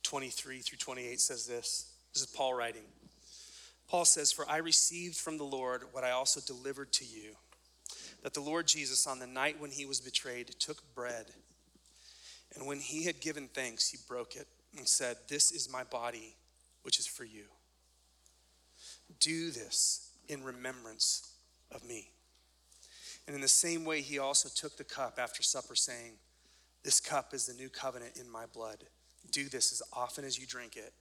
23 0.03 0.59
through 0.59 0.77
28 0.77 1.19
says 1.19 1.45
this. 1.45 1.93
This 2.13 2.23
is 2.23 2.27
Paul 2.27 2.53
writing. 2.53 2.83
Paul 3.89 4.05
says, 4.05 4.31
For 4.31 4.47
I 4.49 4.57
received 4.57 5.15
from 5.15 5.37
the 5.37 5.43
Lord 5.43 5.83
what 5.91 6.03
I 6.03 6.11
also 6.11 6.39
delivered 6.41 6.91
to 6.93 7.05
you 7.05 7.35
that 8.23 8.33
the 8.33 8.41
Lord 8.41 8.67
Jesus, 8.67 9.07
on 9.07 9.19
the 9.19 9.27
night 9.27 9.59
when 9.59 9.71
he 9.71 9.85
was 9.85 10.01
betrayed, 10.01 10.47
took 10.59 10.83
bread. 10.93 11.25
And 12.55 12.67
when 12.67 12.79
he 12.79 13.05
had 13.05 13.21
given 13.21 13.47
thanks, 13.47 13.89
he 13.89 13.97
broke 14.07 14.35
it 14.35 14.47
and 14.77 14.87
said, 14.87 15.17
This 15.27 15.51
is 15.51 15.71
my 15.71 15.83
body, 15.83 16.35
which 16.83 16.99
is 16.99 17.07
for 17.07 17.23
you. 17.23 17.43
Do 19.19 19.51
this 19.51 20.11
in 20.27 20.43
remembrance 20.43 21.31
of 21.71 21.85
me. 21.85 22.09
And 23.29 23.35
in 23.35 23.41
the 23.41 23.47
same 23.47 23.85
way, 23.85 24.01
he 24.01 24.17
also 24.17 24.49
took 24.49 24.75
the 24.75 24.83
cup 24.83 25.19
after 25.21 25.43
supper, 25.43 25.75
saying, 25.75 26.13
This 26.83 26.99
cup 26.99 27.31
is 27.35 27.45
the 27.45 27.53
new 27.53 27.69
covenant 27.69 28.17
in 28.19 28.27
my 28.27 28.47
blood. 28.51 28.83
Do 29.29 29.47
this 29.49 29.71
as 29.71 29.83
often 29.93 30.25
as 30.25 30.39
you 30.39 30.47
drink 30.47 30.75
it 30.75 30.93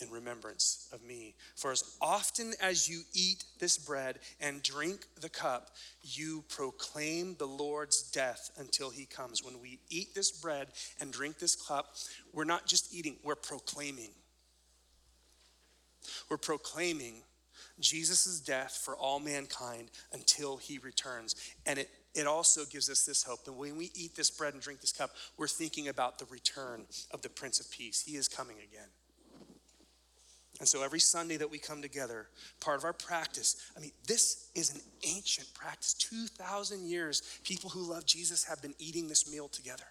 in 0.00 0.10
remembrance 0.10 0.88
of 0.94 1.02
me. 1.02 1.34
For 1.56 1.72
as 1.72 1.94
often 2.00 2.54
as 2.58 2.88
you 2.88 3.02
eat 3.12 3.44
this 3.58 3.76
bread 3.76 4.20
and 4.40 4.62
drink 4.62 5.04
the 5.20 5.28
cup, 5.28 5.72
you 6.00 6.42
proclaim 6.48 7.36
the 7.38 7.46
Lord's 7.46 8.00
death 8.10 8.50
until 8.56 8.88
he 8.88 9.04
comes. 9.04 9.44
When 9.44 9.60
we 9.60 9.78
eat 9.90 10.14
this 10.14 10.30
bread 10.32 10.68
and 11.02 11.12
drink 11.12 11.38
this 11.38 11.54
cup, 11.54 11.96
we're 12.32 12.44
not 12.44 12.64
just 12.66 12.94
eating, 12.94 13.16
we're 13.22 13.34
proclaiming. 13.34 14.12
We're 16.30 16.38
proclaiming 16.38 17.16
Jesus' 17.80 18.40
death 18.40 18.80
for 18.84 18.96
all 18.96 19.18
mankind 19.18 19.90
until 20.12 20.56
he 20.56 20.78
returns. 20.78 21.34
And 21.66 21.78
it, 21.78 21.90
it 22.14 22.26
also 22.26 22.64
gives 22.64 22.88
us 22.88 23.04
this 23.04 23.24
hope 23.24 23.44
that 23.44 23.52
when 23.52 23.76
we 23.76 23.90
eat 23.94 24.14
this 24.14 24.30
bread 24.30 24.54
and 24.54 24.62
drink 24.62 24.80
this 24.80 24.92
cup, 24.92 25.10
we're 25.36 25.48
thinking 25.48 25.88
about 25.88 26.18
the 26.18 26.26
return 26.26 26.86
of 27.10 27.22
the 27.22 27.28
Prince 27.28 27.58
of 27.60 27.70
Peace. 27.70 28.02
He 28.06 28.16
is 28.16 28.28
coming 28.28 28.56
again. 28.56 28.88
And 30.60 30.68
so 30.68 30.84
every 30.84 31.00
Sunday 31.00 31.36
that 31.38 31.50
we 31.50 31.58
come 31.58 31.82
together, 31.82 32.28
part 32.60 32.78
of 32.78 32.84
our 32.84 32.92
practice, 32.92 33.56
I 33.76 33.80
mean, 33.80 33.90
this 34.06 34.50
is 34.54 34.72
an 34.72 34.80
ancient 35.02 35.52
practice. 35.52 35.94
2,000 35.94 36.86
years, 36.86 37.22
people 37.42 37.70
who 37.70 37.80
love 37.80 38.06
Jesus 38.06 38.44
have 38.44 38.62
been 38.62 38.74
eating 38.78 39.08
this 39.08 39.30
meal 39.30 39.48
together. 39.48 39.84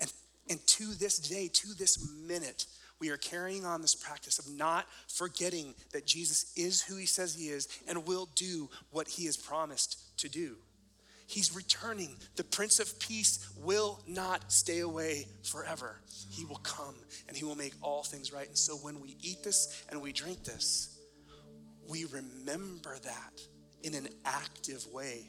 And, 0.00 0.10
and 0.48 0.66
to 0.66 0.94
this 0.94 1.18
day, 1.18 1.48
to 1.52 1.74
this 1.74 2.08
minute, 2.26 2.66
we 3.02 3.10
are 3.10 3.16
carrying 3.16 3.66
on 3.66 3.82
this 3.82 3.96
practice 3.96 4.38
of 4.38 4.48
not 4.48 4.86
forgetting 5.08 5.74
that 5.92 6.06
Jesus 6.06 6.52
is 6.56 6.80
who 6.80 6.94
he 6.94 7.04
says 7.04 7.34
he 7.34 7.48
is 7.48 7.66
and 7.88 8.06
will 8.06 8.28
do 8.36 8.70
what 8.92 9.08
he 9.08 9.26
has 9.26 9.36
promised 9.36 10.16
to 10.18 10.28
do. 10.28 10.54
He's 11.26 11.52
returning. 11.52 12.10
The 12.36 12.44
Prince 12.44 12.78
of 12.78 12.96
Peace 13.00 13.50
will 13.60 13.98
not 14.06 14.52
stay 14.52 14.78
away 14.78 15.26
forever. 15.42 16.00
He 16.30 16.44
will 16.44 16.60
come 16.62 16.94
and 17.26 17.36
he 17.36 17.42
will 17.42 17.56
make 17.56 17.72
all 17.82 18.04
things 18.04 18.32
right. 18.32 18.46
And 18.46 18.56
so 18.56 18.74
when 18.76 19.00
we 19.00 19.16
eat 19.20 19.42
this 19.42 19.84
and 19.90 20.00
we 20.00 20.12
drink 20.12 20.44
this, 20.44 20.96
we 21.88 22.04
remember 22.04 22.98
that 23.02 23.40
in 23.82 23.96
an 23.96 24.10
active 24.24 24.86
way. 24.92 25.26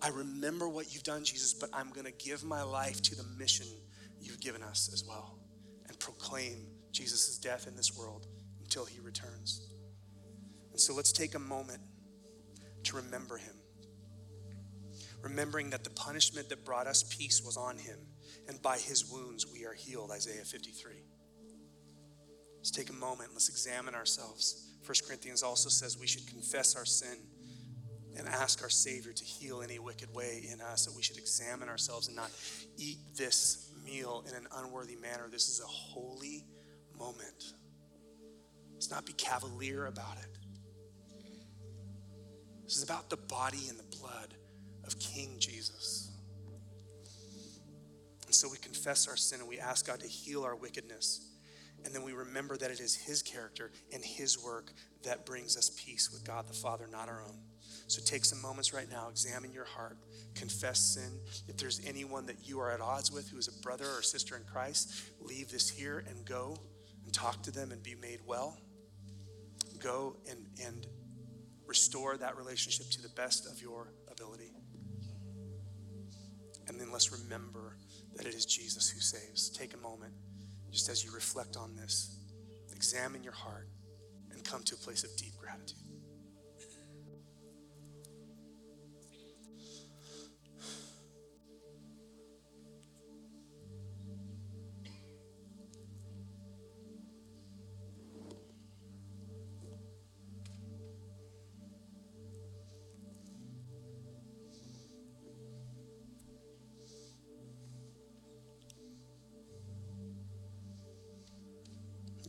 I 0.00 0.10
remember 0.10 0.68
what 0.68 0.94
you've 0.94 1.02
done, 1.02 1.24
Jesus, 1.24 1.52
but 1.52 1.68
I'm 1.72 1.90
going 1.90 2.06
to 2.06 2.24
give 2.24 2.44
my 2.44 2.62
life 2.62 3.02
to 3.02 3.16
the 3.16 3.24
mission 3.40 3.66
you've 4.20 4.40
given 4.40 4.62
us 4.62 4.88
as 4.92 5.04
well 5.04 5.36
and 5.88 5.98
proclaim 5.98 6.68
Jesus' 6.92 7.38
death 7.38 7.66
in 7.66 7.76
this 7.76 7.96
world 7.96 8.26
until 8.60 8.84
he 8.84 9.00
returns. 9.00 9.68
And 10.70 10.80
so 10.80 10.94
let's 10.94 11.12
take 11.12 11.34
a 11.34 11.38
moment 11.38 11.80
to 12.84 12.96
remember 12.96 13.36
him 13.36 13.54
remembering 15.22 15.70
that 15.70 15.84
the 15.84 15.90
punishment 15.90 16.48
that 16.48 16.64
brought 16.64 16.86
us 16.86 17.04
peace 17.04 17.42
was 17.42 17.56
on 17.56 17.78
him, 17.78 17.98
and 18.48 18.60
by 18.60 18.76
his 18.76 19.10
wounds 19.10 19.46
we 19.52 19.64
are 19.64 19.72
healed, 19.72 20.10
Isaiah 20.10 20.44
53. 20.44 20.92
Let's 22.56 22.70
take 22.70 22.90
a 22.90 22.94
moment, 22.94 23.30
let's 23.32 23.48
examine 23.48 23.94
ourselves. 23.94 24.70
1 24.84 24.94
Corinthians 25.06 25.42
also 25.42 25.68
says 25.68 25.96
we 25.98 26.06
should 26.06 26.26
confess 26.26 26.76
our 26.76 26.84
sin 26.84 27.16
and 28.16 28.28
ask 28.28 28.62
our 28.62 28.68
Savior 28.68 29.12
to 29.12 29.24
heal 29.24 29.62
any 29.62 29.78
wicked 29.78 30.12
way 30.14 30.44
in 30.52 30.60
us, 30.60 30.86
that 30.86 30.94
we 30.94 31.02
should 31.02 31.16
examine 31.16 31.68
ourselves 31.68 32.08
and 32.08 32.16
not 32.16 32.30
eat 32.76 32.98
this 33.16 33.70
meal 33.84 34.24
in 34.28 34.34
an 34.34 34.46
unworthy 34.56 34.96
manner. 34.96 35.28
This 35.30 35.48
is 35.48 35.60
a 35.60 35.66
holy 35.66 36.44
moment. 37.02 37.54
Let's 38.74 38.90
not 38.90 39.04
be 39.04 39.12
cavalier 39.14 39.86
about 39.86 40.18
it. 40.18 40.38
This 42.64 42.76
is 42.76 42.84
about 42.84 43.10
the 43.10 43.16
body 43.16 43.66
and 43.68 43.78
the 43.78 43.96
blood 43.96 44.34
of 44.84 44.98
King 44.98 45.36
Jesus. 45.38 46.10
And 48.26 48.34
so 48.34 48.48
we 48.48 48.56
confess 48.58 49.08
our 49.08 49.16
sin 49.16 49.40
and 49.40 49.48
we 49.48 49.58
ask 49.58 49.86
God 49.86 50.00
to 50.00 50.06
heal 50.06 50.44
our 50.44 50.54
wickedness. 50.54 51.28
And 51.84 51.92
then 51.92 52.04
we 52.04 52.12
remember 52.12 52.56
that 52.56 52.70
it 52.70 52.78
is 52.78 52.94
His 52.94 53.20
character 53.20 53.72
and 53.92 54.04
His 54.04 54.42
work 54.42 54.72
that 55.02 55.26
brings 55.26 55.56
us 55.56 55.70
peace 55.84 56.10
with 56.12 56.24
God 56.24 56.48
the 56.48 56.54
Father, 56.54 56.86
not 56.90 57.08
our 57.08 57.22
own. 57.22 57.38
So 57.88 58.00
take 58.04 58.24
some 58.24 58.40
moments 58.40 58.72
right 58.72 58.88
now, 58.88 59.08
examine 59.10 59.52
your 59.52 59.64
heart, 59.64 59.98
confess 60.34 60.78
sin. 60.78 61.20
If 61.48 61.56
there's 61.56 61.80
anyone 61.84 62.26
that 62.26 62.46
you 62.46 62.60
are 62.60 62.70
at 62.70 62.80
odds 62.80 63.10
with 63.10 63.28
who 63.28 63.38
is 63.38 63.48
a 63.48 63.60
brother 63.60 63.86
or 63.86 64.02
sister 64.02 64.36
in 64.36 64.44
Christ, 64.44 64.94
leave 65.20 65.50
this 65.50 65.68
here 65.68 66.04
and 66.08 66.24
go 66.24 66.56
and 67.04 67.12
talk 67.12 67.42
to 67.42 67.50
them 67.50 67.72
and 67.72 67.82
be 67.82 67.94
made 67.94 68.20
well. 68.26 68.58
Go 69.78 70.16
and, 70.30 70.46
and 70.64 70.86
restore 71.66 72.16
that 72.16 72.36
relationship 72.36 72.90
to 72.90 73.02
the 73.02 73.08
best 73.10 73.46
of 73.50 73.60
your 73.60 73.92
ability. 74.10 74.52
And 76.68 76.80
then 76.80 76.92
let's 76.92 77.12
remember 77.12 77.76
that 78.14 78.26
it 78.26 78.34
is 78.34 78.46
Jesus 78.46 78.88
who 78.88 79.00
saves. 79.00 79.50
Take 79.50 79.74
a 79.74 79.78
moment 79.78 80.12
just 80.70 80.88
as 80.88 81.04
you 81.04 81.12
reflect 81.12 81.56
on 81.56 81.76
this, 81.76 82.18
examine 82.74 83.22
your 83.22 83.32
heart, 83.34 83.68
and 84.30 84.42
come 84.44 84.62
to 84.64 84.74
a 84.74 84.78
place 84.78 85.04
of 85.04 85.14
deep 85.16 85.36
gratitude. 85.36 85.81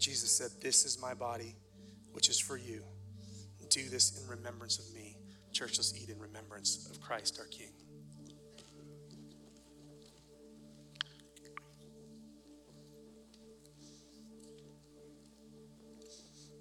Jesus 0.04 0.32
said, 0.32 0.52
This 0.62 0.84
is 0.84 1.02
my 1.02 1.14
body, 1.14 1.56
which 2.12 2.28
is 2.28 2.38
for 2.38 2.58
you. 2.58 2.84
Do 3.70 3.88
this 3.88 4.22
in 4.22 4.28
remembrance 4.30 4.78
of 4.78 4.94
me. 4.94 5.16
Church, 5.54 5.78
let's 5.78 5.94
eat 5.98 6.10
in 6.10 6.20
remembrance 6.20 6.90
of 6.92 7.00
Christ 7.00 7.40
our 7.40 7.48
King. 7.48 7.72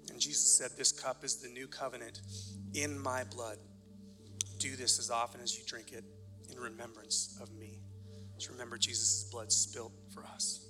And 0.09 0.21
Jesus 0.21 0.57
said, 0.57 0.71
This 0.77 0.93
cup 0.93 1.25
is 1.25 1.35
the 1.35 1.49
new 1.49 1.67
covenant 1.67 2.21
in 2.73 2.97
my 2.97 3.25
blood. 3.25 3.57
Do 4.57 4.77
this 4.77 4.99
as 4.99 5.11
often 5.11 5.41
as 5.41 5.57
you 5.57 5.65
drink 5.67 5.91
it 5.91 6.05
in 6.49 6.57
remembrance 6.57 7.37
of 7.41 7.51
me. 7.51 7.81
Just 8.37 8.49
remember 8.49 8.77
Jesus' 8.77 9.25
blood 9.29 9.51
spilt 9.51 9.91
for 10.13 10.23
us. 10.23 10.69